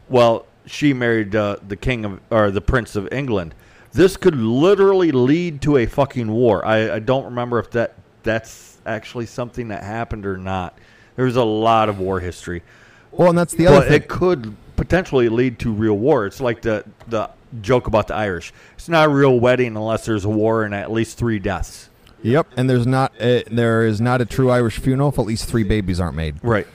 Well, 0.09 0.47
she 0.65 0.93
married 0.93 1.35
uh, 1.35 1.57
the 1.67 1.75
King 1.75 2.05
of 2.05 2.19
or 2.31 2.49
the 2.49 2.59
Prince 2.59 2.95
of 2.95 3.07
England. 3.13 3.53
This 3.93 4.17
could 4.17 4.35
literally 4.35 5.11
lead 5.11 5.61
to 5.61 5.77
a 5.77 5.85
fucking 5.85 6.31
war. 6.31 6.65
I, 6.65 6.95
I 6.95 6.99
don't 6.99 7.25
remember 7.25 7.59
if 7.59 7.69
that 7.71 7.93
that's 8.23 8.79
actually 8.87 9.27
something 9.27 9.67
that 9.67 9.83
happened 9.83 10.25
or 10.25 10.37
not. 10.37 10.75
There's 11.15 11.35
a 11.35 11.43
lot 11.43 11.87
of 11.87 11.99
war 11.99 12.19
history, 12.19 12.63
Well, 13.11 13.29
and 13.29 13.37
that's 13.37 13.53
the 13.53 13.67
other 13.67 13.81
but 13.81 13.89
thing. 13.89 14.01
it 14.01 14.07
could 14.07 14.55
potentially 14.75 15.29
lead 15.29 15.59
to 15.59 15.71
real 15.71 15.99
war. 15.99 16.25
It's 16.25 16.41
like 16.41 16.63
the 16.63 16.83
the 17.07 17.29
joke 17.61 17.87
about 17.87 18.07
the 18.07 18.15
Irish. 18.15 18.53
It's 18.75 18.89
not 18.89 19.07
a 19.07 19.09
real 19.09 19.39
wedding 19.39 19.75
unless 19.75 20.05
there's 20.05 20.25
a 20.25 20.29
war 20.29 20.63
and 20.63 20.73
at 20.73 20.91
least 20.91 21.17
three 21.17 21.39
deaths. 21.39 21.89
Yep, 22.23 22.47
and 22.55 22.69
there's 22.69 22.85
not 22.85 23.13
a, 23.19 23.43
there 23.49 23.85
is 23.85 23.99
not 23.99 24.21
a 24.21 24.25
true 24.25 24.51
Irish 24.51 24.77
funeral 24.77 25.09
if 25.09 25.17
at 25.17 25.25
least 25.25 25.49
three 25.49 25.63
babies 25.63 25.99
aren't 25.99 26.15
made. 26.15 26.35
Right. 26.43 26.67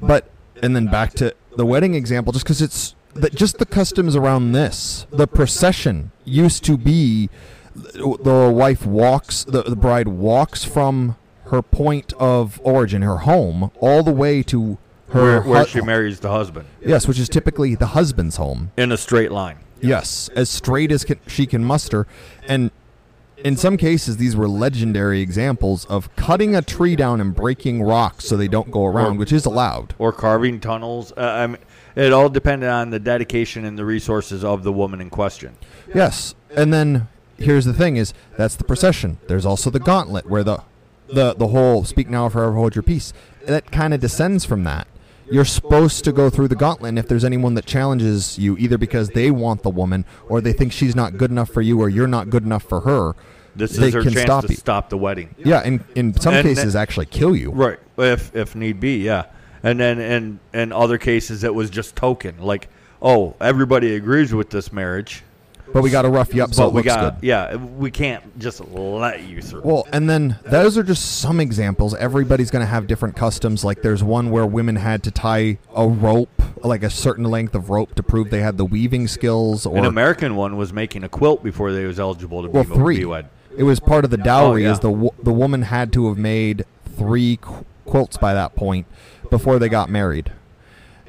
But 0.00 0.30
and 0.62 0.74
then 0.74 0.86
back 0.86 1.12
to 1.14 1.34
the 1.56 1.64
wedding 1.64 1.94
example, 1.94 2.32
just 2.32 2.44
because 2.44 2.60
it's 2.60 2.94
that 3.14 3.34
just 3.34 3.58
the 3.58 3.66
customs 3.66 4.16
around 4.16 4.52
this. 4.52 5.06
The 5.10 5.26
procession 5.26 6.10
used 6.24 6.64
to 6.64 6.76
be 6.76 7.30
the 7.74 8.50
wife 8.52 8.86
walks, 8.86 9.44
the, 9.44 9.62
the 9.62 9.76
bride 9.76 10.08
walks 10.08 10.64
from 10.64 11.16
her 11.46 11.62
point 11.62 12.12
of 12.14 12.60
origin, 12.64 13.02
her 13.02 13.18
home, 13.18 13.70
all 13.80 14.02
the 14.02 14.12
way 14.12 14.42
to 14.44 14.78
Where, 15.22 15.42
where 15.42 15.66
she 15.66 15.80
marries 15.80 16.20
the 16.20 16.30
husband 16.30 16.66
Yes, 16.84 17.06
which 17.08 17.18
is 17.18 17.28
typically 17.28 17.74
the 17.74 17.86
husband's 17.88 18.36
home. 18.36 18.70
in 18.76 18.90
a 18.92 18.96
straight 18.96 19.30
line. 19.32 19.58
Yes, 19.80 20.28
as 20.34 20.48
straight 20.50 20.90
as 20.90 21.04
can, 21.04 21.18
she 21.26 21.46
can 21.46 21.64
muster. 21.64 22.06
And 22.48 22.70
in 23.36 23.56
some 23.56 23.76
cases, 23.76 24.16
these 24.16 24.34
were 24.34 24.48
legendary 24.48 25.20
examples 25.20 25.84
of 25.86 26.14
cutting 26.16 26.56
a 26.56 26.62
tree 26.62 26.96
down 26.96 27.20
and 27.20 27.34
breaking 27.34 27.82
rocks 27.82 28.24
so 28.24 28.36
they 28.36 28.48
don't 28.48 28.70
go 28.70 28.86
around, 28.86 29.16
Or- 29.16 29.18
which 29.18 29.32
is 29.32 29.44
allowed. 29.44 29.94
or 29.98 30.12
carving 30.12 30.60
tunnels. 30.60 31.12
Uh, 31.16 31.20
I 31.20 31.46
mean, 31.48 31.58
it 31.96 32.12
all 32.12 32.28
depended 32.30 32.68
on 32.70 32.90
the 32.90 32.98
dedication 32.98 33.64
and 33.66 33.78
the 33.78 33.84
resources 33.84 34.42
of 34.42 34.62
the 34.62 34.72
woman 34.72 35.00
in 35.02 35.10
question. 35.10 35.56
Yes, 35.94 36.34
and 36.56 36.72
then 36.72 37.08
here's 37.36 37.66
the 37.66 37.74
thing: 37.74 37.96
is 37.96 38.14
that's 38.38 38.56
the 38.56 38.64
procession. 38.64 39.18
There's 39.28 39.44
also 39.44 39.68
the 39.68 39.80
gauntlet, 39.80 40.28
where 40.30 40.42
the 40.42 40.60
the 41.12 41.34
the 41.34 41.48
whole 41.48 41.84
"speak 41.84 42.08
now 42.08 42.24
or 42.26 42.30
forever 42.30 42.54
hold 42.54 42.74
your 42.74 42.82
peace." 42.82 43.12
That 43.46 43.70
kind 43.70 43.92
of 43.92 44.00
descends 44.00 44.46
from 44.46 44.64
that. 44.64 44.86
You're 45.30 45.44
supposed 45.44 46.04
to 46.04 46.12
go 46.12 46.30
through 46.30 46.48
the 46.48 46.56
gauntlet, 46.56 46.90
and 46.90 46.98
if 46.98 47.08
there's 47.08 47.24
anyone 47.24 47.54
that 47.54 47.66
challenges 47.66 48.38
you, 48.38 48.56
either 48.58 48.78
because 48.78 49.08
they 49.10 49.30
want 49.30 49.62
the 49.62 49.70
woman 49.70 50.04
or 50.28 50.40
they 50.40 50.52
think 50.52 50.72
she's 50.72 50.94
not 50.94 51.16
good 51.16 51.30
enough 51.30 51.50
for 51.50 51.62
you, 51.62 51.80
or 51.80 51.88
you're 51.88 52.06
not 52.06 52.30
good 52.30 52.44
enough 52.44 52.62
for 52.64 52.80
her, 52.80 53.14
This 53.56 53.76
they 53.76 53.88
is 53.88 53.94
her 53.94 54.02
can 54.02 54.12
chance 54.12 54.22
stop 54.26 54.44
to 54.46 54.50
you. 54.52 54.56
stop 54.56 54.90
the 54.90 54.98
wedding. 54.98 55.34
Yeah, 55.38 55.60
and 55.64 55.82
in 55.94 56.12
some 56.20 56.34
And 56.34 56.46
cases, 56.46 56.74
that- 56.74 56.80
actually 56.80 57.06
kill 57.06 57.34
you. 57.34 57.50
Right, 57.50 57.78
if 57.98 58.34
if 58.36 58.54
need 58.54 58.80
be, 58.80 58.98
yeah. 58.98 59.24
And 59.62 59.80
then 59.80 59.98
in 59.98 60.40
in 60.52 60.72
other 60.72 60.98
cases, 60.98 61.42
it 61.42 61.54
was 61.54 61.70
just 61.70 61.96
token, 61.96 62.34
like, 62.38 62.68
oh, 63.00 63.34
everybody 63.40 63.94
agrees 63.94 64.34
with 64.34 64.50
this 64.50 64.72
marriage, 64.72 65.22
But 65.74 65.82
we 65.82 65.90
got 65.90 66.02
to 66.02 66.08
rough 66.08 66.32
you 66.32 66.44
up 66.44 66.54
so 66.54 66.62
but 66.62 66.68
it 66.68 66.72
we 66.72 66.76
looks 66.82 66.94
got 66.94 67.20
good. 67.20 67.26
yeah, 67.26 67.56
we 67.56 67.90
can't 67.90 68.38
just 68.38 68.60
let 68.68 69.24
you 69.24 69.42
through. 69.42 69.62
Well, 69.62 69.88
and 69.92 70.08
then 70.08 70.38
those 70.44 70.78
are 70.78 70.84
just 70.84 71.18
some 71.18 71.40
examples. 71.40 71.96
Everybody's 71.96 72.52
going 72.52 72.64
to 72.64 72.70
have 72.70 72.86
different 72.86 73.16
customs. 73.16 73.64
Like 73.64 73.82
there's 73.82 74.04
one 74.04 74.30
where 74.30 74.46
women 74.46 74.76
had 74.76 75.02
to 75.02 75.10
tie 75.10 75.58
a 75.74 75.88
rope, 75.88 76.30
like 76.62 76.84
a 76.84 76.90
certain 76.90 77.24
length 77.24 77.56
of 77.56 77.70
rope, 77.70 77.96
to 77.96 78.04
prove 78.04 78.30
they 78.30 78.40
had 78.40 78.56
the 78.56 78.64
weaving 78.64 79.08
skills. 79.08 79.66
Or 79.66 79.76
An 79.76 79.84
American 79.84 80.36
one 80.36 80.56
was 80.56 80.72
making 80.72 81.02
a 81.02 81.08
quilt 81.08 81.42
before 81.42 81.72
they 81.72 81.86
was 81.86 81.98
eligible 81.98 82.42
to 82.42 82.50
well, 82.50 82.62
be, 82.62 82.72
three. 82.72 82.98
be 82.98 83.04
wed. 83.06 83.28
It 83.58 83.64
was 83.64 83.80
part 83.80 84.04
of 84.04 84.12
the 84.12 84.20
oh, 84.20 84.24
dowry. 84.24 84.62
Oh, 84.62 84.68
yeah. 84.68 84.72
Is 84.74 84.78
the 84.78 85.10
the 85.24 85.32
woman 85.32 85.62
had 85.62 85.92
to 85.94 86.06
have 86.06 86.16
made 86.16 86.66
three 86.96 87.38
qu- 87.38 87.66
quilts 87.84 88.16
by 88.16 88.32
that 88.32 88.54
point 88.54 88.86
before 89.28 89.58
they 89.58 89.68
got 89.68 89.90
married. 89.90 90.30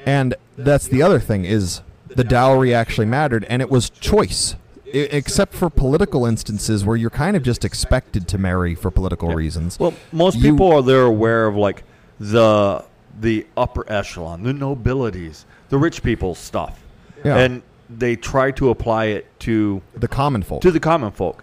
And 0.04 0.34
that's 0.58 0.88
the 0.88 1.02
other 1.02 1.20
thing 1.20 1.44
is 1.44 1.82
the 2.08 2.24
dowry 2.24 2.72
actually 2.74 3.06
mattered, 3.06 3.44
and 3.48 3.60
it 3.62 3.70
was 3.70 3.90
choice. 3.90 4.54
I- 4.86 5.08
except 5.10 5.52
for 5.52 5.68
political 5.68 6.24
instances 6.26 6.84
where 6.84 6.96
you're 6.96 7.10
kind 7.10 7.36
of 7.36 7.42
just 7.42 7.64
expected 7.64 8.28
to 8.28 8.38
marry 8.38 8.74
for 8.76 8.90
political 8.90 9.30
reasons. 9.34 9.78
Well, 9.80 9.94
most 10.12 10.36
You- 10.38 10.52
people 10.52 10.72
are 10.72 10.80
they're 10.82 11.02
aware 11.06 11.46
of 11.46 11.56
like 11.56 11.82
the 12.20 12.84
the 13.20 13.46
upper 13.56 13.84
echelon, 13.90 14.42
the 14.42 14.52
nobilities, 14.52 15.44
the 15.70 15.78
rich 15.78 16.02
people's 16.02 16.38
stuff, 16.38 16.78
Yeah. 17.24 17.36
and 17.38 17.62
they 17.88 18.14
try 18.14 18.50
to 18.52 18.68
apply 18.70 19.06
it 19.06 19.26
to 19.40 19.80
the 19.96 20.06
common 20.08 20.42
folk. 20.42 20.60
to 20.62 20.70
the 20.70 20.80
common 20.80 21.10
folk. 21.10 21.42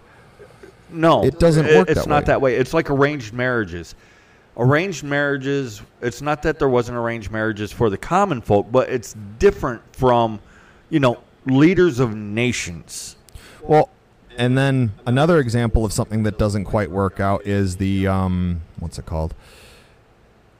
No, 0.90 1.24
It 1.24 1.38
doesn't 1.40 1.66
it- 1.66 1.88
It's 1.88 2.02
that 2.02 2.08
not 2.08 2.22
way. 2.22 2.26
that 2.26 2.40
way. 2.40 2.54
It's 2.56 2.72
like 2.72 2.90
arranged 2.90 3.34
marriages. 3.34 3.94
Arranged 4.56 5.02
marriages. 5.02 5.82
It's 6.00 6.22
not 6.22 6.42
that 6.42 6.60
there 6.60 6.68
wasn't 6.68 6.96
arranged 6.96 7.32
marriages 7.32 7.72
for 7.72 7.90
the 7.90 7.98
common 7.98 8.40
folk, 8.40 8.68
but 8.70 8.88
it's 8.88 9.16
different 9.40 9.82
from, 9.92 10.38
you 10.94 11.00
know, 11.00 11.18
leaders 11.44 11.98
of 11.98 12.14
nations. 12.14 13.16
Well, 13.62 13.90
and 14.38 14.56
then 14.56 14.92
another 15.04 15.40
example 15.40 15.84
of 15.84 15.92
something 15.92 16.22
that 16.22 16.38
doesn't 16.38 16.66
quite 16.66 16.88
work 16.88 17.18
out 17.18 17.44
is 17.44 17.78
the 17.78 18.06
um, 18.06 18.60
what's 18.78 18.96
it 18.96 19.04
called? 19.04 19.34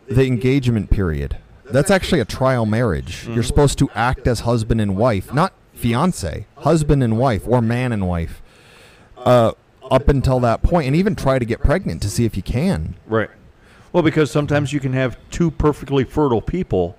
The 0.08 0.26
engagement 0.26 0.90
period. 0.90 1.36
That's 1.66 1.88
actually 1.88 2.20
a 2.20 2.24
trial 2.24 2.66
marriage. 2.66 3.28
You're 3.28 3.44
supposed 3.44 3.78
to 3.78 3.88
act 3.94 4.26
as 4.26 4.40
husband 4.40 4.80
and 4.80 4.96
wife, 4.96 5.32
not 5.32 5.52
fiance, 5.72 6.46
husband 6.58 7.04
and 7.04 7.16
wife, 7.16 7.46
or 7.46 7.62
man 7.62 7.92
and 7.92 8.08
wife, 8.08 8.42
uh, 9.16 9.52
up 9.88 10.08
until 10.08 10.40
that 10.40 10.64
point, 10.64 10.88
and 10.88 10.96
even 10.96 11.14
try 11.14 11.38
to 11.38 11.44
get 11.44 11.60
pregnant 11.60 12.02
to 12.02 12.10
see 12.10 12.24
if 12.24 12.36
you 12.36 12.42
can. 12.42 12.96
Right. 13.06 13.30
Well, 13.92 14.02
because 14.02 14.32
sometimes 14.32 14.72
you 14.72 14.80
can 14.80 14.94
have 14.94 15.16
two 15.30 15.52
perfectly 15.52 16.02
fertile 16.02 16.42
people 16.42 16.96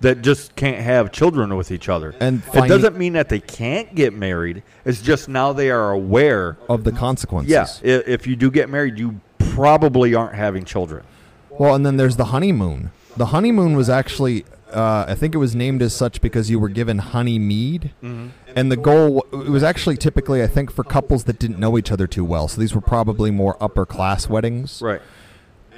that 0.00 0.22
just 0.22 0.56
can't 0.56 0.78
have 0.78 1.12
children 1.12 1.56
with 1.56 1.70
each 1.70 1.88
other. 1.88 2.14
And 2.20 2.42
it 2.54 2.68
doesn't 2.68 2.96
mean 2.96 3.12
that 3.14 3.28
they 3.28 3.40
can't 3.40 3.94
get 3.94 4.14
married. 4.14 4.62
It's 4.84 5.02
just 5.02 5.28
now 5.28 5.52
they 5.52 5.70
are 5.70 5.90
aware. 5.90 6.56
Of 6.68 6.84
the 6.84 6.92
consequences. 6.92 7.80
Yeah, 7.84 8.00
if 8.06 8.26
you 8.26 8.36
do 8.36 8.50
get 8.50 8.70
married, 8.70 8.98
you 8.98 9.20
probably 9.38 10.14
aren't 10.14 10.34
having 10.34 10.64
children. 10.64 11.04
Well, 11.50 11.74
and 11.74 11.84
then 11.84 11.96
there's 11.96 12.16
the 12.16 12.26
honeymoon. 12.26 12.92
The 13.16 13.26
honeymoon 13.26 13.76
was 13.76 13.90
actually, 13.90 14.46
uh, 14.72 15.04
I 15.08 15.14
think 15.14 15.34
it 15.34 15.38
was 15.38 15.54
named 15.54 15.82
as 15.82 15.94
such 15.94 16.20
because 16.22 16.48
you 16.48 16.58
were 16.58 16.70
given 16.70 16.98
honey 16.98 17.38
mead. 17.38 17.92
And 18.02 18.72
the 18.72 18.76
goal, 18.76 19.26
it 19.32 19.50
was 19.50 19.62
actually 19.62 19.96
typically, 19.96 20.42
I 20.42 20.46
think, 20.46 20.72
for 20.72 20.82
couples 20.82 21.24
that 21.24 21.38
didn't 21.38 21.58
know 21.58 21.76
each 21.76 21.92
other 21.92 22.06
too 22.06 22.24
well. 22.24 22.48
So 22.48 22.60
these 22.60 22.74
were 22.74 22.80
probably 22.80 23.30
more 23.30 23.56
upper 23.62 23.84
class 23.84 24.28
weddings. 24.28 24.80
Right. 24.80 25.02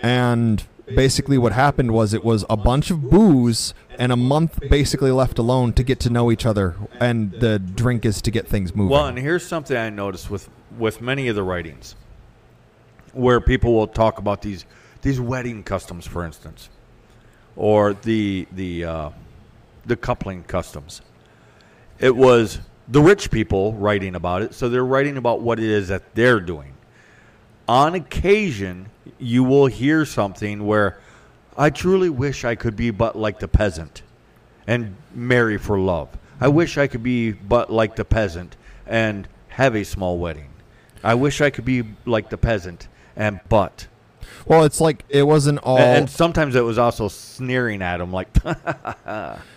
And 0.01 0.65
basically, 0.87 1.39
what 1.39 1.53
happened 1.53 1.93
was 1.93 2.15
it 2.15 2.25
was 2.25 2.45
a 2.51 2.57
bunch 2.57 2.91
of 2.91 3.11
booze 3.11 3.75
and 3.99 4.13
a 4.13 4.17
month 4.17 4.59
basically 4.69 5.11
left 5.11 5.39
alone 5.39 5.73
to 5.75 5.83
get 5.83 6.01
to 6.01 6.11
know 6.11 6.31
each 6.31 6.47
other. 6.47 6.77
And 7.01 7.33
the 7.33 7.59
drink 7.59 8.05
is 8.05 8.23
to 8.23 8.31
get 8.31 8.47
things 8.47 8.75
moving. 8.75 8.91
Well, 8.91 9.07
and 9.07 9.19
here's 9.19 9.47
something 9.47 9.77
I 9.77 9.91
noticed 9.91 10.31
with 10.31 10.49
with 10.79 11.01
many 11.01 11.29
of 11.29 11.37
the 11.37 11.43
writings, 11.43 11.95
where 13.13 13.41
people 13.41 13.75
will 13.75 13.89
talk 13.89 14.19
about 14.19 14.43
these 14.43 14.65
these 15.03 15.21
wedding 15.21 15.63
customs, 15.63 16.07
for 16.07 16.25
instance, 16.25 16.69
or 17.57 17.95
the 17.95 18.47
the 18.53 18.85
uh, 18.85 19.11
the 19.85 19.97
coupling 19.97 20.45
customs. 20.45 21.03
It 21.99 22.17
was 22.17 22.61
the 22.89 23.01
rich 23.01 23.31
people 23.31 23.75
writing 23.75 24.15
about 24.15 24.43
it, 24.43 24.55
so 24.55 24.69
they're 24.69 24.85
writing 24.85 25.17
about 25.17 25.41
what 25.41 25.59
it 25.59 25.69
is 25.69 25.89
that 25.89 26.15
they're 26.15 26.41
doing. 26.41 26.75
On 27.69 27.95
occasion, 27.95 28.91
you 29.23 29.45
will 29.45 29.67
hear 29.67 30.05
something 30.05 30.67
where 30.67 30.99
I 31.57 31.71
truly 31.71 32.11
wish 32.11 32.45
I 32.45 32.55
could 32.55 32.77
be 32.77 32.91
but 32.91 33.17
like 33.17 33.39
the 33.39 33.49
peasant. 33.49 34.03
and 34.67 34.97
marry 35.15 35.59
for 35.59 35.79
love. 35.79 36.09
I 36.41 36.49
wish 36.49 36.79
I 36.79 36.87
could 36.87 37.03
be 37.03 37.33
but 37.33 37.71
like 37.71 37.97
the 37.97 38.05
peasant 38.05 38.57
and 38.87 39.29
have 39.49 39.75
a 39.75 39.85
small 39.85 40.19
wedding. 40.19 40.51
I 41.05 41.15
wish 41.15 41.41
I 41.41 41.51
could 41.51 41.65
be 41.65 41.85
like 42.05 42.31
the 42.31 42.39
peasant 42.39 42.89
and 43.17 43.41
but. 43.49 43.87
Well, 44.47 44.65
it's 44.65 44.81
like 44.81 45.05
it 45.09 45.25
wasn't 45.25 45.59
all. 45.61 45.79
And, 45.79 46.09
sometimes 46.11 46.55
it 46.55 46.63
was 46.63 46.79
also 46.79 47.09
sneering 47.09 47.83
at 47.83 48.01
him, 48.01 48.13
like, 48.13 48.29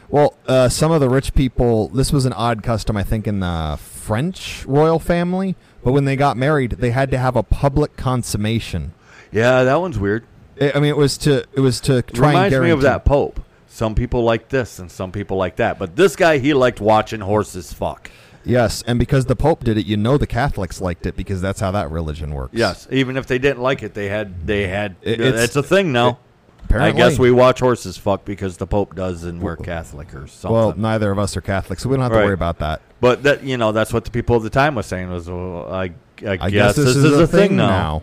well, 0.09 0.35
uh, 0.47 0.69
some 0.69 0.91
of 0.91 1.01
the 1.01 1.09
rich 1.09 1.33
people. 1.33 1.87
This 1.89 2.11
was 2.11 2.25
an 2.25 2.33
odd 2.33 2.61
custom, 2.61 2.95
I 2.95 3.03
think, 3.03 3.27
in 3.27 3.39
the 3.39 3.79
French 3.79 4.65
royal 4.65 4.99
family. 4.99 5.55
But 5.83 5.93
when 5.93 6.05
they 6.05 6.15
got 6.15 6.37
married, 6.37 6.71
they 6.71 6.91
had 6.91 7.09
to 7.11 7.17
have 7.17 7.35
a 7.35 7.43
public 7.43 7.95
consummation. 7.95 8.93
Yeah, 9.35 9.63
that 9.63 9.79
one's 9.79 9.99
weird. 9.99 10.25
I 10.61 10.79
mean, 10.79 10.85
it 10.89 10.97
was 10.97 11.17
to 11.19 11.43
it 11.53 11.59
was 11.59 11.79
to 11.81 11.97
It 11.97 12.07
try 12.13 12.27
and 12.29 12.35
reminds 12.35 12.51
guarantee. 12.53 12.67
me 12.67 12.71
of 12.71 12.81
that 12.81 13.03
Pope. 13.05 13.41
Some 13.67 13.93
people 13.93 14.23
like 14.23 14.47
this 14.49 14.79
and 14.79 14.89
some 14.89 15.11
people 15.11 15.35
like 15.37 15.57
that. 15.57 15.77
But 15.77 15.95
this 15.97 16.15
guy, 16.15 16.37
he 16.37 16.53
liked 16.53 16.79
watching 16.79 17.19
horses 17.19 17.73
fuck. 17.73 18.09
Yes, 18.45 18.83
and 18.87 18.97
because 18.99 19.25
the 19.25 19.35
Pope 19.35 19.63
did 19.63 19.77
it, 19.77 19.85
you 19.85 19.97
know 19.97 20.17
the 20.17 20.27
Catholics 20.27 20.79
liked 20.79 21.05
it 21.07 21.17
because 21.17 21.41
that's 21.41 21.59
how 21.59 21.71
that 21.71 21.89
religion 21.91 22.33
works. 22.33 22.53
Yes, 22.53 22.87
even 22.91 23.17
if 23.17 23.25
they 23.27 23.37
didn't 23.39 23.61
like 23.61 23.83
it, 23.83 23.93
they 23.95 24.07
had 24.07 24.47
they 24.47 24.67
had. 24.67 24.95
It- 25.01 25.19
uh, 25.19 25.23
it's, 25.23 25.37
it's- 25.37 25.55
a 25.55 25.63
thing 25.63 25.91
now. 25.91 26.19
Apparently. 26.63 26.99
I 27.03 27.09
guess 27.09 27.19
we 27.19 27.29
watch 27.29 27.59
horses 27.59 27.95
fuck 27.95 28.25
because 28.25 28.57
the 28.57 28.65
Pope 28.65 28.95
does, 28.95 29.23
and 29.23 29.39
we're 29.39 29.55
Catholic 29.55 30.15
or 30.15 30.25
something. 30.25 30.51
Well, 30.51 30.73
neither 30.75 31.11
of 31.11 31.19
us 31.19 31.37
are 31.37 31.41
Catholics, 31.41 31.83
so 31.83 31.89
we 31.89 31.95
don't 31.95 32.01
have 32.01 32.11
to 32.11 32.17
Right. 32.17 32.25
worry 32.25 32.33
about 32.33 32.57
that. 32.57 32.81
but 32.99 33.21
that 33.21 33.43
you 33.43 33.55
know, 33.57 33.71
that's 33.71 33.93
what 33.93 34.03
the 34.03 34.09
people 34.09 34.35
of 34.35 34.41
the 34.41 34.49
time 34.49 34.73
was 34.73 34.87
saying 34.87 35.11
was, 35.11 35.29
well, 35.29 35.71
I, 35.71 35.91
I, 36.25 36.37
I 36.41 36.49
guess, 36.49 36.75
this, 36.75 36.95
is, 36.95 37.03
a 37.19 37.27
thing, 37.27 37.55
now. 37.55 38.01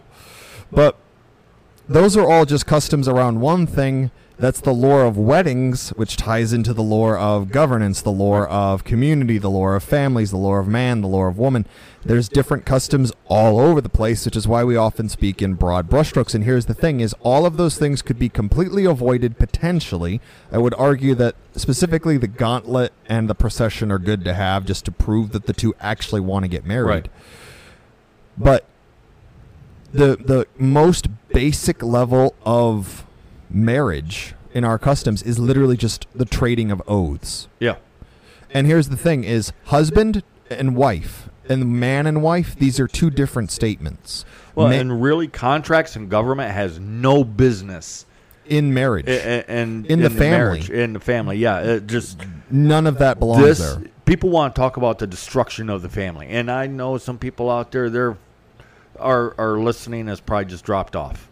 But 0.70 0.96
those 1.88 2.16
are 2.16 2.30
all 2.30 2.44
just 2.44 2.66
customs 2.66 3.08
around 3.08 3.40
one 3.40 3.66
thing. 3.66 4.10
That's 4.38 4.60
the 4.60 4.72
lore 4.72 5.04
of 5.04 5.16
weddings, 5.16 5.90
which 5.90 6.16
ties 6.16 6.52
into 6.52 6.72
the 6.72 6.82
lore 6.82 7.16
of 7.16 7.52
governance, 7.52 8.02
the 8.02 8.10
lore 8.10 8.48
of 8.48 8.82
community, 8.82 9.38
the 9.38 9.50
lore 9.50 9.76
of 9.76 9.84
families, 9.84 10.30
the 10.30 10.36
lore 10.36 10.58
of 10.58 10.66
man, 10.66 11.00
the 11.00 11.06
lore 11.06 11.28
of 11.28 11.38
woman. 11.38 11.64
There's 12.04 12.28
different 12.28 12.64
customs 12.64 13.12
all 13.28 13.60
over 13.60 13.80
the 13.80 13.88
place, 13.88 14.24
which 14.24 14.34
is 14.34 14.48
why 14.48 14.64
we 14.64 14.74
often 14.74 15.08
speak 15.08 15.42
in 15.42 15.54
broad 15.54 15.88
brushstrokes. 15.88 16.34
And 16.34 16.42
here's 16.42 16.66
the 16.66 16.74
thing 16.74 16.98
is 16.98 17.14
all 17.20 17.46
of 17.46 17.56
those 17.56 17.78
things 17.78 18.02
could 18.02 18.18
be 18.18 18.28
completely 18.28 18.84
avoided 18.84 19.38
potentially. 19.38 20.20
I 20.50 20.58
would 20.58 20.74
argue 20.74 21.14
that 21.16 21.36
specifically 21.54 22.16
the 22.16 22.26
gauntlet 22.26 22.92
and 23.06 23.30
the 23.30 23.36
procession 23.36 23.92
are 23.92 24.00
good 24.00 24.24
to 24.24 24.34
have 24.34 24.64
just 24.64 24.84
to 24.86 24.92
prove 24.92 25.30
that 25.32 25.46
the 25.46 25.52
two 25.52 25.74
actually 25.78 26.20
want 26.20 26.44
to 26.44 26.48
get 26.48 26.64
married. 26.64 26.86
Right. 26.88 27.08
But 28.36 28.64
the 29.92 30.16
the 30.16 30.46
most 30.58 31.06
basic 31.32 31.82
level 31.82 32.34
of 32.44 33.04
marriage 33.50 34.34
in 34.54 34.64
our 34.64 34.78
customs 34.78 35.22
is 35.22 35.38
literally 35.38 35.76
just 35.76 36.06
the 36.14 36.24
trading 36.24 36.70
of 36.70 36.82
oaths. 36.86 37.48
Yeah, 37.58 37.76
And 38.50 38.66
here's 38.66 38.88
the 38.88 38.96
thing 38.96 39.24
is 39.24 39.52
husband 39.66 40.22
and 40.50 40.76
wife 40.76 41.28
and 41.48 41.66
man 41.80 42.06
and 42.06 42.22
wife 42.22 42.54
these 42.56 42.78
are 42.78 42.86
two 42.86 43.10
different 43.10 43.50
statements. 43.50 44.24
well, 44.54 44.68
Ma- 44.68 44.74
and 44.74 45.02
really, 45.02 45.28
contracts 45.28 45.96
and 45.96 46.08
government 46.10 46.52
has 46.52 46.78
no 46.78 47.24
business 47.24 48.06
in 48.46 48.74
marriage. 48.74 49.06
in, 49.08 49.42
in, 49.48 49.86
In 49.86 50.00
the 50.02 50.10
family. 50.10 50.28
marriage, 50.30 50.70
in 50.70 50.92
the 50.92 51.00
family. 51.00 51.38
Yeah, 51.38 51.60
it 51.60 51.86
just 51.86 52.20
None 52.50 52.86
of 52.86 52.98
that 52.98 53.18
belongs 53.18 53.42
this 53.44 53.58
there. 53.60 53.82
people 54.04 54.30
want 54.30 54.54
to 54.54 54.60
talk 54.60 54.76
about 54.76 54.98
the 54.98 55.06
destruction 55.06 55.70
of 55.70 55.80
the 55.82 55.88
family, 55.88 56.26
and 56.28 56.50
I 56.50 56.66
know 56.66 56.98
some 56.98 57.18
people 57.18 57.50
out 57.50 57.72
there 57.72 57.88
they're 57.88 58.16
are 59.02 59.34
are 59.38 59.58
listening 59.58 60.06
has 60.06 60.20
probably 60.20 60.46
just 60.46 60.64
dropped 60.64 60.96
off. 60.96 61.28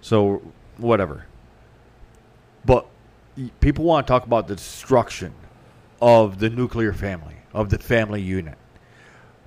So 0.00 0.42
whatever. 0.76 1.26
But 2.64 2.86
people 3.60 3.84
want 3.84 4.06
to 4.06 4.10
talk 4.10 4.24
about 4.24 4.48
the 4.48 4.56
destruction 4.56 5.34
of 6.00 6.38
the 6.38 6.50
nuclear 6.50 6.92
family, 6.92 7.36
of 7.52 7.70
the 7.70 7.78
family 7.78 8.20
unit. 8.20 8.56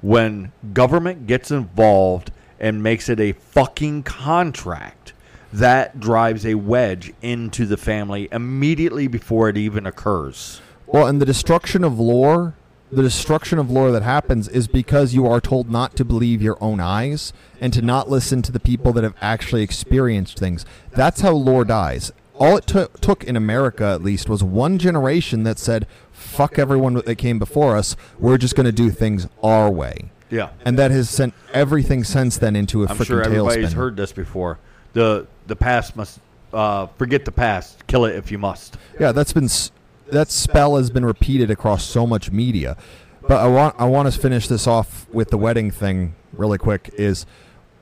When 0.01 0.51
government 0.73 1.27
gets 1.27 1.51
involved 1.51 2.31
and 2.59 2.83
makes 2.83 3.09
it 3.09 3.19
a 3.19 3.33
fucking 3.33 4.03
contract, 4.03 5.13
that 5.53 5.99
drives 5.99 6.45
a 6.45 6.55
wedge 6.55 7.13
into 7.21 7.65
the 7.65 7.77
family 7.77 8.27
immediately 8.31 9.07
before 9.07 9.49
it 9.49 9.57
even 9.57 9.85
occurs. 9.85 10.61
Well, 10.85 11.07
and 11.07 11.21
the 11.21 11.25
destruction 11.25 11.83
of 11.83 11.99
lore, 11.99 12.53
the 12.91 13.01
destruction 13.03 13.59
of 13.59 13.69
lore 13.69 13.91
that 13.91 14.03
happens 14.03 14.47
is 14.47 14.67
because 14.67 15.13
you 15.13 15.27
are 15.27 15.41
told 15.41 15.69
not 15.69 15.95
to 15.97 16.05
believe 16.05 16.41
your 16.41 16.57
own 16.61 16.79
eyes 16.79 17.33
and 17.59 17.73
to 17.73 17.81
not 17.81 18.09
listen 18.09 18.41
to 18.43 18.51
the 18.51 18.59
people 18.59 18.93
that 18.93 19.03
have 19.03 19.15
actually 19.21 19.61
experienced 19.61 20.39
things. 20.39 20.65
That's 20.91 21.21
how 21.21 21.33
lore 21.33 21.65
dies. 21.65 22.11
All 22.39 22.55
it 22.57 22.67
took 22.67 23.01
took 23.01 23.23
in 23.23 23.35
America, 23.35 23.83
at 23.85 24.03
least, 24.03 24.29
was 24.29 24.43
one 24.43 24.77
generation 24.77 25.43
that 25.43 25.57
said, 25.57 25.87
"Fuck 26.11 26.59
everyone 26.59 26.93
that 26.93 27.15
came 27.17 27.39
before 27.39 27.75
us. 27.75 27.95
We're 28.19 28.37
just 28.37 28.55
going 28.55 28.67
to 28.67 28.71
do 28.71 28.89
things 28.91 29.27
our 29.43 29.71
way." 29.71 30.11
Yeah. 30.29 30.49
And 30.63 30.77
that 30.77 30.91
has 30.91 31.09
sent 31.09 31.33
everything 31.53 32.03
since 32.03 32.37
then 32.37 32.55
into 32.55 32.83
a 32.83 32.87
I'm 32.89 32.97
freaking 32.97 33.05
sure 33.07 33.23
everybody's 33.23 33.69
tailspin. 33.69 33.73
heard 33.73 33.97
this 33.97 34.11
before. 34.13 34.59
The 34.93 35.25
the 35.47 35.55
past 35.55 35.95
must 35.95 36.19
uh, 36.53 36.87
forget 36.97 37.25
the 37.25 37.31
past. 37.31 37.85
Kill 37.87 38.05
it 38.05 38.15
if 38.15 38.31
you 38.31 38.37
must. 38.37 38.77
Yeah, 38.99 39.11
that's 39.13 39.33
been 39.33 39.45
s- 39.45 39.71
that 40.11 40.31
spell 40.31 40.77
has 40.77 40.89
been 40.89 41.05
repeated 41.05 41.49
across 41.51 41.83
so 41.83 42.07
much 42.07 42.31
media. 42.31 42.77
But 43.21 43.37
I 43.41 43.47
want 43.47 43.75
I 43.77 43.85
want 43.85 44.11
to 44.11 44.17
finish 44.19 44.47
this 44.47 44.67
off 44.67 45.07
with 45.11 45.29
the 45.29 45.37
wedding 45.37 45.69
thing 45.71 46.15
really 46.33 46.57
quick. 46.57 46.89
Is 46.93 47.25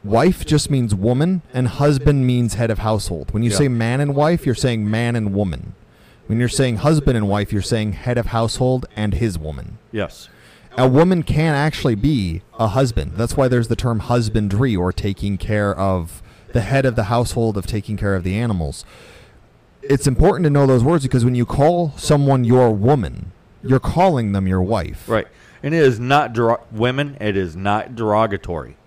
wife 0.04 0.46
just 0.46 0.70
means 0.70 0.94
woman 0.96 1.42
and 1.54 1.68
husband 1.68 2.26
means 2.26 2.56
head 2.56 2.72
of 2.72 2.80
household. 2.80 3.32
When 3.32 3.44
you 3.44 3.52
Yeah. 3.52 3.58
say 3.58 3.68
man 3.68 4.02
and 4.02 4.16
wife, 4.16 4.46
you're 4.46 4.56
saying 4.56 4.90
man 4.90 5.16
and 5.16 5.34
woman. 5.34 5.74
When 6.28 6.40
you're 6.40 6.50
saying 6.50 6.78
husband 6.78 7.16
and 7.18 7.28
wife, 7.28 7.54
you're 7.54 7.62
saying 7.62 7.94
head 7.94 8.18
of 8.18 8.28
household 8.28 8.88
and 8.96 9.14
his 9.14 9.38
woman. 9.38 9.78
Yes. 9.92 10.30
A 10.78 10.88
woman 10.88 11.24
can 11.24 11.54
actually 11.54 11.96
be 11.96 12.42
a 12.60 12.68
husband. 12.68 13.14
That's 13.16 13.38
why 13.38 13.48
there's 13.48 13.68
the 13.68 13.76
term 13.76 14.00
husbandry 14.00 14.76
or 14.76 14.92
taking 14.92 15.38
care 15.38 15.74
of 15.78 16.22
the 16.54 16.62
head 16.62 16.86
of 16.86 16.96
the 16.96 17.04
household 17.06 17.58
of 17.58 17.68
taking 17.68 17.96
care 17.98 18.16
of 18.16 18.24
the 18.24 18.36
animals. 18.36 18.84
It's 19.90 20.08
important 20.08 20.44
to 20.46 20.50
know 20.50 20.66
those 20.66 20.84
words 20.84 21.04
because 21.04 21.24
when 21.26 21.36
you 21.36 21.46
call 21.46 21.94
someone 21.98 22.44
your 22.44 22.72
woman, 22.72 23.32
you're 23.64 23.80
calling 23.80 24.32
them 24.32 24.48
your 24.48 24.62
wife. 24.62 25.08
Right. 25.08 25.28
And 25.64 25.74
it 25.74 25.82
is 25.82 26.00
not 26.00 26.34
der- 26.34 26.60
women. 26.72 27.18
It 27.20 27.36
is 27.36 27.56
not 27.56 27.96
derogatory 27.96 28.78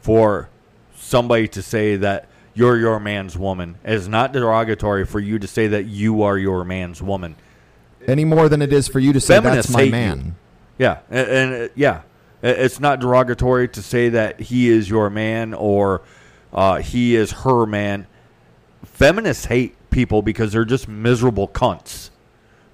for 0.00 0.48
somebody 0.94 1.48
to 1.48 1.62
say 1.62 1.96
that 1.96 2.28
you're 2.54 2.76
your 2.78 3.00
man's 3.00 3.36
woman. 3.38 3.76
It 3.84 3.94
is 3.94 4.08
not 4.08 4.32
derogatory 4.32 5.06
for 5.06 5.20
you 5.20 5.38
to 5.38 5.46
say 5.46 5.68
that 5.68 5.86
you 5.86 6.22
are 6.22 6.36
your 6.36 6.64
man's 6.64 7.00
woman. 7.02 7.36
Any 8.06 8.24
more 8.24 8.48
than 8.48 8.60
it 8.60 8.72
is 8.72 8.88
for 8.88 8.98
you 8.98 9.12
to 9.12 9.20
say 9.20 9.36
Feminists 9.36 9.68
that's 9.68 9.74
my 9.74 9.80
hate 9.80 9.86
you. 9.86 9.92
man. 9.92 10.36
Yeah, 10.78 10.98
and, 11.08 11.28
and 11.28 11.54
uh, 11.54 11.72
yeah, 11.76 12.02
it's 12.42 12.80
not 12.80 13.00
derogatory 13.00 13.68
to 13.68 13.82
say 13.82 14.08
that 14.10 14.40
he 14.40 14.68
is 14.68 14.90
your 14.90 15.08
man 15.08 15.54
or 15.54 16.02
uh, 16.52 16.78
he 16.80 17.14
is 17.14 17.30
her 17.32 17.64
man. 17.64 18.06
Feminists 18.84 19.46
hate 19.46 19.76
people 19.92 20.22
because 20.22 20.52
they're 20.52 20.64
just 20.64 20.88
miserable 20.88 21.46
cunts. 21.46 22.10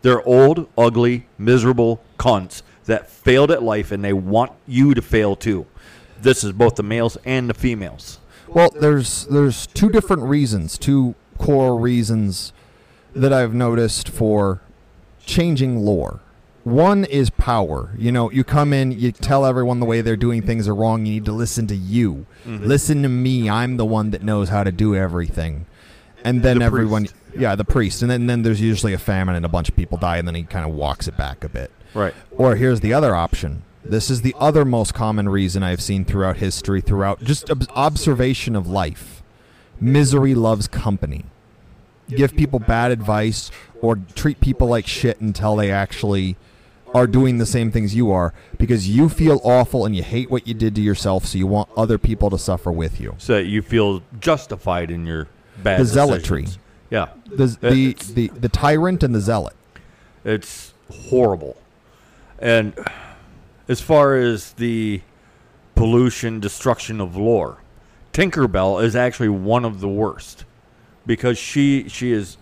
They're 0.02 0.22
old, 0.22 0.68
ugly, 0.78 1.26
miserable 1.36 2.00
cunts 2.18 2.62
that 2.86 3.10
failed 3.10 3.50
at 3.50 3.62
life, 3.62 3.92
and 3.92 4.02
they 4.02 4.12
want 4.12 4.52
you 4.66 4.94
to 4.94 5.02
fail 5.02 5.36
too. 5.36 5.66
This 6.20 6.42
is 6.42 6.52
both 6.52 6.76
the 6.76 6.82
males 6.82 7.18
and 7.24 7.50
the 7.50 7.54
females. 7.54 8.18
Well, 8.48 8.70
there's 8.70 9.26
there's 9.26 9.66
two 9.66 9.90
different 9.90 10.22
reasons, 10.22 10.78
two 10.78 11.14
core 11.36 11.76
reasons 11.76 12.52
that 13.14 13.32
I've 13.32 13.54
noticed 13.54 14.08
for 14.08 14.60
changing 15.24 15.84
lore. 15.84 16.20
One 16.64 17.04
is 17.04 17.30
power. 17.30 17.90
You 17.96 18.12
know, 18.12 18.30
you 18.30 18.44
come 18.44 18.72
in, 18.72 18.92
you 18.92 19.12
tell 19.12 19.46
everyone 19.46 19.80
the 19.80 19.86
way 19.86 20.00
they're 20.00 20.16
doing 20.16 20.42
things 20.42 20.68
are 20.68 20.74
wrong. 20.74 21.06
You 21.06 21.14
need 21.14 21.24
to 21.26 21.32
listen 21.32 21.66
to 21.68 21.76
you. 21.76 22.26
Mm-hmm. 22.44 22.64
Listen 22.64 23.02
to 23.02 23.08
me. 23.08 23.48
I'm 23.48 23.76
the 23.76 23.86
one 23.86 24.10
that 24.10 24.22
knows 24.22 24.48
how 24.48 24.64
to 24.64 24.72
do 24.72 24.94
everything. 24.94 25.66
And 26.24 26.42
then 26.42 26.58
The 26.58 26.64
everyone, 26.64 27.02
priest. 27.04 27.14
yeah, 27.38 27.54
the 27.54 27.64
priest. 27.64 28.02
And 28.02 28.10
then, 28.10 28.26
then 28.26 28.42
there's 28.42 28.60
usually 28.60 28.92
a 28.92 28.98
famine 28.98 29.34
and 29.36 29.44
a 29.44 29.48
bunch 29.48 29.68
of 29.68 29.76
people 29.76 29.98
die, 29.98 30.16
and 30.18 30.26
then 30.26 30.34
he 30.34 30.42
kind 30.42 30.66
of 30.68 30.74
walks 30.74 31.06
it 31.08 31.16
back 31.16 31.44
a 31.44 31.48
bit. 31.48 31.70
Right. 31.94 32.14
Or 32.32 32.56
here's 32.56 32.80
the 32.80 32.92
other 32.92 33.14
option. 33.14 33.62
This 33.84 34.10
is 34.10 34.22
the 34.22 34.34
other 34.38 34.64
most 34.64 34.92
common 34.92 35.28
reason 35.28 35.62
I've 35.62 35.80
seen 35.80 36.04
throughout 36.04 36.38
history, 36.38 36.80
throughout 36.80 37.22
just 37.22 37.50
ob- 37.50 37.66
observation 37.74 38.54
of 38.56 38.66
life. 38.66 39.22
Misery 39.80 40.34
loves 40.34 40.66
company. 40.68 41.24
Give 42.08 42.34
people 42.34 42.58
bad 42.58 42.90
advice 42.90 43.50
or 43.80 43.96
treat 44.14 44.40
people 44.40 44.66
like 44.66 44.86
shit 44.86 45.20
until 45.20 45.56
they 45.56 45.70
actually 45.70 46.36
are 46.94 47.06
doing 47.06 47.36
the 47.38 47.44
same 47.46 47.70
things 47.70 47.94
you 47.94 48.10
are 48.10 48.32
because 48.56 48.88
you 48.88 49.08
feel 49.10 49.40
awful 49.44 49.84
and 49.84 49.94
you 49.94 50.02
hate 50.02 50.30
what 50.30 50.48
you 50.48 50.54
did 50.54 50.74
to 50.74 50.80
yourself, 50.80 51.26
so 51.26 51.36
you 51.38 51.46
want 51.46 51.68
other 51.76 51.98
people 51.98 52.30
to 52.30 52.38
suffer 52.38 52.72
with 52.72 52.98
you. 53.00 53.14
So 53.18 53.34
that 53.34 53.44
you 53.44 53.60
feel 53.62 54.02
justified 54.20 54.90
in 54.90 55.06
your 55.06 55.28
bad 55.62 55.80
The 55.80 55.84
zealotry. 55.84 56.42
decisions. 56.42 56.64
Yeah. 56.90 57.08
The, 57.26 57.46
the, 57.60 57.92
the, 58.14 58.28
the 58.28 58.48
tyrant 58.48 59.02
and 59.02 59.14
the 59.14 59.20
zealot. 59.20 59.54
It's 60.24 60.72
horrible. 61.10 61.56
And 62.38 62.74
as 63.68 63.80
far 63.80 64.16
as 64.16 64.52
the 64.54 65.02
pollution, 65.74 66.40
destruction 66.40 67.00
of 67.00 67.16
lore, 67.16 67.58
Tinkerbell 68.12 68.82
is 68.82 68.96
actually 68.96 69.28
one 69.28 69.64
of 69.64 69.80
the 69.80 69.88
worst 69.88 70.44
because 71.06 71.38
she 71.38 71.88
she 71.88 72.10
is 72.12 72.36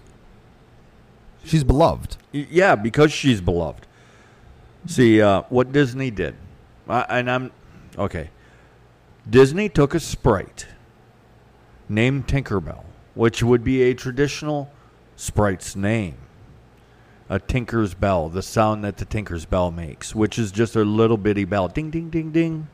She's 1.45 1.63
beloved. 1.63 2.17
Yeah, 2.33 2.75
because 2.75 3.13
she's 3.13 3.41
beloved. 3.41 3.87
See, 4.87 5.21
uh, 5.23 5.43
what 5.49 5.71
Disney 5.71 6.11
did, 6.11 6.35
I, 6.89 7.03
and 7.09 7.31
I'm 7.31 7.53
okay. 7.97 8.31
Disney 9.29 9.69
took 9.69 9.95
a 9.95 10.01
sprite 10.01 10.67
named 11.89 12.27
Tinkerbell, 12.27 12.83
which 13.17 13.43
would 13.43 13.65
be 13.65 13.83
a 13.83 13.95
traditional 13.95 14.71
sprite's 15.17 15.75
name. 15.75 16.15
A 17.29 17.41
Tinker's 17.41 17.95
bell, 17.95 18.29
the 18.29 18.43
sound 18.43 18.85
that 18.85 18.99
the 18.99 19.05
Tinker's 19.05 19.47
bell 19.47 19.73
makes, 19.73 20.15
which 20.15 20.39
is 20.39 20.53
just 20.53 20.77
a 20.77 20.85
little 20.85 21.17
bitty 21.17 21.45
bell, 21.45 21.67
ding, 21.67 21.91
ding, 21.91 22.11
ding, 22.11 22.31
ding. 22.31 22.69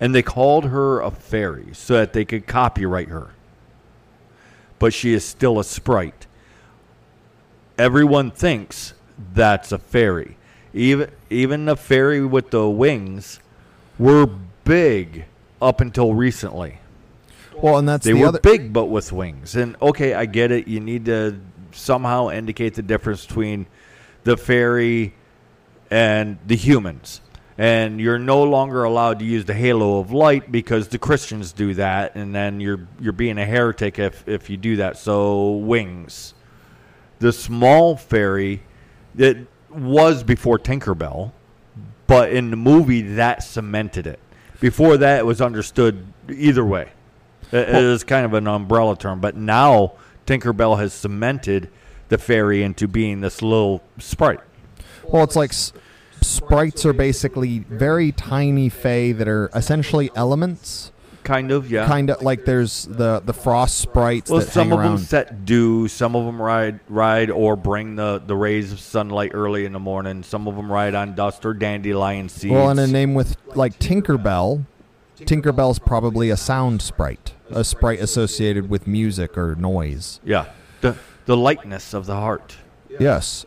And 0.00 0.12
they 0.12 0.22
called 0.22 0.64
her 0.64 1.00
a 1.00 1.12
fairy 1.12 1.68
so 1.72 1.94
that 1.94 2.12
they 2.12 2.24
could 2.24 2.48
copyright 2.48 3.10
her. 3.10 3.30
But 4.80 4.92
she 4.92 5.12
is 5.12 5.24
still 5.24 5.60
a 5.60 5.64
sprite 5.64 6.26
everyone 7.78 8.30
thinks 8.30 8.94
that's 9.32 9.72
a 9.72 9.78
fairy. 9.78 10.36
Even 10.72 11.10
even 11.30 11.66
the 11.66 11.76
fairy 11.76 12.24
with 12.24 12.50
the 12.50 12.68
wings 12.68 13.40
were 13.98 14.26
big 14.64 15.26
up 15.62 15.80
until 15.80 16.14
recently. 16.14 16.80
Well, 17.62 17.78
and 17.78 17.88
that's 17.88 18.04
They 18.04 18.12
the 18.12 18.20
were 18.20 18.26
other. 18.28 18.40
big 18.40 18.72
but 18.72 18.86
with 18.86 19.12
wings. 19.12 19.56
And 19.56 19.76
okay, 19.80 20.14
I 20.14 20.26
get 20.26 20.50
it. 20.50 20.68
You 20.68 20.80
need 20.80 21.04
to 21.06 21.38
somehow 21.72 22.30
indicate 22.30 22.74
the 22.74 22.82
difference 22.82 23.26
between 23.26 23.66
the 24.24 24.36
fairy 24.36 25.14
and 25.90 26.38
the 26.46 26.56
humans. 26.56 27.20
And 27.56 28.00
you're 28.00 28.18
no 28.18 28.42
longer 28.42 28.82
allowed 28.82 29.20
to 29.20 29.24
use 29.24 29.44
the 29.44 29.54
halo 29.54 30.00
of 30.00 30.10
light 30.10 30.50
because 30.50 30.88
the 30.88 30.98
Christians 30.98 31.52
do 31.52 31.74
that, 31.74 32.16
and 32.16 32.34
then 32.34 32.58
you're 32.60 32.88
you're 33.00 33.12
being 33.12 33.38
a 33.38 33.46
heretic 33.46 33.98
if 34.00 34.26
if 34.26 34.50
you 34.50 34.56
do 34.56 34.76
that. 34.76 34.96
So 34.98 35.52
wings 35.52 36.34
the 37.20 37.32
small 37.32 37.96
fairy 37.96 38.62
that 39.14 39.36
was 39.70 40.22
before 40.22 40.58
Tinkerbell, 40.58 41.32
but 42.06 42.32
in 42.32 42.50
the 42.50 42.56
movie 42.56 43.00
that 43.02 43.42
cemented 43.42 44.06
it. 44.06 44.18
Before 44.60 44.96
that, 44.96 45.20
it 45.20 45.26
was 45.26 45.40
understood 45.40 46.06
either 46.28 46.64
way. 46.64 46.90
It, 47.54 47.68
it 47.68 47.86
was 47.86 48.04
kind 48.04 48.26
of 48.26 48.34
an 48.34 48.46
umbrella 48.46 48.96
term, 48.96 49.20
but 49.20 49.36
now 49.36 49.92
Tinkerbell 50.26 50.78
has 50.78 50.92
cemented 50.92 51.70
the 52.08 52.18
fairy 52.18 52.62
into 52.62 52.88
being 52.88 53.20
this 53.20 53.40
little 53.42 53.82
sprite. 53.98 54.40
Well, 55.04 55.22
it's 55.24 55.36
like 55.36 55.50
s- 55.50 55.72
sprites 56.20 56.84
are 56.84 56.92
basically 56.92 57.60
very 57.60 58.12
tiny 58.12 58.68
fae 58.68 59.12
that 59.12 59.28
are 59.28 59.50
essentially 59.54 60.10
elements. 60.14 60.90
Kind 61.22 61.50
of, 61.52 61.70
yeah. 61.70 61.86
Kind 61.86 62.10
of 62.10 62.20
like 62.20 62.44
there's 62.44 62.84
the 62.84 63.20
the 63.24 63.32
frost 63.32 63.78
sprites 63.78 64.30
well, 64.30 64.42
some 64.42 64.72
of 64.72 64.80
around. 64.80 64.96
them 64.96 64.98
set 64.98 65.46
dew. 65.46 65.88
Some 65.88 66.14
of 66.14 66.26
them 66.26 66.40
ride, 66.40 66.80
ride 66.90 67.30
or 67.30 67.56
bring 67.56 67.96
the, 67.96 68.22
the 68.26 68.36
rays 68.36 68.72
of 68.72 68.80
sunlight 68.80 69.30
early 69.32 69.64
in 69.64 69.72
the 69.72 69.78
morning. 69.78 70.22
Some 70.22 70.46
of 70.46 70.54
them 70.54 70.70
ride 70.70 70.94
on 70.94 71.14
dust 71.14 71.46
or 71.46 71.54
dandelion 71.54 72.28
seeds. 72.28 72.52
well, 72.52 72.68
and 72.68 72.78
a 72.78 72.86
name 72.86 73.14
with 73.14 73.38
like 73.54 73.78
Tinkerbell. 73.78 74.66
Tinkerbell's 75.16 75.78
probably 75.78 76.30
a 76.30 76.36
sound 76.36 76.82
sprite, 76.82 77.34
a 77.50 77.64
sprite 77.64 78.00
associated 78.00 78.68
with 78.68 78.86
music 78.86 79.38
or 79.38 79.54
noise. 79.54 80.20
Yeah, 80.24 80.46
the 80.80 80.96
the 81.26 81.36
lightness 81.36 81.94
of 81.94 82.06
the 82.06 82.14
heart. 82.14 82.56
Yes. 82.98 83.44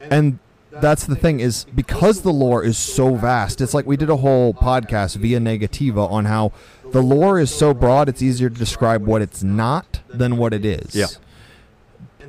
And 0.00 0.38
that's 0.70 1.06
the 1.06 1.16
thing 1.16 1.40
is 1.40 1.64
because 1.74 2.22
the 2.22 2.32
lore 2.32 2.62
is 2.62 2.78
so 2.78 3.14
vast. 3.14 3.60
It's 3.60 3.74
like 3.74 3.86
we 3.86 3.96
did 3.96 4.10
a 4.10 4.16
whole 4.16 4.54
podcast 4.54 5.16
via 5.16 5.40
Negativa 5.40 6.08
on 6.10 6.26
how 6.26 6.52
the 6.92 7.02
lore 7.02 7.38
is 7.38 7.54
so 7.54 7.74
broad 7.74 8.08
it's 8.08 8.22
easier 8.22 8.48
to 8.48 8.54
describe 8.54 9.06
what 9.06 9.22
it's 9.22 9.42
not 9.42 10.00
than 10.08 10.36
what 10.36 10.52
it 10.52 10.64
is. 10.64 10.94
Yeah. 10.94 11.06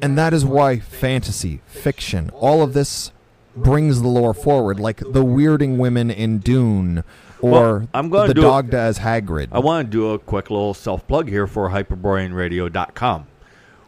And 0.01 0.17
that 0.17 0.33
is 0.33 0.45
why 0.45 0.79
fantasy, 0.79 1.61
fiction, 1.67 2.29
all 2.33 2.61
of 2.61 2.73
this 2.73 3.11
brings 3.55 4.01
the 4.01 4.07
lore 4.07 4.33
forward 4.33 4.79
like 4.79 4.97
the 4.97 5.25
weirding 5.25 5.77
women 5.77 6.09
in 6.09 6.39
Dune 6.39 7.03
or 7.41 7.51
Well, 7.51 7.87
I'm 7.93 8.09
gonna 8.09 8.27
the 8.29 8.33
do 8.33 8.41
it- 8.41 8.43
Dagda 8.49 8.77
as 8.77 8.99
Hagrid. 8.99 9.47
I 9.51 9.59
want 9.59 9.87
to 9.87 9.91
do 9.91 10.11
a 10.11 10.19
quick 10.19 10.49
little 10.49 10.73
self 10.73 11.07
plug 11.07 11.27
here 11.29 11.47
for 11.47 11.69
hyperboreanradio.com, 11.69 13.27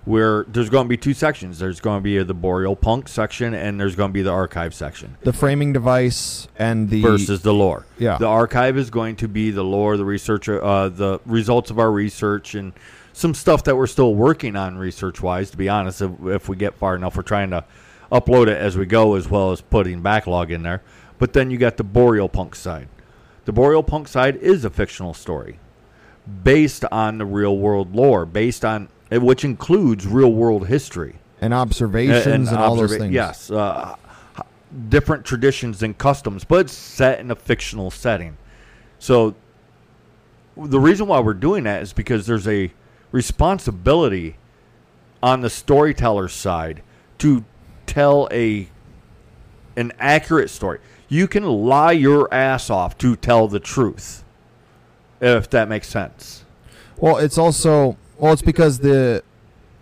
where 0.05 0.45
there's 0.47 0.69
going 0.69 0.85
to 0.85 0.89
be 0.89 0.97
two 0.97 1.13
sections. 1.13 1.59
There's 1.59 1.79
going 1.79 1.99
to 1.99 2.03
be 2.03 2.21
the 2.23 2.33
Boreal 2.33 2.75
Punk 2.75 3.07
section, 3.07 3.53
and 3.53 3.79
there's 3.79 3.95
going 3.95 4.09
to 4.09 4.13
be 4.13 4.21
the 4.21 4.31
archive 4.31 4.73
section 4.73 5.17
the 5.21 5.33
framing 5.33 5.73
device 5.73 6.47
and 6.57 6.89
the 6.89 7.01
versus 7.01 7.41
the 7.41 7.53
lore. 7.53 7.85
Yeah. 7.97 8.17
the 8.17 8.27
archive 8.27 8.77
is 8.77 8.89
going 8.89 9.15
to 9.17 9.27
be 9.27 9.51
the 9.51 9.63
lore, 9.63 9.97
the 9.97 10.05
research, 10.05 10.49
uh, 10.49 10.89
the 10.89 11.19
results 11.25 11.69
of 11.71 11.77
our 11.79 11.91
research, 11.91 12.55
and 12.55 12.73
some 13.13 13.33
stuff 13.33 13.63
that 13.65 13.75
we're 13.75 13.87
still 13.87 14.15
working 14.15 14.55
on 14.55 14.77
research 14.77 15.21
wise. 15.21 15.51
To 15.51 15.57
be 15.57 15.69
honest, 15.69 16.01
if, 16.01 16.11
if 16.25 16.49
we 16.49 16.55
get 16.55 16.75
far 16.75 16.95
enough, 16.95 17.15
we're 17.17 17.23
trying 17.23 17.51
to 17.51 17.63
upload 18.11 18.47
it 18.47 18.57
as 18.57 18.77
we 18.77 18.85
go, 18.85 19.15
as 19.15 19.29
well 19.29 19.51
as 19.51 19.61
putting 19.61 20.01
backlog 20.01 20.51
in 20.51 20.63
there. 20.63 20.81
But 21.19 21.33
then 21.33 21.51
you 21.51 21.57
got 21.57 21.77
the 21.77 21.83
Boreal 21.83 22.27
Punk 22.29 22.55
side. 22.55 22.87
The 23.45 23.51
Boreal 23.51 23.83
Punk 23.83 24.07
side 24.07 24.35
is 24.37 24.65
a 24.65 24.69
fictional 24.69 25.13
story 25.13 25.59
based 26.43 26.85
on 26.91 27.17
the 27.17 27.25
real 27.25 27.57
world 27.57 27.95
lore, 27.95 28.25
based 28.25 28.63
on 28.63 28.89
eh, 29.11 29.17
which 29.17 29.43
includes 29.43 30.05
real 30.05 30.31
world 30.31 30.67
history 30.67 31.15
and 31.39 31.53
observations 31.53 32.49
and, 32.49 32.57
all 32.57 32.75
those 32.75 32.95
things. 32.95 33.13
Yes, 33.13 33.49
uh, 33.49 33.95
different 34.89 35.25
traditions 35.25 35.81
and 35.81 35.97
customs, 35.97 36.43
but 36.43 36.61
it's 36.61 36.73
set 36.73 37.19
in 37.19 37.31
a 37.31 37.35
fictional 37.35 37.89
setting. 37.89 38.37
So 38.99 39.35
the 40.55 40.79
reason 40.79 41.07
why 41.07 41.19
we're 41.19 41.33
doing 41.33 41.63
that 41.63 41.81
is 41.81 41.93
because 41.93 42.27
there's 42.27 42.47
a 42.47 42.71
responsibility 43.11 44.35
on 45.23 45.41
the 45.41 45.49
storyteller's 45.49 46.33
side 46.33 46.83
to 47.19 47.43
tell 47.85 48.27
a 48.31 48.67
an 49.77 49.91
accurate 49.99 50.49
story. 50.49 50.79
You 51.11 51.27
can 51.27 51.43
lie 51.43 51.91
your 51.91 52.33
ass 52.33 52.69
off 52.69 52.97
to 52.99 53.17
tell 53.17 53.49
the 53.49 53.59
truth, 53.59 54.23
if 55.19 55.49
that 55.49 55.67
makes 55.67 55.89
sense. 55.89 56.45
Well, 56.95 57.17
it's 57.17 57.37
also 57.37 57.97
well, 58.17 58.31
it's 58.31 58.41
because 58.41 58.79
the 58.79 59.21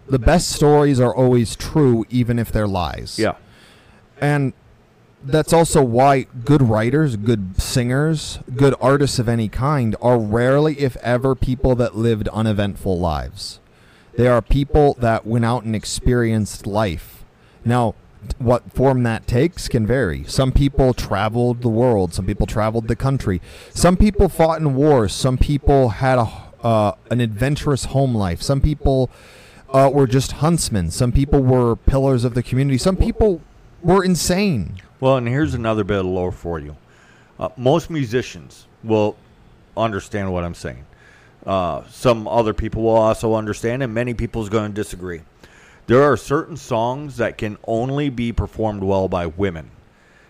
the 0.07 0.17
best 0.17 0.49
stories 0.49 0.99
are 0.99 1.15
always 1.15 1.55
true, 1.55 2.03
even 2.09 2.39
if 2.39 2.51
they're 2.51 2.67
lies. 2.67 3.19
Yeah. 3.19 3.35
and 4.19 4.53
that's 5.23 5.53
also 5.53 5.83
why 5.83 6.23
good 6.45 6.63
writers, 6.63 7.15
good 7.15 7.61
singers, 7.61 8.39
good 8.55 8.73
artists 8.81 9.19
of 9.19 9.29
any 9.29 9.49
kind 9.49 9.95
are 10.01 10.17
rarely, 10.17 10.79
if 10.79 10.95
ever, 10.97 11.35
people 11.35 11.75
that 11.75 11.95
lived 11.95 12.27
uneventful 12.29 12.97
lives. 12.99 13.59
They 14.15 14.27
are 14.27 14.41
people 14.41 14.95
that 14.95 15.27
went 15.27 15.45
out 15.45 15.63
and 15.63 15.75
experienced 15.75 16.65
life. 16.65 17.23
Now, 17.63 17.93
what 18.37 18.71
form 18.73 19.03
that 19.03 19.27
takes 19.27 19.67
can 19.67 19.85
vary. 19.85 20.23
Some 20.25 20.51
people 20.51 20.93
traveled 20.93 21.61
the 21.61 21.69
world. 21.69 22.13
Some 22.13 22.25
people 22.25 22.47
traveled 22.47 22.87
the 22.87 22.95
country. 22.95 23.41
Some 23.73 23.97
people 23.97 24.29
fought 24.29 24.59
in 24.59 24.75
wars. 24.75 25.13
Some 25.13 25.37
people 25.37 25.89
had 25.89 26.17
a 26.17 26.49
uh, 26.63 26.93
an 27.09 27.21
adventurous 27.21 27.85
home 27.85 28.13
life. 28.13 28.41
Some 28.41 28.61
people 28.61 29.09
uh, 29.69 29.89
were 29.93 30.07
just 30.07 30.33
huntsmen. 30.33 30.91
Some 30.91 31.11
people 31.11 31.41
were 31.41 31.75
pillars 31.75 32.23
of 32.23 32.33
the 32.33 32.43
community. 32.43 32.77
Some 32.77 32.97
people 32.97 33.41
were 33.81 34.03
insane. 34.03 34.81
Well, 34.99 35.17
and 35.17 35.27
here's 35.27 35.53
another 35.53 35.83
bit 35.83 35.99
of 35.99 36.05
lore 36.05 36.31
for 36.31 36.59
you. 36.59 36.75
Uh, 37.39 37.49
most 37.55 37.89
musicians 37.89 38.67
will 38.83 39.15
understand 39.77 40.33
what 40.33 40.43
I'm 40.43 40.53
saying. 40.53 40.85
Uh, 41.45 41.83
some 41.87 42.27
other 42.27 42.53
people 42.53 42.83
will 42.83 42.97
also 42.97 43.33
understand, 43.33 43.81
and 43.81 43.93
many 43.93 44.13
people 44.13 44.43
is 44.43 44.49
going 44.49 44.69
to 44.69 44.75
disagree. 44.75 45.21
There 45.89 46.03
are 46.03 46.17
certain 46.17 46.55
songs 46.55 47.17
that 47.17 47.39
can 47.39 47.57
only 47.63 48.09
be 48.09 48.31
performed 48.31 48.83
well 48.83 49.07
by 49.07 49.25
women. 49.25 49.71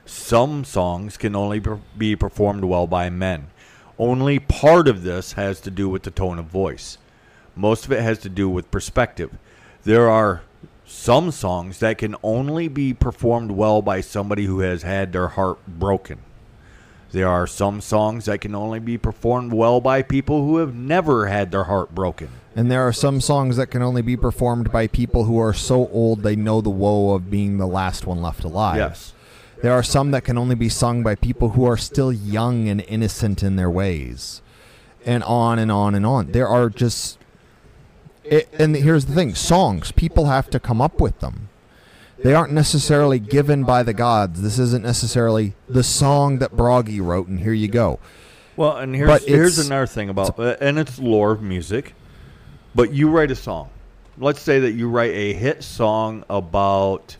Some 0.05 0.63
songs 0.63 1.17
can 1.17 1.35
only 1.35 1.61
be 1.97 2.15
performed 2.15 2.63
well 2.63 2.87
by 2.87 3.09
men. 3.09 3.47
Only 3.97 4.39
part 4.39 4.87
of 4.87 5.03
this 5.03 5.33
has 5.33 5.59
to 5.59 5.69
do 5.69 5.89
with 5.89 6.03
the 6.03 6.11
tone 6.11 6.39
of 6.39 6.45
voice. 6.45 6.97
Most 7.57 7.83
of 7.83 7.91
it 7.91 7.99
has 7.99 8.19
to 8.19 8.29
do 8.29 8.47
with 8.47 8.71
perspective. 8.71 9.37
There 9.83 10.09
are 10.09 10.43
some 10.85 11.29
songs 11.29 11.79
that 11.79 11.97
can 11.97 12.15
only 12.23 12.69
be 12.69 12.93
performed 12.93 13.51
well 13.51 13.81
by 13.81 13.99
somebody 13.99 14.45
who 14.45 14.61
has 14.61 14.83
had 14.83 15.11
their 15.11 15.27
heart 15.27 15.59
broken. 15.67 16.19
There 17.11 17.27
are 17.27 17.47
some 17.47 17.81
songs 17.81 18.25
that 18.25 18.39
can 18.39 18.55
only 18.55 18.79
be 18.79 18.97
performed 18.97 19.51
well 19.51 19.81
by 19.81 20.03
people 20.03 20.45
who 20.45 20.59
have 20.59 20.73
never 20.73 21.27
had 21.27 21.51
their 21.51 21.65
heart 21.65 21.93
broken. 21.93 22.29
And 22.59 22.69
there 22.69 22.85
are 22.85 22.91
some 22.91 23.21
songs 23.21 23.55
that 23.55 23.67
can 23.67 23.81
only 23.81 24.01
be 24.01 24.17
performed 24.17 24.69
by 24.69 24.87
people 24.87 25.23
who 25.23 25.39
are 25.39 25.53
so 25.53 25.87
old 25.93 26.23
they 26.23 26.35
know 26.35 26.59
the 26.59 26.69
woe 26.69 27.13
of 27.15 27.31
being 27.31 27.57
the 27.57 27.65
last 27.65 28.05
one 28.05 28.21
left 28.21 28.43
alive. 28.43 28.75
Yes. 28.75 29.13
There 29.61 29.71
are 29.71 29.81
some 29.81 30.11
that 30.11 30.25
can 30.25 30.37
only 30.37 30.55
be 30.55 30.67
sung 30.67 31.01
by 31.01 31.15
people 31.15 31.51
who 31.51 31.63
are 31.63 31.77
still 31.77 32.11
young 32.11 32.67
and 32.67 32.81
innocent 32.81 33.43
in 33.43 33.55
their 33.55 33.69
ways. 33.69 34.41
And 35.05 35.23
on 35.23 35.57
and 35.57 35.71
on 35.71 35.95
and 35.95 36.05
on. 36.05 36.33
There 36.33 36.49
are 36.49 36.69
just. 36.69 37.17
It, 38.25 38.49
and 38.59 38.75
here's 38.75 39.05
the 39.05 39.15
thing 39.15 39.35
songs, 39.35 39.93
people 39.93 40.25
have 40.25 40.49
to 40.49 40.59
come 40.59 40.81
up 40.81 40.99
with 40.99 41.21
them. 41.21 41.47
They 42.25 42.33
aren't 42.33 42.51
necessarily 42.51 43.19
given 43.19 43.63
by 43.63 43.83
the 43.83 43.93
gods. 43.93 44.41
This 44.41 44.59
isn't 44.59 44.83
necessarily 44.83 45.53
the 45.69 45.81
song 45.81 46.39
that 46.39 46.57
Bragi 46.57 46.99
wrote, 46.99 47.29
and 47.29 47.39
here 47.39 47.53
you 47.53 47.69
go. 47.69 47.99
Well, 48.57 48.75
and 48.75 48.93
here's 48.93 49.25
here's 49.25 49.65
another 49.65 49.87
thing 49.87 50.09
about 50.09 50.37
and 50.59 50.77
it's 50.77 50.99
lore 50.99 51.31
of 51.31 51.41
music. 51.41 51.93
But 52.75 52.93
you 52.93 53.09
write 53.09 53.31
a 53.31 53.35
song. 53.35 53.69
let's 54.17 54.41
say 54.41 54.59
that 54.59 54.73
you 54.73 54.89
write 54.89 55.13
a 55.13 55.33
hit 55.33 55.63
song 55.63 56.23
about 56.29 57.15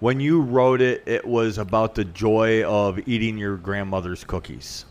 when 0.00 0.20
you 0.20 0.42
wrote 0.42 0.80
it, 0.80 1.02
it 1.06 1.24
was 1.24 1.58
about 1.58 1.94
the 1.94 2.04
joy 2.04 2.62
of 2.64 3.00
eating 3.08 3.38
your 3.38 3.56
grandmother's 3.56 4.24
cookies. 4.24 4.84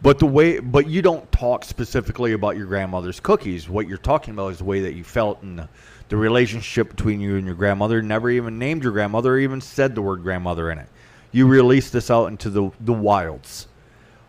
But 0.00 0.20
the 0.20 0.26
way, 0.26 0.60
but 0.60 0.86
you 0.86 1.02
don't 1.02 1.30
talk 1.32 1.64
specifically 1.64 2.32
about 2.32 2.56
your 2.56 2.66
grandmother's 2.66 3.18
cookies. 3.18 3.68
What 3.68 3.88
you're 3.88 3.98
talking 3.98 4.32
about 4.32 4.52
is 4.52 4.58
the 4.58 4.64
way 4.64 4.80
that 4.80 4.94
you 4.94 5.02
felt 5.02 5.42
and 5.42 5.68
the, 6.08 6.16
relationship 6.16 6.88
between 6.88 7.20
you 7.20 7.36
and 7.36 7.44
your 7.44 7.56
grandmother. 7.56 8.00
Never 8.00 8.30
even 8.30 8.58
named 8.58 8.84
your 8.84 8.92
grandmother, 8.92 9.34
or 9.34 9.38
even 9.38 9.60
said 9.60 9.94
the 9.94 10.02
word 10.02 10.22
grandmother 10.22 10.70
in 10.70 10.78
it. 10.78 10.88
You 11.32 11.46
released 11.46 11.92
this 11.92 12.10
out 12.10 12.26
into 12.26 12.48
the 12.48 12.70
the 12.80 12.92
wilds. 12.92 13.66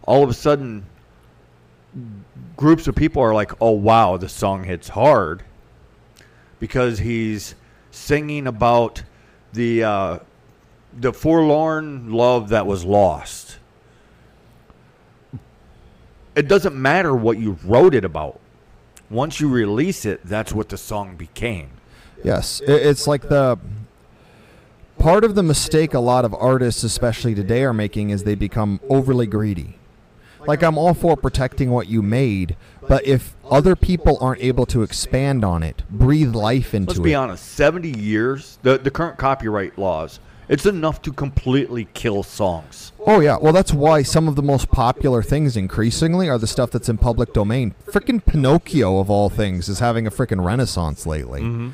All 0.04 0.24
of 0.24 0.30
a 0.30 0.34
sudden, 0.34 0.86
groups 2.58 2.88
of 2.88 2.96
people 2.96 3.22
are 3.22 3.34
like, 3.34 3.52
"Oh 3.62 3.72
wow, 3.72 4.18
the 4.18 4.30
song 4.30 4.64
hits 4.64 4.90
hard," 4.90 5.44
because 6.60 7.00
he's 7.00 7.56
singing 7.92 8.48
about 8.48 9.04
the 9.54 9.84
uh, 9.84 10.20
the 10.98 11.14
forlorn 11.14 12.12
love 12.12 12.50
that 12.50 12.66
was 12.66 12.86
lost. 12.86 13.58
It 16.36 16.48
doesn't 16.48 16.76
matter 16.76 17.16
what 17.16 17.38
you 17.38 17.58
wrote 17.64 17.96
it 17.96 18.06
about. 18.06 18.40
Once 19.10 19.40
you 19.40 19.50
release 19.50 20.06
it, 20.06 20.22
that's 20.24 20.54
what 20.54 20.70
the 20.70 20.78
song 20.78 21.16
became. 21.16 21.70
Yes, 22.24 22.62
it's 22.66 23.08
like 23.08 23.24
the 23.24 23.58
part 25.00 25.24
of 25.24 25.36
the 25.36 25.44
mistake 25.44 25.94
a 25.94 26.00
lot 26.00 26.26
of 26.26 26.34
artists, 26.34 26.84
especially 26.84 27.34
today, 27.34 27.64
are 27.64 27.74
making 27.74 28.12
is 28.12 28.24
they 28.24 28.36
become 28.36 28.80
overly 28.90 29.26
greedy. 29.26 29.79
Like 30.48 30.64
I'm 30.64 30.78
all 30.78 30.94
for 30.94 31.16
protecting 31.18 31.70
what 31.72 31.88
you 31.88 32.02
made, 32.02 32.56
but 32.88 33.06
if 33.06 33.36
other 33.50 33.76
people 33.76 34.18
aren't 34.22 34.42
able 34.42 34.66
to 34.68 34.84
expand 34.84 35.44
on 35.44 35.64
it, 35.64 35.84
breathe 35.90 36.34
life 36.36 36.74
into 36.74 36.86
it. 36.86 36.90
Let's 36.92 37.00
it. 37.00 37.04
be 37.04 37.16
honest, 37.16 37.46
70 37.46 37.98
years, 38.00 38.58
the, 38.64 38.78
the 38.78 38.90
current 38.92 39.18
copyright 39.18 39.78
laws, 39.78 40.20
it's 40.48 40.66
enough 40.66 41.02
to 41.04 41.12
completely 41.14 41.88
kill 41.94 42.24
songs. 42.24 42.92
Oh 43.06 43.20
yeah, 43.20 43.38
well 43.40 43.54
that's 43.54 43.72
why 43.74 44.02
some 44.02 44.28
of 44.28 44.36
the 44.36 44.42
most 44.42 44.72
popular 44.72 45.22
things 45.22 45.56
increasingly 45.56 46.28
are 46.30 46.40
the 46.40 46.48
stuff 46.48 46.72
that's 46.72 46.90
in 46.90 46.98
public 46.98 47.34
domain. 47.34 47.76
Frickin' 47.86 48.26
Pinocchio 48.26 49.00
of 49.00 49.10
all 49.10 49.30
things 49.30 49.70
is 49.70 49.80
having 49.80 50.08
a 50.08 50.12
frickin' 50.12 50.44
renaissance 50.44 51.06
lately. 51.06 51.42
Mm-hmm. 51.42 51.70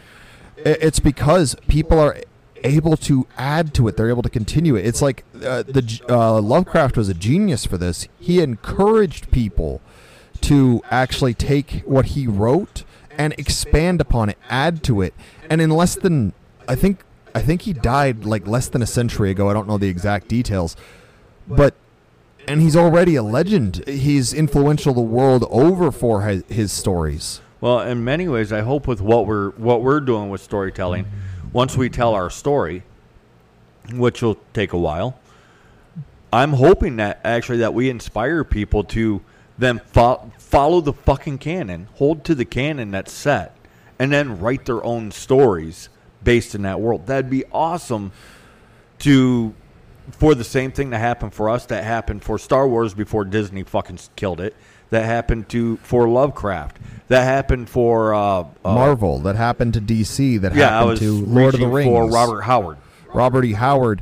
I- 0.65 0.77
It's 0.81 0.99
because 0.99 1.55
people 1.67 1.99
are 1.99 2.17
able 2.65 2.97
to 2.97 3.27
add 3.37 3.73
to 3.75 3.87
it. 3.87 3.95
They're 3.95 4.09
able 4.09 4.23
to 4.23 4.29
continue 4.29 4.75
it. 4.75 4.85
It's 4.85 5.01
like 5.01 5.23
uh, 5.35 5.63
the 5.63 6.01
uh, 6.09 6.41
Lovecraft 6.41 6.97
was 6.97 7.09
a 7.09 7.13
genius 7.13 7.65
for 7.65 7.77
this. 7.77 8.07
He 8.19 8.41
encouraged 8.41 9.31
people 9.31 9.81
to 10.41 10.81
actually 10.91 11.33
take 11.33 11.83
what 11.85 12.07
he 12.07 12.27
wrote 12.27 12.83
and 13.17 13.33
expand 13.37 14.01
upon 14.01 14.29
it, 14.29 14.37
add 14.49 14.83
to 14.83 15.01
it, 15.01 15.13
and 15.49 15.61
in 15.61 15.69
less 15.69 15.95
than 15.95 16.33
I 16.67 16.75
think 16.75 17.03
I 17.33 17.41
think 17.41 17.63
he 17.63 17.73
died 17.73 18.25
like 18.25 18.47
less 18.47 18.67
than 18.67 18.81
a 18.81 18.87
century 18.87 19.31
ago. 19.31 19.49
I 19.49 19.53
don't 19.53 19.67
know 19.67 19.77
the 19.77 19.89
exact 19.89 20.27
details, 20.27 20.75
but 21.47 21.75
and 22.47 22.61
he's 22.61 22.75
already 22.75 23.15
a 23.15 23.23
legend. 23.23 23.83
He's 23.87 24.33
influential 24.33 24.93
the 24.93 25.01
world 25.01 25.45
over 25.49 25.91
for 25.91 26.23
his, 26.23 26.43
his 26.47 26.71
stories. 26.71 27.41
Well, 27.61 27.79
in 27.81 28.03
many 28.03 28.27
ways, 28.27 28.53
I 28.53 28.61
hope 28.61 28.87
with 28.87 29.01
what 29.01 29.25
we're 29.25 29.51
what 29.51 29.81
we're 29.81 29.99
doing 29.99 30.29
with 30.29 30.41
storytelling, 30.41 31.07
once 31.55 31.77
we 31.77 31.89
tell 31.89 32.13
our 32.13 32.29
story, 32.29 32.83
which 33.93 34.21
will 34.21 34.37
take 34.51 34.73
a 34.73 34.77
while, 34.77 35.17
I'm 36.33 36.51
hoping 36.51 36.97
that 36.97 37.21
actually 37.23 37.59
that 37.59 37.73
we 37.73 37.89
inspire 37.89 38.43
people 38.43 38.83
to 38.83 39.21
then 39.57 39.79
fo- 39.79 40.33
follow 40.37 40.81
the 40.81 40.91
fucking 40.91 41.37
canon, 41.37 41.87
hold 41.93 42.25
to 42.25 42.35
the 42.35 42.43
canon 42.43 42.91
that's 42.91 43.13
set, 43.13 43.55
and 43.97 44.11
then 44.11 44.41
write 44.41 44.65
their 44.65 44.83
own 44.83 45.11
stories 45.11 45.87
based 46.25 46.55
in 46.55 46.63
that 46.63 46.81
world. 46.81 47.07
That'd 47.07 47.29
be 47.29 47.45
awesome 47.53 48.11
to 48.99 49.55
for 50.11 50.35
the 50.35 50.43
same 50.43 50.73
thing 50.73 50.89
that 50.89 50.99
happened 50.99 51.33
for 51.33 51.49
us 51.49 51.67
that 51.67 51.85
happened 51.85 52.21
for 52.21 52.37
Star 52.37 52.67
Wars 52.67 52.93
before 52.93 53.23
Disney 53.23 53.63
fucking 53.63 53.99
killed 54.17 54.41
it. 54.41 54.57
That 54.89 55.05
happened 55.05 55.47
to 55.49 55.77
for 55.77 56.09
Lovecraft. 56.09 56.79
That 57.07 57.23
happened 57.23 57.69
for 57.69 58.13
uh, 58.13 58.19
uh, 58.19 58.45
Marvel 58.63 59.19
that 59.19 59.35
happened 59.35 59.73
to 59.75 59.81
DC 59.81 60.41
that 60.41 60.55
Yeah, 60.55 60.69
happened 60.79 60.97
to 60.99 61.25
Lord 61.25 61.53
of 61.53 61.59
the 61.59 61.67
Rings 61.67 61.87
for 61.87 62.09
Robert 62.09 62.41
Howard. 62.41 62.77
Robert 63.13 63.45
E. 63.45 63.53
Howard. 63.53 64.01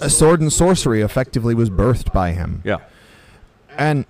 A 0.00 0.10
sword 0.10 0.40
and 0.40 0.52
sorcery 0.52 1.02
effectively 1.02 1.54
was 1.54 1.70
birthed 1.70 2.12
by 2.12 2.32
him. 2.32 2.62
Yeah, 2.64 2.78
and 3.76 4.04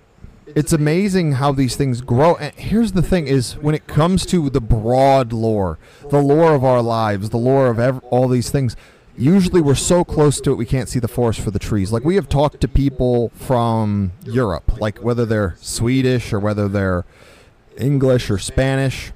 it's 0.55 0.73
amazing 0.73 1.33
how 1.33 1.51
these 1.51 1.75
things 1.77 2.01
grow 2.01 2.35
and 2.35 2.53
here's 2.55 2.91
the 2.93 3.01
thing 3.01 3.25
is 3.27 3.53
when 3.57 3.73
it 3.75 3.87
comes 3.87 4.25
to 4.25 4.49
the 4.49 4.59
broad 4.59 5.31
lore 5.31 5.79
the 6.09 6.19
lore 6.21 6.53
of 6.53 6.61
our 6.61 6.81
lives 6.81 7.29
the 7.29 7.37
lore 7.37 7.67
of 7.67 7.79
ev- 7.79 8.03
all 8.09 8.27
these 8.27 8.49
things 8.49 8.75
usually 9.17 9.61
we're 9.61 9.73
so 9.75 10.03
close 10.03 10.41
to 10.41 10.51
it 10.51 10.55
we 10.55 10.65
can't 10.65 10.89
see 10.89 10.99
the 10.99 11.07
forest 11.07 11.39
for 11.39 11.51
the 11.51 11.59
trees 11.59 11.93
like 11.93 12.03
we 12.03 12.15
have 12.15 12.27
talked 12.27 12.59
to 12.59 12.67
people 12.67 13.29
from 13.33 14.11
europe 14.25 14.77
like 14.81 14.97
whether 15.01 15.25
they're 15.25 15.55
swedish 15.61 16.33
or 16.33 16.39
whether 16.39 16.67
they're 16.67 17.05
english 17.77 18.29
or 18.29 18.37
spanish 18.37 19.11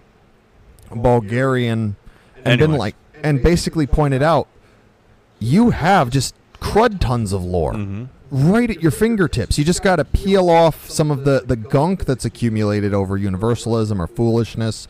bulgarian 0.93 1.95
and 2.43 2.59
been 2.59 2.73
like 2.73 2.95
and 3.23 3.41
basically 3.41 3.87
pointed 3.87 4.21
out 4.21 4.47
you 5.39 5.71
have 5.71 6.09
just 6.09 6.35
crud 6.59 6.99
tons 6.99 7.33
of 7.33 7.43
lore 7.43 7.73
Mm-hmm. 7.73 8.05
right 8.51 8.69
at 8.69 8.81
your 8.81 8.91
fingertips. 8.91 9.57
You 9.57 9.63
just 9.63 9.83
got 9.83 9.97
to 9.97 10.05
peel 10.05 10.49
off 10.49 10.89
some 10.89 11.11
of 11.11 11.25
the, 11.25 11.43
the 11.45 11.55
gunk 11.55 12.05
that's 12.05 12.25
accumulated 12.25 12.93
over 12.93 13.17
universalism 13.17 14.01
or 14.01 14.07
foolishness, 14.07 14.87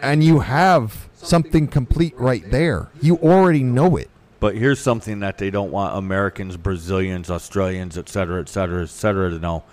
and 0.00 0.22
you 0.22 0.40
have 0.40 1.08
something 1.14 1.66
complete 1.66 2.14
right 2.16 2.48
there. 2.50 2.88
You 3.02 3.16
already 3.16 3.62
know 3.64 3.96
it. 3.96 4.08
but 4.40 4.54
here's 4.56 4.78
something 4.78 5.20
that 5.20 5.38
they 5.38 5.50
don't 5.50 5.72
want 5.72 5.96
Americans, 5.98 6.56
Brazilians, 6.56 7.28
Australians, 7.30 7.98
et 7.98 8.08
cetera, 8.08 8.40
et 8.40 8.48
cetera, 8.48 8.82
et 8.82 8.88
cetera, 8.90 9.30
to 9.30 9.38
know. 9.40 9.64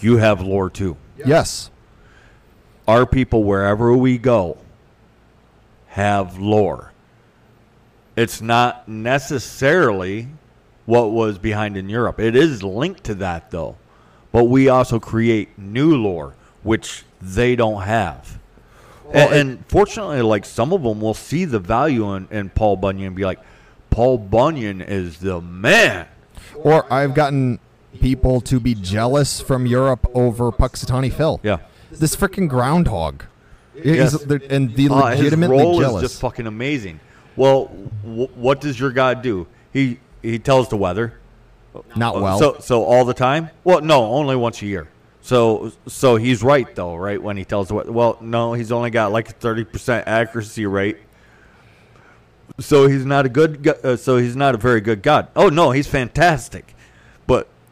You 0.00 0.18
have 0.18 0.40
lore 0.40 0.70
too. 0.70 0.96
Yes. 1.24 1.70
Our 2.88 3.06
people, 3.06 3.44
wherever 3.44 3.94
we 3.94 4.16
go, 4.18 4.56
have 5.88 6.38
lore. 6.38 6.92
It's 8.16 8.40
not 8.40 8.88
necessarily 8.88 10.28
what 10.86 11.12
was 11.12 11.38
behind 11.38 11.76
in 11.76 11.90
Europe. 11.90 12.18
It 12.18 12.34
is 12.34 12.62
linked 12.62 13.04
to 13.04 13.14
that, 13.16 13.50
though. 13.50 13.76
But 14.32 14.44
we 14.44 14.70
also 14.70 14.98
create 14.98 15.58
new 15.58 15.96
lore, 15.96 16.34
which 16.62 17.04
they 17.20 17.54
don't 17.56 17.82
have. 17.82 18.38
Well, 19.04 19.28
and, 19.28 19.50
and 19.50 19.66
fortunately, 19.66 20.22
like 20.22 20.44
some 20.44 20.72
of 20.72 20.82
them 20.82 21.00
will 21.00 21.14
see 21.14 21.44
the 21.44 21.58
value 21.58 22.14
in, 22.14 22.26
in 22.30 22.48
Paul 22.50 22.76
Bunyan 22.76 23.08
and 23.08 23.16
be 23.16 23.24
like, 23.24 23.38
Paul 23.90 24.18
Bunyan 24.18 24.80
is 24.80 25.18
the 25.18 25.40
man. 25.40 26.06
Or 26.54 26.90
I've 26.92 27.14
gotten 27.14 27.58
people 28.00 28.40
to 28.42 28.60
be 28.60 28.74
jealous 28.74 29.40
from 29.40 29.66
Europe 29.66 30.06
over 30.14 30.50
Punxsutawney 30.52 31.12
Phil. 31.12 31.40
Yeah. 31.42 31.58
This 31.90 32.14
freaking 32.16 32.48
groundhog. 32.48 33.24
Yes. 33.82 34.14
and 34.24 34.74
the 34.74 34.88
Uh, 34.90 35.06
his 35.10 35.18
legitimately 35.20 35.56
role 35.56 35.80
jealous. 35.80 36.02
is 36.02 36.10
just 36.10 36.20
fucking 36.20 36.46
amazing. 36.46 36.98
Well, 37.36 37.70
w- 38.02 38.28
what 38.34 38.60
does 38.60 38.78
your 38.80 38.90
God 38.90 39.22
do? 39.22 39.46
He 39.72 40.00
he 40.22 40.38
tells 40.38 40.68
the 40.68 40.76
weather. 40.76 41.14
Not 41.94 42.20
well. 42.20 42.38
So 42.38 42.56
so 42.60 42.82
all 42.84 43.04
the 43.04 43.14
time? 43.14 43.50
Well, 43.62 43.80
no, 43.80 44.04
only 44.06 44.34
once 44.34 44.60
a 44.62 44.66
year. 44.66 44.88
So 45.22 45.70
so 45.86 46.16
he's 46.16 46.42
right 46.42 46.74
though, 46.74 46.96
right? 46.96 47.22
When 47.22 47.36
he 47.36 47.44
tells 47.44 47.68
the 47.68 47.74
weather. 47.74 47.92
Well, 47.92 48.18
no, 48.20 48.52
he's 48.54 48.72
only 48.72 48.90
got 48.90 49.12
like 49.12 49.28
a 49.28 49.32
thirty 49.32 49.62
percent 49.64 50.08
accuracy 50.08 50.66
rate. 50.66 50.96
So 52.58 52.88
he's 52.88 53.04
not 53.06 53.26
a 53.26 53.28
good. 53.28 53.68
Uh, 53.68 53.96
so 53.96 54.16
he's 54.16 54.34
not 54.34 54.54
a 54.54 54.58
very 54.58 54.80
good 54.80 55.02
God. 55.02 55.28
Oh 55.36 55.48
no, 55.48 55.70
he's 55.70 55.86
fantastic, 55.86 56.74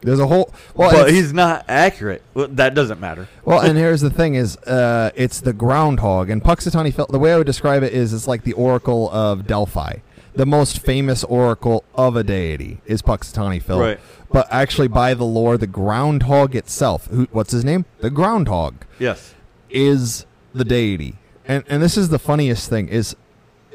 There's 0.02 0.20
a 0.20 0.26
whole. 0.26 0.52
Well, 0.74 0.90
but 0.92 1.10
he's 1.12 1.32
not 1.32 1.64
accurate. 1.68 2.22
Well, 2.34 2.48
that 2.48 2.74
doesn't 2.74 3.00
matter. 3.00 3.28
Well, 3.44 3.60
and 3.60 3.76
here's 3.78 4.00
the 4.02 4.10
thing: 4.10 4.34
is 4.34 4.56
uh, 4.58 5.10
it's 5.14 5.40
the 5.40 5.52
groundhog, 5.52 6.30
and 6.30 6.42
Punxsutawney 6.42 6.94
Phil. 6.94 7.06
The 7.08 7.18
way 7.18 7.32
I 7.32 7.38
would 7.38 7.46
describe 7.46 7.82
it 7.82 7.92
is, 7.92 8.12
it's 8.12 8.28
like 8.28 8.44
the 8.44 8.52
Oracle 8.52 9.10
of 9.10 9.46
Delphi. 9.46 9.96
The 10.34 10.46
most 10.46 10.80
famous 10.80 11.24
oracle 11.24 11.82
of 11.94 12.14
a 12.14 12.22
deity 12.22 12.78
is 12.84 13.00
Punxsutawney 13.00 13.62
Phil. 13.62 13.80
Right. 13.80 13.98
But 14.30 14.46
actually, 14.50 14.88
by 14.88 15.14
the 15.14 15.24
lore, 15.24 15.56
the 15.56 15.66
groundhog 15.66 16.54
itself, 16.54 17.06
who, 17.06 17.26
what's 17.32 17.52
his 17.52 17.64
name? 17.64 17.86
The 18.00 18.10
groundhog 18.10 18.84
Yes. 18.98 19.34
is 19.70 20.26
the 20.54 20.64
deity. 20.64 21.14
And 21.48 21.64
and 21.68 21.82
this 21.82 21.96
is 21.96 22.10
the 22.10 22.18
funniest 22.18 22.68
thing 22.68 22.88
is 22.88 23.16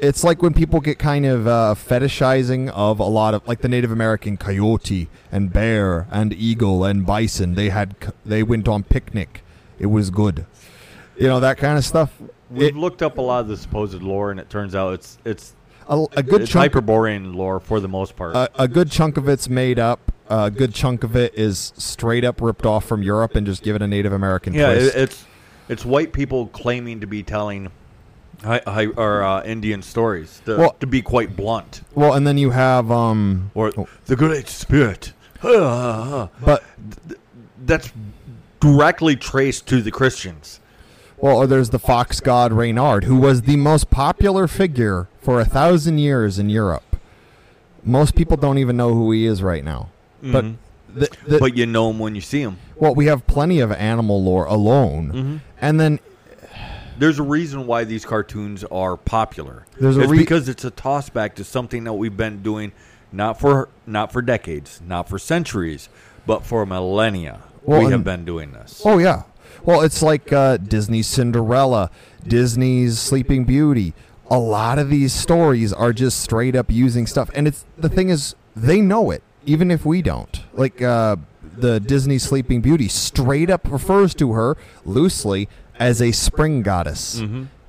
it's 0.02 0.24
like 0.24 0.42
when 0.42 0.52
people 0.52 0.80
get 0.80 0.98
kind 0.98 1.24
of 1.24 1.46
uh, 1.46 1.74
fetishizing 1.78 2.68
of 2.70 2.98
a 2.98 3.04
lot 3.04 3.34
of 3.34 3.46
like 3.46 3.60
the 3.60 3.68
Native 3.68 3.92
American 3.92 4.36
coyote 4.36 5.08
and 5.30 5.52
bear 5.52 6.08
and 6.10 6.32
eagle 6.32 6.84
and 6.84 7.06
bison. 7.06 7.54
They 7.54 7.68
had 7.68 7.94
they 8.26 8.42
went 8.42 8.66
on 8.66 8.82
picnic. 8.82 9.44
It 9.78 9.86
was 9.86 10.10
good. 10.10 10.44
You 11.16 11.28
know 11.28 11.38
that 11.40 11.56
kind 11.56 11.78
of 11.78 11.84
stuff. 11.84 12.20
We've 12.50 12.68
It, 12.68 12.76
looked 12.76 13.00
up 13.00 13.16
a 13.18 13.22
lot 13.22 13.40
of 13.40 13.48
the 13.48 13.56
supposed 13.56 14.02
lore, 14.02 14.32
and 14.32 14.40
it 14.40 14.50
turns 14.50 14.74
out 14.74 14.94
it's 14.94 15.18
it's 15.24 15.54
a, 15.88 16.04
a 16.16 16.22
good 16.22 16.42
it's 16.42 16.50
chunk 16.50 16.72
Hyperborean 16.72 17.34
lore 17.34 17.60
for 17.60 17.78
the 17.78 17.88
most 17.88 18.16
part. 18.16 18.34
a, 18.34 18.50
a 18.60 18.66
good 18.66 18.90
chunk 18.90 19.16
of 19.16 19.28
it's 19.28 19.48
made 19.48 19.78
up. 19.78 20.10
A 20.28 20.50
good 20.50 20.74
chunk 20.74 21.04
of 21.04 21.14
it 21.14 21.34
is 21.34 21.72
straight 21.76 22.24
up 22.24 22.40
ripped 22.40 22.64
off 22.64 22.86
from 22.86 23.02
Europe 23.02 23.36
and 23.36 23.46
just 23.46 23.62
given 23.62 23.82
a 23.82 23.86
Native 23.86 24.12
American 24.12 24.54
yeah, 24.54 24.72
twist. 24.72 24.96
it, 24.96 25.00
it's 25.00 25.24
it's 25.68 25.84
white 25.84 26.12
people 26.12 26.48
claiming 26.48 27.00
to 27.00 27.06
be 27.06 27.22
telling 27.22 27.70
hi, 28.44 28.60
hi, 28.66 28.86
or 28.86 29.22
uh, 29.22 29.42
Indian 29.44 29.82
stories. 29.82 30.40
To, 30.46 30.56
Well- 30.56 30.76
to 30.80 30.86
be 30.86 31.02
quite 31.02 31.36
blunt, 31.36 31.82
Well, 31.94 32.12
and 32.14 32.26
then 32.26 32.38
you 32.38 32.50
have 32.50 32.90
um, 32.90 33.50
or 33.54 33.72
Oh. 33.76 33.88
the 34.06 34.16
Great 34.16 34.48
Spirit. 34.48 35.12
But 35.42 36.62
That's 37.64 37.92
directly 38.60 39.16
traced 39.16 39.66
to 39.68 39.82
the 39.82 39.90
Christians. 39.90 40.60
well, 41.18 41.36
or 41.38 41.46
there's 41.46 41.70
the 41.70 41.78
fox 41.78 42.20
god 42.20 42.52
Reynard, 42.52 43.04
who 43.04 43.16
was 43.16 43.42
the 43.42 43.56
most 43.56 43.90
popular 43.90 44.48
figure 44.48 45.08
for 45.20 45.40
a 45.40 45.44
thousand 45.44 45.98
years 45.98 46.38
in 46.38 46.48
Europe. 46.50 46.96
Most 47.84 48.14
people 48.14 48.36
don't 48.36 48.58
even 48.58 48.76
know 48.76 48.94
who 48.94 49.10
he 49.12 49.26
is 49.26 49.42
right 49.42 49.64
now. 49.64 49.88
But 50.22 50.44
Mhm. 50.44 50.54
the, 50.94 51.08
the, 51.26 51.38
but 51.38 51.56
you 51.56 51.66
know 51.66 51.90
him 51.90 51.98
when 51.98 52.14
you 52.14 52.20
see 52.20 52.42
him. 52.42 52.58
well, 52.76 52.94
we 52.94 53.06
have 53.06 53.26
plenty 53.26 53.58
of 53.60 53.72
animal 53.72 54.22
lore 54.22 54.44
alone, 54.46 55.12
Mm-hmm. 55.12 55.36
and 55.60 55.80
then 55.80 55.98
There's 57.02 57.18
a 57.18 57.24
reason 57.24 57.66
why 57.66 57.82
these 57.82 58.04
cartoons 58.04 58.62
are 58.62 58.96
popular. 58.96 59.66
There's 59.76 59.96
a 59.96 60.02
it's 60.02 60.10
re- 60.12 60.18
because 60.18 60.48
it's 60.48 60.64
a 60.64 60.70
toss 60.70 61.08
back 61.08 61.34
to 61.34 61.42
something 61.42 61.82
that 61.82 61.94
we've 61.94 62.16
been 62.16 62.44
doing 62.44 62.70
not 63.10 63.40
for 63.40 63.70
not 63.88 64.12
for 64.12 64.22
decades, 64.22 64.80
not 64.86 65.08
for 65.08 65.18
centuries, 65.18 65.88
but 66.26 66.46
for 66.46 66.64
millennia. 66.64 67.40
Well, 67.64 67.84
we 67.84 67.90
have 67.90 68.04
been 68.04 68.24
doing 68.24 68.52
this. 68.52 68.82
Oh 68.84 68.98
yeah. 68.98 69.24
Well, 69.64 69.80
it's 69.80 70.00
like 70.00 70.32
uh, 70.32 70.58
Disney's 70.58 71.08
Cinderella, 71.08 71.90
Disney's 72.24 73.00
Sleeping 73.00 73.46
Beauty. 73.46 73.94
A 74.30 74.38
lot 74.38 74.78
of 74.78 74.88
these 74.88 75.12
stories 75.12 75.72
are 75.72 75.92
just 75.92 76.20
straight 76.20 76.54
up 76.54 76.70
using 76.70 77.08
stuff, 77.08 77.32
and 77.34 77.48
it's 77.48 77.64
the 77.76 77.88
thing 77.88 78.10
is 78.10 78.36
they 78.54 78.80
know 78.80 79.10
it, 79.10 79.24
even 79.44 79.72
if 79.72 79.84
we 79.84 80.02
don't. 80.02 80.40
Like 80.52 80.80
uh, 80.80 81.16
the 81.56 81.80
Disney 81.80 82.18
Sleeping 82.18 82.60
Beauty 82.60 82.86
straight 82.86 83.50
up 83.50 83.70
refers 83.70 84.14
to 84.14 84.34
her 84.34 84.56
loosely 84.84 85.48
as 85.82 86.00
a 86.00 86.12
spring 86.12 86.62
goddess. 86.62 87.20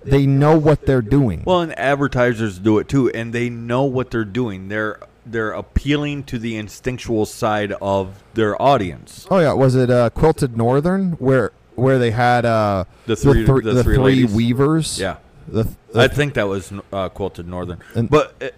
They 0.03 0.25
know 0.25 0.57
what 0.57 0.85
they're 0.85 1.01
doing. 1.01 1.43
Well, 1.45 1.61
and 1.61 1.77
advertisers 1.79 2.59
do 2.59 2.77
it 2.77 2.87
too, 2.89 3.09
and 3.11 3.31
they 3.33 3.49
know 3.49 3.83
what 3.83 4.11
they're 4.11 4.25
doing. 4.25 4.67
They're 4.67 4.99
they're 5.25 5.51
appealing 5.51 6.23
to 6.25 6.37
the 6.37 6.57
instinctual 6.57 7.25
side 7.25 7.71
of 7.81 8.21
their 8.33 8.61
audience. 8.61 9.25
oh 9.31 9.39
yeah, 9.39 9.53
was 9.53 9.75
it 9.75 9.89
uh, 9.89 10.09
Quilted 10.09 10.57
Northern 10.57 11.13
where 11.13 11.51
where 11.75 11.97
they 11.97 12.11
had 12.11 12.45
uh, 12.45 12.83
The 13.05 13.15
three- 13.15 13.45
thr- 13.45 13.61
the 13.61 13.73
the 13.73 13.83
three 13.83 13.95
three 13.95 14.23
weavers? 14.25 14.99
Yeah, 14.99 15.15
The, 15.47 15.65
I 15.95 16.09
think 16.09 16.33
that 16.33 16.47
was 16.49 16.73
uh, 16.91 17.07
quilted 17.09 17.47
northern, 17.47 17.79
And- 17.95 18.09
but 18.09 18.35
it, 18.41 18.53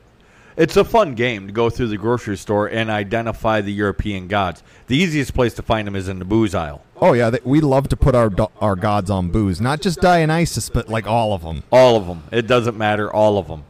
it's 0.57 0.77
a 0.77 0.83
fun 0.83 1.15
game 1.15 1.47
to 1.47 1.53
go 1.53 1.69
through 1.69 1.87
the 1.87 1.97
grocery 1.97 2.37
store 2.37 2.67
and 2.67 2.89
identify 2.89 3.61
the 3.61 3.73
European 3.73 4.27
gods. 4.27 4.63
The 4.87 4.95
easiest 4.95 5.33
place 5.33 5.53
to 5.55 5.61
find 5.61 5.87
them 5.87 5.95
is 5.95 6.07
in 6.07 6.19
the 6.19 6.25
booze 6.25 6.55
aisle. 6.55 6.81
Oh 6.97 7.13
yeah, 7.13 7.29
they, 7.29 7.39
we 7.43 7.59
love 7.59 7.89
to 7.89 7.97
put 7.97 8.15
our 8.15 8.31
our 8.61 8.75
gods 8.75 9.09
on 9.09 9.29
booze, 9.29 9.59
not 9.59 9.81
just 9.81 9.99
Dionysus, 9.99 10.69
but 10.69 10.87
like 10.87 11.07
all 11.07 11.33
of 11.33 11.41
them. 11.41 11.63
All 11.71 11.97
of 11.97 12.07
them. 12.07 12.23
It 12.31 12.47
doesn't 12.47 12.77
matter. 12.77 13.11
All 13.11 13.37
of 13.37 13.47
them. 13.47 13.63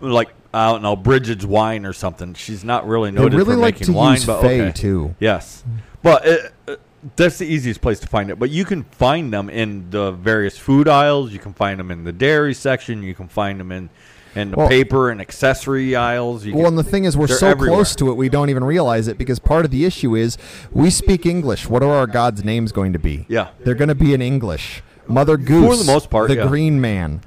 Like 0.00 0.30
I 0.52 0.70
don't 0.70 0.82
know, 0.82 0.96
Bridget's 0.96 1.44
wine 1.44 1.86
or 1.86 1.92
something. 1.92 2.34
She's 2.34 2.64
not 2.64 2.86
really 2.86 3.10
They 3.10 3.20
noted 3.20 3.36
really 3.36 3.54
for 3.54 3.60
like 3.60 3.74
making 3.74 3.86
to 3.86 3.92
wine, 3.92 4.14
use 4.14 4.24
but 4.24 4.40
Fae 4.40 4.60
okay. 4.60 4.72
too. 4.72 5.14
Yes, 5.20 5.64
but 6.02 6.26
it, 6.26 6.52
uh, 6.66 6.76
that's 7.16 7.38
the 7.38 7.46
easiest 7.46 7.80
place 7.80 8.00
to 8.00 8.06
find 8.06 8.30
it. 8.30 8.38
But 8.38 8.50
you 8.50 8.64
can 8.64 8.84
find 8.84 9.32
them 9.32 9.50
in 9.50 9.90
the 9.90 10.12
various 10.12 10.58
food 10.58 10.88
aisles. 10.88 11.32
You 11.32 11.38
can 11.38 11.52
find 11.52 11.78
them 11.78 11.90
in 11.90 12.04
the 12.04 12.12
dairy 12.12 12.54
section. 12.54 13.02
You 13.02 13.14
can 13.14 13.28
find 13.28 13.60
them 13.60 13.70
in 13.70 13.90
in 14.34 14.50
the 14.50 14.56
Well- 14.56 14.68
paper 14.68 15.10
and 15.10 15.20
accessory 15.20 15.94
aisles. 15.96 16.44
You 16.44 16.54
Well, 16.56 16.66
and 16.66 16.76
the 16.78 16.82
thing 16.82 17.04
is, 17.04 17.16
we're 17.16 17.26
so 17.28 17.48
everywhere. 17.48 17.76
close 17.76 17.94
to 17.96 18.10
it, 18.10 18.14
we 18.16 18.28
don't 18.28 18.50
even 18.50 18.64
realize 18.64 19.08
it 19.08 19.16
because 19.18 19.38
part 19.38 19.64
of 19.64 19.70
the 19.70 19.84
issue 19.84 20.14
is 20.16 20.36
we 20.72 20.90
speak 20.90 21.24
English. 21.26 21.68
What 21.68 21.82
are 21.82 21.92
our 21.92 22.06
gods' 22.06 22.44
names 22.44 22.72
going 22.72 22.92
to 22.92 22.98
be? 22.98 23.26
Yeah. 23.28 23.48
they're 23.64 23.74
going 23.74 23.88
to 23.88 23.94
be 23.94 24.12
in 24.14 24.20
English. 24.22 24.82
Mother 25.06 25.36
Goose, 25.36 25.78
for 25.78 25.84
the 25.84 25.92
most 25.92 26.08
part, 26.10 26.28
the 26.28 26.36
yeah. 26.36 26.46
Green 26.46 26.80
Man, 26.80 27.20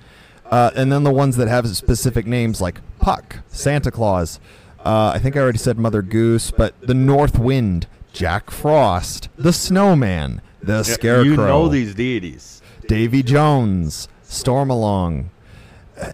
uh, 0.49 0.71
and 0.75 0.91
then 0.91 1.03
the 1.03 1.11
ones 1.11 1.37
that 1.37 1.47
have 1.47 1.67
specific 1.75 2.25
names 2.25 2.59
like 2.59 2.81
Puck, 2.99 3.37
Santa 3.49 3.91
Claus. 3.91 4.39
Uh, 4.83 5.11
I 5.13 5.19
think 5.19 5.35
I 5.35 5.41
already 5.41 5.57
said 5.59 5.77
Mother 5.77 6.01
Goose, 6.01 6.49
but 6.49 6.73
the 6.81 6.93
North 6.93 7.37
Wind, 7.37 7.85
Jack 8.13 8.49
Frost, 8.49 9.29
the 9.37 9.53
Snowman, 9.53 10.41
the 10.63 10.77
Yeah, 10.77 10.81
Scarecrow. 10.81 11.23
You 11.23 11.37
know 11.37 11.67
these 11.67 11.93
deities. 11.93 12.61
Davy 12.87 13.21
Jones, 13.21 14.07
Stormalong, 14.27 15.25
uh, 16.01 16.11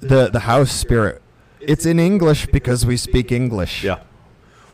the 0.00 0.28
the 0.28 0.40
house 0.40 0.72
spirit. 0.72 1.22
It's 1.60 1.84
in 1.84 1.98
English 1.98 2.46
because 2.46 2.86
we 2.86 2.96
speak 2.96 3.30
English. 3.32 3.84
Yeah. 3.84 4.00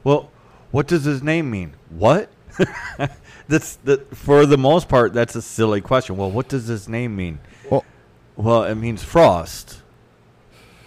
Well, 0.05 0.31
what 0.71 0.87
does 0.87 1.05
his 1.05 1.23
name 1.23 1.51
mean? 1.51 1.75
What? 1.91 2.31
that's 3.49 3.77
that. 3.85 4.17
For 4.17 4.47
the 4.47 4.59
most 4.59 4.89
part, 4.89 5.13
that's 5.13 5.35
a 5.35 5.43
silly 5.43 5.81
question. 5.81 6.17
Well, 6.17 6.31
what 6.31 6.49
does 6.49 6.67
his 6.69 6.89
name 6.89 7.17
mean? 7.17 7.41
Well, 7.71 7.85
Well, 8.37 8.65
it 8.65 8.77
means 8.77 9.03
frost. 9.03 9.83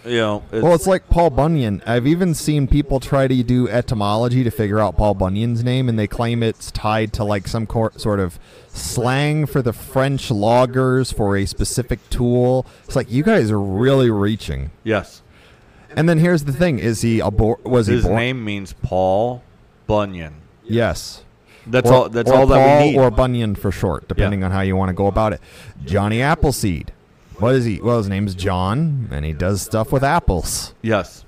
You 0.10 0.18
know. 0.18 0.44
It's, 0.52 0.64
well, 0.64 0.74
it's 0.74 0.88
like 0.88 1.10
Paul 1.10 1.30
Bunyan. 1.30 1.82
I've 1.86 2.08
even 2.08 2.34
seen 2.34 2.68
people 2.68 3.00
try 3.00 3.28
to 3.28 3.44
do 3.44 3.70
etymology 3.70 4.44
to 4.44 4.50
figure 4.52 4.80
out 4.80 4.98
Paul 4.98 5.14
Bunyan's 5.14 5.64
name, 5.64 5.88
and 5.88 5.98
they 6.00 6.08
claim 6.08 6.42
it's 6.44 6.72
tied 6.72 7.14
to 7.14 7.24
like 7.24 7.48
some 7.48 7.66
cor- 7.68 7.94
sort 7.98 8.20
of 8.20 8.40
slang 8.70 9.46
for 9.46 9.62
the 9.62 9.74
French 9.74 10.32
loggers 10.32 11.12
for 11.12 11.38
a 11.38 11.46
specific 11.46 12.00
tool. 12.10 12.66
It's 12.86 12.96
like 12.96 13.12
you 13.12 13.24
guys 13.24 13.52
are 13.52 13.60
really 13.60 14.10
reaching. 14.10 14.72
yes. 14.84 15.22
And 15.96 16.08
then 16.08 16.20
here's 16.20 16.44
the 16.44 16.54
thing: 16.54 16.78
is 16.78 17.02
he 17.02 17.18
abor- 17.20 17.64
was 17.64 17.88
he 17.88 17.96
His 17.96 18.04
born? 18.04 18.16
name 18.18 18.46
means 18.46 18.74
Paul 18.74 19.42
Bunyan. 19.88 20.36
Yes. 20.64 21.24
That's 21.66 21.90
Or- 21.90 21.94
all. 21.94 22.10
That's 22.10 22.30
all 22.30 22.46
that 22.48 22.82
we 22.84 22.92
need. 22.92 22.98
Or 23.00 23.10
Bunyan 23.10 23.56
for 23.56 23.72
short, 23.72 24.08
depending 24.08 24.44
on 24.44 24.52
how 24.52 24.62
you 24.62 24.76
want 24.76 24.90
to 24.90 24.94
go 24.94 25.08
about 25.08 25.34
it. 25.34 25.42
Johnny 25.86 26.22
Appleseed. 26.22 26.92
What 27.40 27.56
is 27.56 27.66
he? 27.66 27.80
Well, 27.82 27.98
his 27.98 28.10
name's 28.10 28.36
John, 28.36 29.08
and 29.12 29.24
he 29.26 29.34
does 29.34 29.62
stuff 29.62 29.92
with 29.92 30.04
apples. 30.04 30.74
yes. 30.82 31.26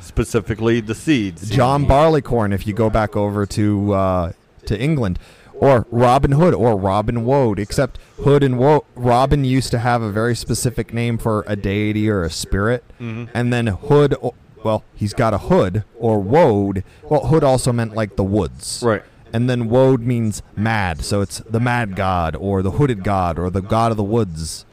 Specifically, 0.00 0.80
the 0.80 0.94
seeds. 0.94 1.50
John 1.50 1.86
Barleycorn, 1.86 2.52
if 2.52 2.66
you 2.66 2.72
go 2.74 2.88
back 2.90 3.16
over 3.16 3.46
to 3.46 3.92
uh, 3.94 4.32
to 4.66 4.78
England, 4.78 5.18
or 5.54 5.86
Robin 5.90 6.32
Hood, 6.32 6.54
or 6.54 6.76
Robin 6.76 7.24
Woad. 7.24 7.58
Except 7.58 7.98
Hood 8.22 8.42
and 8.44 8.58
Wo- 8.58 8.84
Robin 8.94 9.44
used 9.44 9.70
to 9.72 9.78
have 9.78 10.02
a 10.02 10.10
very 10.12 10.36
specific 10.36 10.92
name 10.92 11.16
for 11.18 11.42
a 11.48 11.56
deity 11.56 12.08
or 12.08 12.22
a 12.22 12.30
spirit, 12.30 12.84
Mhm. 13.00 13.28
and 13.34 13.52
then 13.52 13.66
Hood. 13.68 14.14
Well, 14.62 14.84
he's 14.94 15.12
got 15.14 15.34
a 15.34 15.38
hood 15.38 15.84
or 15.98 16.20
woad. 16.22 16.84
Well, 17.02 17.26
hood 17.26 17.42
also 17.44 17.72
meant 17.72 17.94
like 17.94 18.16
the 18.16 18.24
woods, 18.24 18.82
Right. 18.84 19.02
And 19.32 19.50
then 19.50 19.68
woad 19.68 20.00
means 20.00 20.42
mad, 20.56 21.04
so 21.04 21.20
it's 21.22 21.38
the 21.40 21.60
mad 21.60 21.96
god 21.96 22.36
or 22.36 22.62
the 22.62 22.72
hooded 22.72 23.02
god 23.04 23.38
or 23.38 23.50
the 23.50 23.60
god 23.60 23.90
of 23.90 23.96
the 23.96 24.04
woods. 24.04 24.64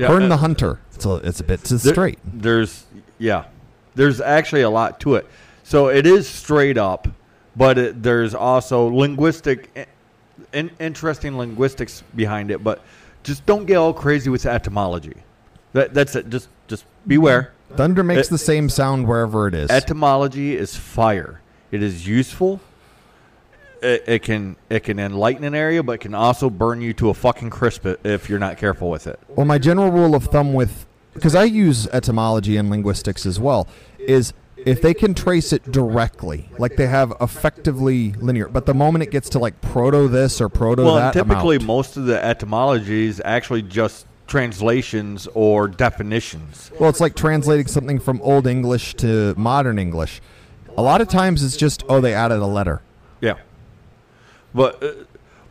Yeah, 0.00 0.08
uh, 0.12 0.28
the 0.28 0.36
hunter. 0.38 0.80
It's 0.94 1.04
a, 1.04 1.14
it's 1.16 1.40
a 1.40 1.44
bit 1.44 1.62
too 1.64 1.76
There- 1.76 1.92
straight. 1.92 2.18
There's 2.24 2.86
yeah, 3.18 3.44
there's 3.94 4.20
actually 4.20 4.62
a 4.62 4.70
lot 4.70 4.98
to 5.00 5.16
it. 5.16 5.26
So 5.62 5.88
it 5.88 6.06
is 6.06 6.28
straight 6.28 6.78
up, 6.78 7.06
but 7.54 7.78
it, 7.78 8.02
there's 8.02 8.34
also 8.34 8.86
linguistic, 8.86 9.88
in, 10.52 10.70
interesting 10.80 11.36
linguistics 11.36 12.02
behind 12.16 12.50
it. 12.50 12.64
But 12.64 12.82
just 13.22 13.44
don't 13.46 13.66
get 13.66 13.76
all 13.76 13.92
crazy 13.92 14.30
with 14.30 14.46
etymology. 14.46 15.16
That, 15.74 15.92
that's 15.94 16.16
it. 16.16 16.30
Just 16.30 16.48
just 16.66 16.86
beware. 17.06 17.52
Thunder 17.76 18.02
makes 18.02 18.28
it- 18.28 18.30
the 18.30 18.38
same 18.38 18.68
sound 18.68 19.06
wherever 19.06 19.46
it 19.48 19.54
is. 19.54 19.70
Etymology 19.70 20.56
is 20.56 20.74
fire. 20.76 21.40
It 21.70 21.82
is 21.82 22.06
useful. 22.06 22.60
It, 23.82 24.04
it 24.06 24.22
can 24.22 24.56
it 24.68 24.80
can 24.80 24.98
enlighten 24.98 25.44
an 25.44 25.54
area, 25.54 25.82
but 25.82 25.92
it 25.92 26.00
can 26.02 26.14
also 26.14 26.50
burn 26.50 26.80
you 26.80 26.92
to 26.94 27.08
a 27.10 27.14
fucking 27.14 27.50
crisp 27.50 27.86
if 28.04 28.28
you're 28.28 28.38
not 28.38 28.58
careful 28.58 28.90
with 28.90 29.06
it. 29.06 29.18
Well, 29.28 29.46
my 29.46 29.58
general 29.58 29.90
rule 29.90 30.14
of 30.14 30.24
thumb 30.24 30.52
with 30.52 30.86
because 31.14 31.34
I 31.34 31.44
use 31.44 31.86
etymology 31.88 32.56
and 32.56 32.70
linguistics 32.70 33.26
as 33.26 33.40
well 33.40 33.66
is 33.98 34.32
if 34.66 34.82
they 34.82 34.94
can 34.94 35.14
trace 35.14 35.52
it 35.52 35.72
directly, 35.72 36.48
like 36.58 36.76
they 36.76 36.86
have 36.86 37.14
effectively 37.20 38.12
linear, 38.12 38.48
but 38.48 38.66
the 38.66 38.74
moment 38.74 39.02
it 39.02 39.10
gets 39.10 39.28
to 39.30 39.38
like 39.38 39.60
proto 39.60 40.08
this 40.08 40.40
or 40.40 40.48
proto 40.48 40.84
well, 40.84 40.96
that, 40.96 41.12
typically 41.12 41.56
I'm 41.56 41.64
most 41.66 41.96
of 41.96 42.06
the 42.06 42.22
etymology 42.22 43.06
is 43.06 43.22
actually 43.24 43.62
just 43.62 44.06
translations 44.26 45.26
or 45.34 45.66
definitions. 45.66 46.70
well, 46.78 46.88
it's 46.90 47.00
like 47.00 47.16
translating 47.16 47.66
something 47.66 47.98
from 47.98 48.20
Old 48.22 48.46
English 48.46 48.94
to 48.94 49.34
modern 49.36 49.78
English. 49.78 50.20
A 50.76 50.82
lot 50.82 51.00
of 51.00 51.08
times 51.08 51.42
it's 51.42 51.56
just 51.56 51.82
oh 51.88 52.00
they 52.00 52.14
added 52.14 52.38
a 52.38 52.46
letter. 52.46 52.82
Yeah, 53.20 53.38
but 54.54 54.82
uh, 54.82 54.92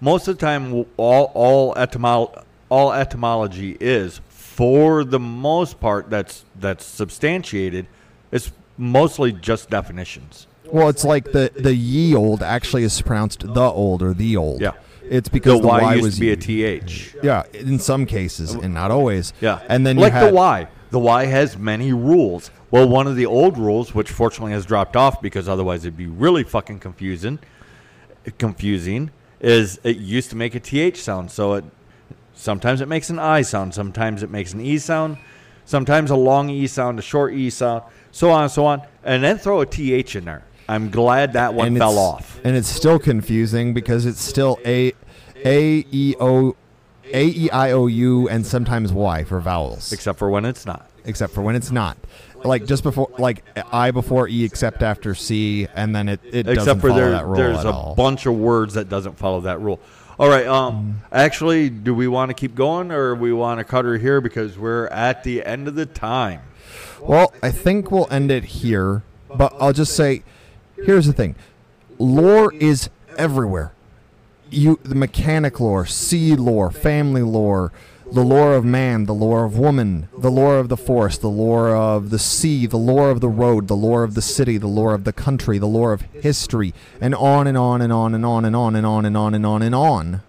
most 0.02 0.28
of 0.28 0.38
the 0.38 0.45
time, 0.45 0.86
all 0.97 1.32
all 1.34 1.74
etymol- 1.76 2.43
all 2.70 2.93
etymology 2.93 3.78
is 3.80 4.22
for 4.30 5.04
the 5.04 5.20
most 5.20 5.80
part 5.80 6.10
that's 6.10 6.45
that's 6.60 6.86
substantiated. 6.86 7.88
It's 8.32 8.52
mostly 8.78 9.32
just 9.32 9.70
definitions. 9.70 10.47
Well, 10.66 10.89
it's 10.89 11.04
like 11.04 11.32
the 11.32 11.52
the 11.56 11.74
ye 11.74 12.16
old 12.16 12.43
actually 12.43 12.84
is 12.84 13.02
pronounced 13.02 13.41
the 13.54 13.62
old 13.62 14.02
or 14.02 14.14
the 14.14 14.38
old. 14.38 14.62
Yeah. 14.62 14.74
it's 15.04 15.30
because 15.30 15.62
the, 15.62 15.68
Y, 15.68 15.82
y 15.82 15.93
used 15.93 16.06
was 16.06 16.16
to 16.16 16.22
be 16.22 16.32
a 16.32 16.36
th. 16.36 17.16
Yeah, 17.24 17.43
in 17.54 17.80
some 17.80 18.06
cases 18.06 18.54
and 18.54 18.74
not 18.74 18.91
always. 18.91 19.34
Yeah, 19.41 19.62
and 19.68 19.86
then 19.86 19.97
like 19.97 20.14
had, 20.14 20.30
the 20.30 20.36
Y. 20.36 20.68
The 20.91 21.00
Y 21.00 21.26
has 21.26 21.58
many 21.58 21.93
rules. 21.93 22.52
Well, 22.72 22.88
one 22.88 23.08
of 23.08 23.16
the 23.16 23.26
old 23.26 23.58
rules, 23.58 23.95
which 23.95 24.12
fortunately 24.12 24.52
has 24.52 24.66
dropped 24.66 24.95
off 24.95 25.22
because 25.22 25.50
otherwise 25.50 25.86
it'd 25.86 25.97
be 25.97 26.08
really 26.08 26.43
fucking 26.43 26.80
confusing. 26.80 27.39
Confusing 28.38 29.11
is 29.39 29.80
it 29.84 29.97
used 29.97 30.30
to 30.32 30.36
make 30.36 30.53
a 30.55 30.59
th 30.59 31.01
sound, 31.01 31.32
so 31.32 31.53
it 31.53 31.63
Sometimes 32.34 32.80
it 32.80 32.88
makes 32.88 33.09
an 33.09 33.20
I 33.20 33.41
sound. 33.41 33.74
Sometimes 33.74 34.24
it 34.24 34.30
makes 34.30 34.53
an 34.53 34.61
E 34.61 34.78
sound. 34.78 35.17
Sometimes 35.65 36.09
a 36.09 36.15
long 36.15 36.49
E 36.49 36.67
sound, 36.67 36.97
a 36.97 37.01
short 37.01 37.34
E 37.34 37.49
sound, 37.49 37.84
so 38.11 38.30
on 38.32 38.43
and 38.43 38.51
so 38.51 38.65
on. 38.65 38.82
And 39.03 39.22
then 39.22 39.38
throw 39.38 39.59
a 39.59 39.65
TH 39.65 40.15
in 40.15 40.24
there. 40.24 40.43
I'm 40.70 40.89
glad 40.89 41.34
that 41.34 41.53
one 41.53 41.67
and 41.67 41.78
fell 41.78 41.97
off. 41.97 42.39
and 42.45 42.55
it's 42.55 42.70
still 42.70 42.97
confusing 42.97 43.74
because 43.74 44.05
it's 44.05 44.22
still 44.22 44.57
a 44.65 44.93
a 45.43 45.86
e 45.91 46.15
o 46.20 46.55
a 47.11 47.26
e 47.26 47.49
i 47.51 47.72
o 47.72 47.88
u 47.88 48.30
and 48.30 48.45
sometimes 48.45 48.93
y 48.93 49.24
for 49.26 49.41
vowels, 49.41 49.91
Except 49.91 50.17
for 50.17 50.30
when 50.30 50.45
it's 50.45 50.65
not. 50.65 50.89
except 51.05 51.34
for 51.34 51.41
when 51.41 51.55
it's 51.57 51.72
not. 51.72 51.97
Like 52.43 52.65
just 52.65 52.83
before, 52.83 53.09
like 53.17 53.43
I 53.71 53.91
before 53.91 54.27
e, 54.27 54.43
except 54.43 54.81
after 54.81 55.13
c, 55.15 55.67
and 55.75 55.95
then 55.95 56.09
it, 56.09 56.21
it 56.23 56.47
Except 56.47 56.55
doesn't 56.55 56.79
for 56.79 56.89
follow 56.89 56.99
there, 57.01 57.11
that 57.11 57.25
rule 57.25 57.35
there's 57.35 57.57
at 57.59 57.65
a 57.65 57.71
all. 57.71 57.95
bunch 57.95 58.25
of 58.25 58.35
words 58.35 58.73
that 58.75 58.89
doesn't 58.89 59.17
follow 59.17 59.41
that 59.41 59.59
rule. 59.59 59.79
All 60.17 60.29
right. 60.29 60.47
Um. 60.47 61.01
Actually, 61.11 61.69
do 61.69 61.93
we 61.93 62.07
want 62.07 62.29
to 62.29 62.33
keep 62.33 62.55
going 62.55 62.91
or 62.91 63.15
we 63.15 63.31
want 63.33 63.59
to 63.59 63.63
cut 63.63 63.85
her 63.85 63.97
here 63.97 64.21
because 64.21 64.57
we're 64.57 64.87
at 64.87 65.23
the 65.23 65.43
end 65.45 65.67
of 65.67 65.75
the 65.75 65.85
time? 65.85 66.41
Well, 67.01 67.33
I 67.41 67.51
think 67.51 67.91
we'll 67.91 68.07
end 68.11 68.29
it 68.31 68.43
here, 68.43 69.03
but 69.33 69.53
I'll 69.59 69.73
just 69.73 69.95
say 69.95 70.23
here's 70.75 71.05
the 71.07 71.13
thing. 71.13 71.35
Lore 71.97 72.53
is 72.53 72.89
everywhere. 73.17 73.73
You 74.49 74.79
the 74.83 74.95
mechanic 74.95 75.59
lore, 75.59 75.85
sea 75.85 76.35
lore, 76.35 76.71
family 76.71 77.21
lore, 77.21 77.71
the 78.12 78.24
lore 78.24 78.55
of 78.55 78.66
man, 78.66 79.05
the 79.05 79.14
lore 79.14 79.45
of 79.45 79.57
woman, 79.57 80.10
the 80.18 80.32
lore 80.32 80.57
of 80.57 80.70
the 80.70 80.78
forest, 80.78 81.22
the 81.22 81.30
lore 81.30 81.70
of 81.76 82.10
the 82.10 82.20
sea, 82.20 82.66
the 82.66 82.78
lore 82.78 83.10
of 83.12 83.22
the 83.22 83.30
road, 83.30 83.68
the 83.68 83.76
lore 83.76 84.03
of 84.03 84.16
the 84.16 84.22
city, 84.22 84.57
the 84.57 84.68
lore 84.68 84.93
of 84.93 85.03
the 85.03 85.14
country, 85.14 85.57
the 85.57 85.68
lore 85.68 85.93
of 85.93 86.01
history, 86.14 86.74
and 86.99 87.14
on 87.16 87.47
and 87.47 87.57
on 87.57 87.82
and 87.82 87.93
on 87.93 88.16
and 88.16 88.26
on 88.26 88.45
and 88.45 88.55
on 88.55 88.76
and 88.76 88.86
on 88.86 89.05
and 89.05 89.18
on 89.18 89.34
and 89.36 89.45
on 89.45 89.62
and 89.62 89.76
on. 89.76 90.22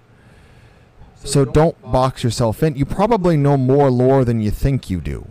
So 1.24 1.44
don't 1.44 1.80
box 1.82 2.22
yourself 2.24 2.62
in. 2.62 2.76
You 2.76 2.84
probably 2.84 3.36
know 3.36 3.56
more 3.56 3.90
lore 3.90 4.24
than 4.24 4.40
you 4.40 4.50
think 4.50 4.88
you 4.88 5.00
do 5.00 5.26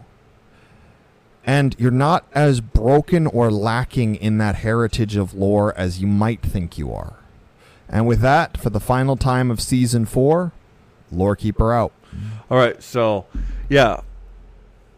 and 1.49 1.75
you're 1.79 1.89
not 1.89 2.25
as 2.33 2.61
broken 2.61 3.25
or 3.25 3.49
lacking 3.49 4.13
in 4.13 4.37
that 4.37 4.57
heritage 4.57 5.15
of 5.15 5.33
lore 5.33 5.75
as 5.75 5.99
you 5.99 6.05
might 6.05 6.43
think 6.43 6.77
you 6.77 6.93
are. 6.93 7.15
And 7.87 8.05
with 8.05 8.21
that, 8.21 8.55
for 8.55 8.69
the 8.69 8.79
final 8.79 9.17
time 9.17 9.49
of 9.49 9.59
season 9.59 10.05
four, 10.05 10.51
Lore 11.11 11.35
Keeper 11.35 11.73
out. 11.73 11.91
All 12.49 12.57
right, 12.57 12.81
so 12.81 13.25
yeah, 13.69 14.01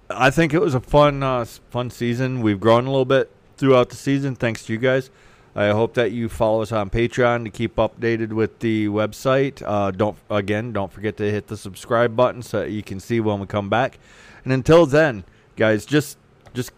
I 0.10 0.30
think 0.30 0.54
it 0.54 0.60
was 0.60 0.76
a 0.76 0.80
fun, 0.80 1.24
uh, 1.24 1.46
fun 1.70 1.90
season. 1.90 2.42
We've 2.42 2.60
grown 2.60 2.86
a 2.86 2.90
little 2.90 3.06
bit 3.06 3.32
throughout 3.58 3.90
the 3.90 3.96
season, 3.96 4.36
thanks 4.36 4.66
to 4.66 4.74
you 4.74 4.80
guys. 4.80 5.10
I 5.54 5.70
hope 5.70 5.96
that 5.96 6.12
you 6.12 6.30
follow 6.30 6.62
us 6.62 6.72
on 6.72 6.90
Patreon 6.90 7.44
to 7.44 7.50
keep 7.50 7.76
updated 7.76 8.32
with 8.32 8.60
the 8.60 8.88
website. 8.88 9.62
Uh, 9.66 9.92
don't 9.92 10.18
again, 10.30 10.72
don't 10.72 10.92
forget 10.92 11.18
to 11.18 11.30
hit 11.30 11.48
the 11.48 11.58
subscribe 11.58 12.16
button 12.16 12.42
so 12.42 12.64
you 12.64 12.82
can 12.82 13.02
see 13.02 13.20
when 13.20 13.40
we 13.40 13.48
come 13.48 13.70
back. 13.70 14.00
And 14.46 14.54
until 14.54 14.86
then, 14.86 15.26
guys, 15.58 15.86
just 15.86 16.18
just 16.54 16.72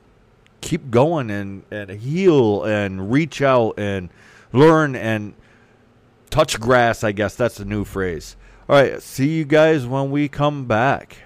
keep 0.61 0.89
going 0.89 1.29
and 1.29 1.63
and 1.69 1.91
heal 1.91 2.63
and 2.63 3.11
reach 3.11 3.43
out 3.43 3.75
and 3.77 4.09
learn 4.51 4.95
and 4.95 5.36
touch 6.31 6.59
grass. 6.59 7.03
I 7.03 7.11
guess 7.11 7.36
that's 7.36 7.59
a 7.59 7.65
new 7.65 7.84
phrase. 7.84 8.36
All 8.74 8.80
right, 8.80 8.99
see 9.03 9.30
you 9.30 9.45
guys 9.45 9.86
when 9.86 10.09
we 10.09 10.28
come 10.28 10.65
back. 10.65 11.17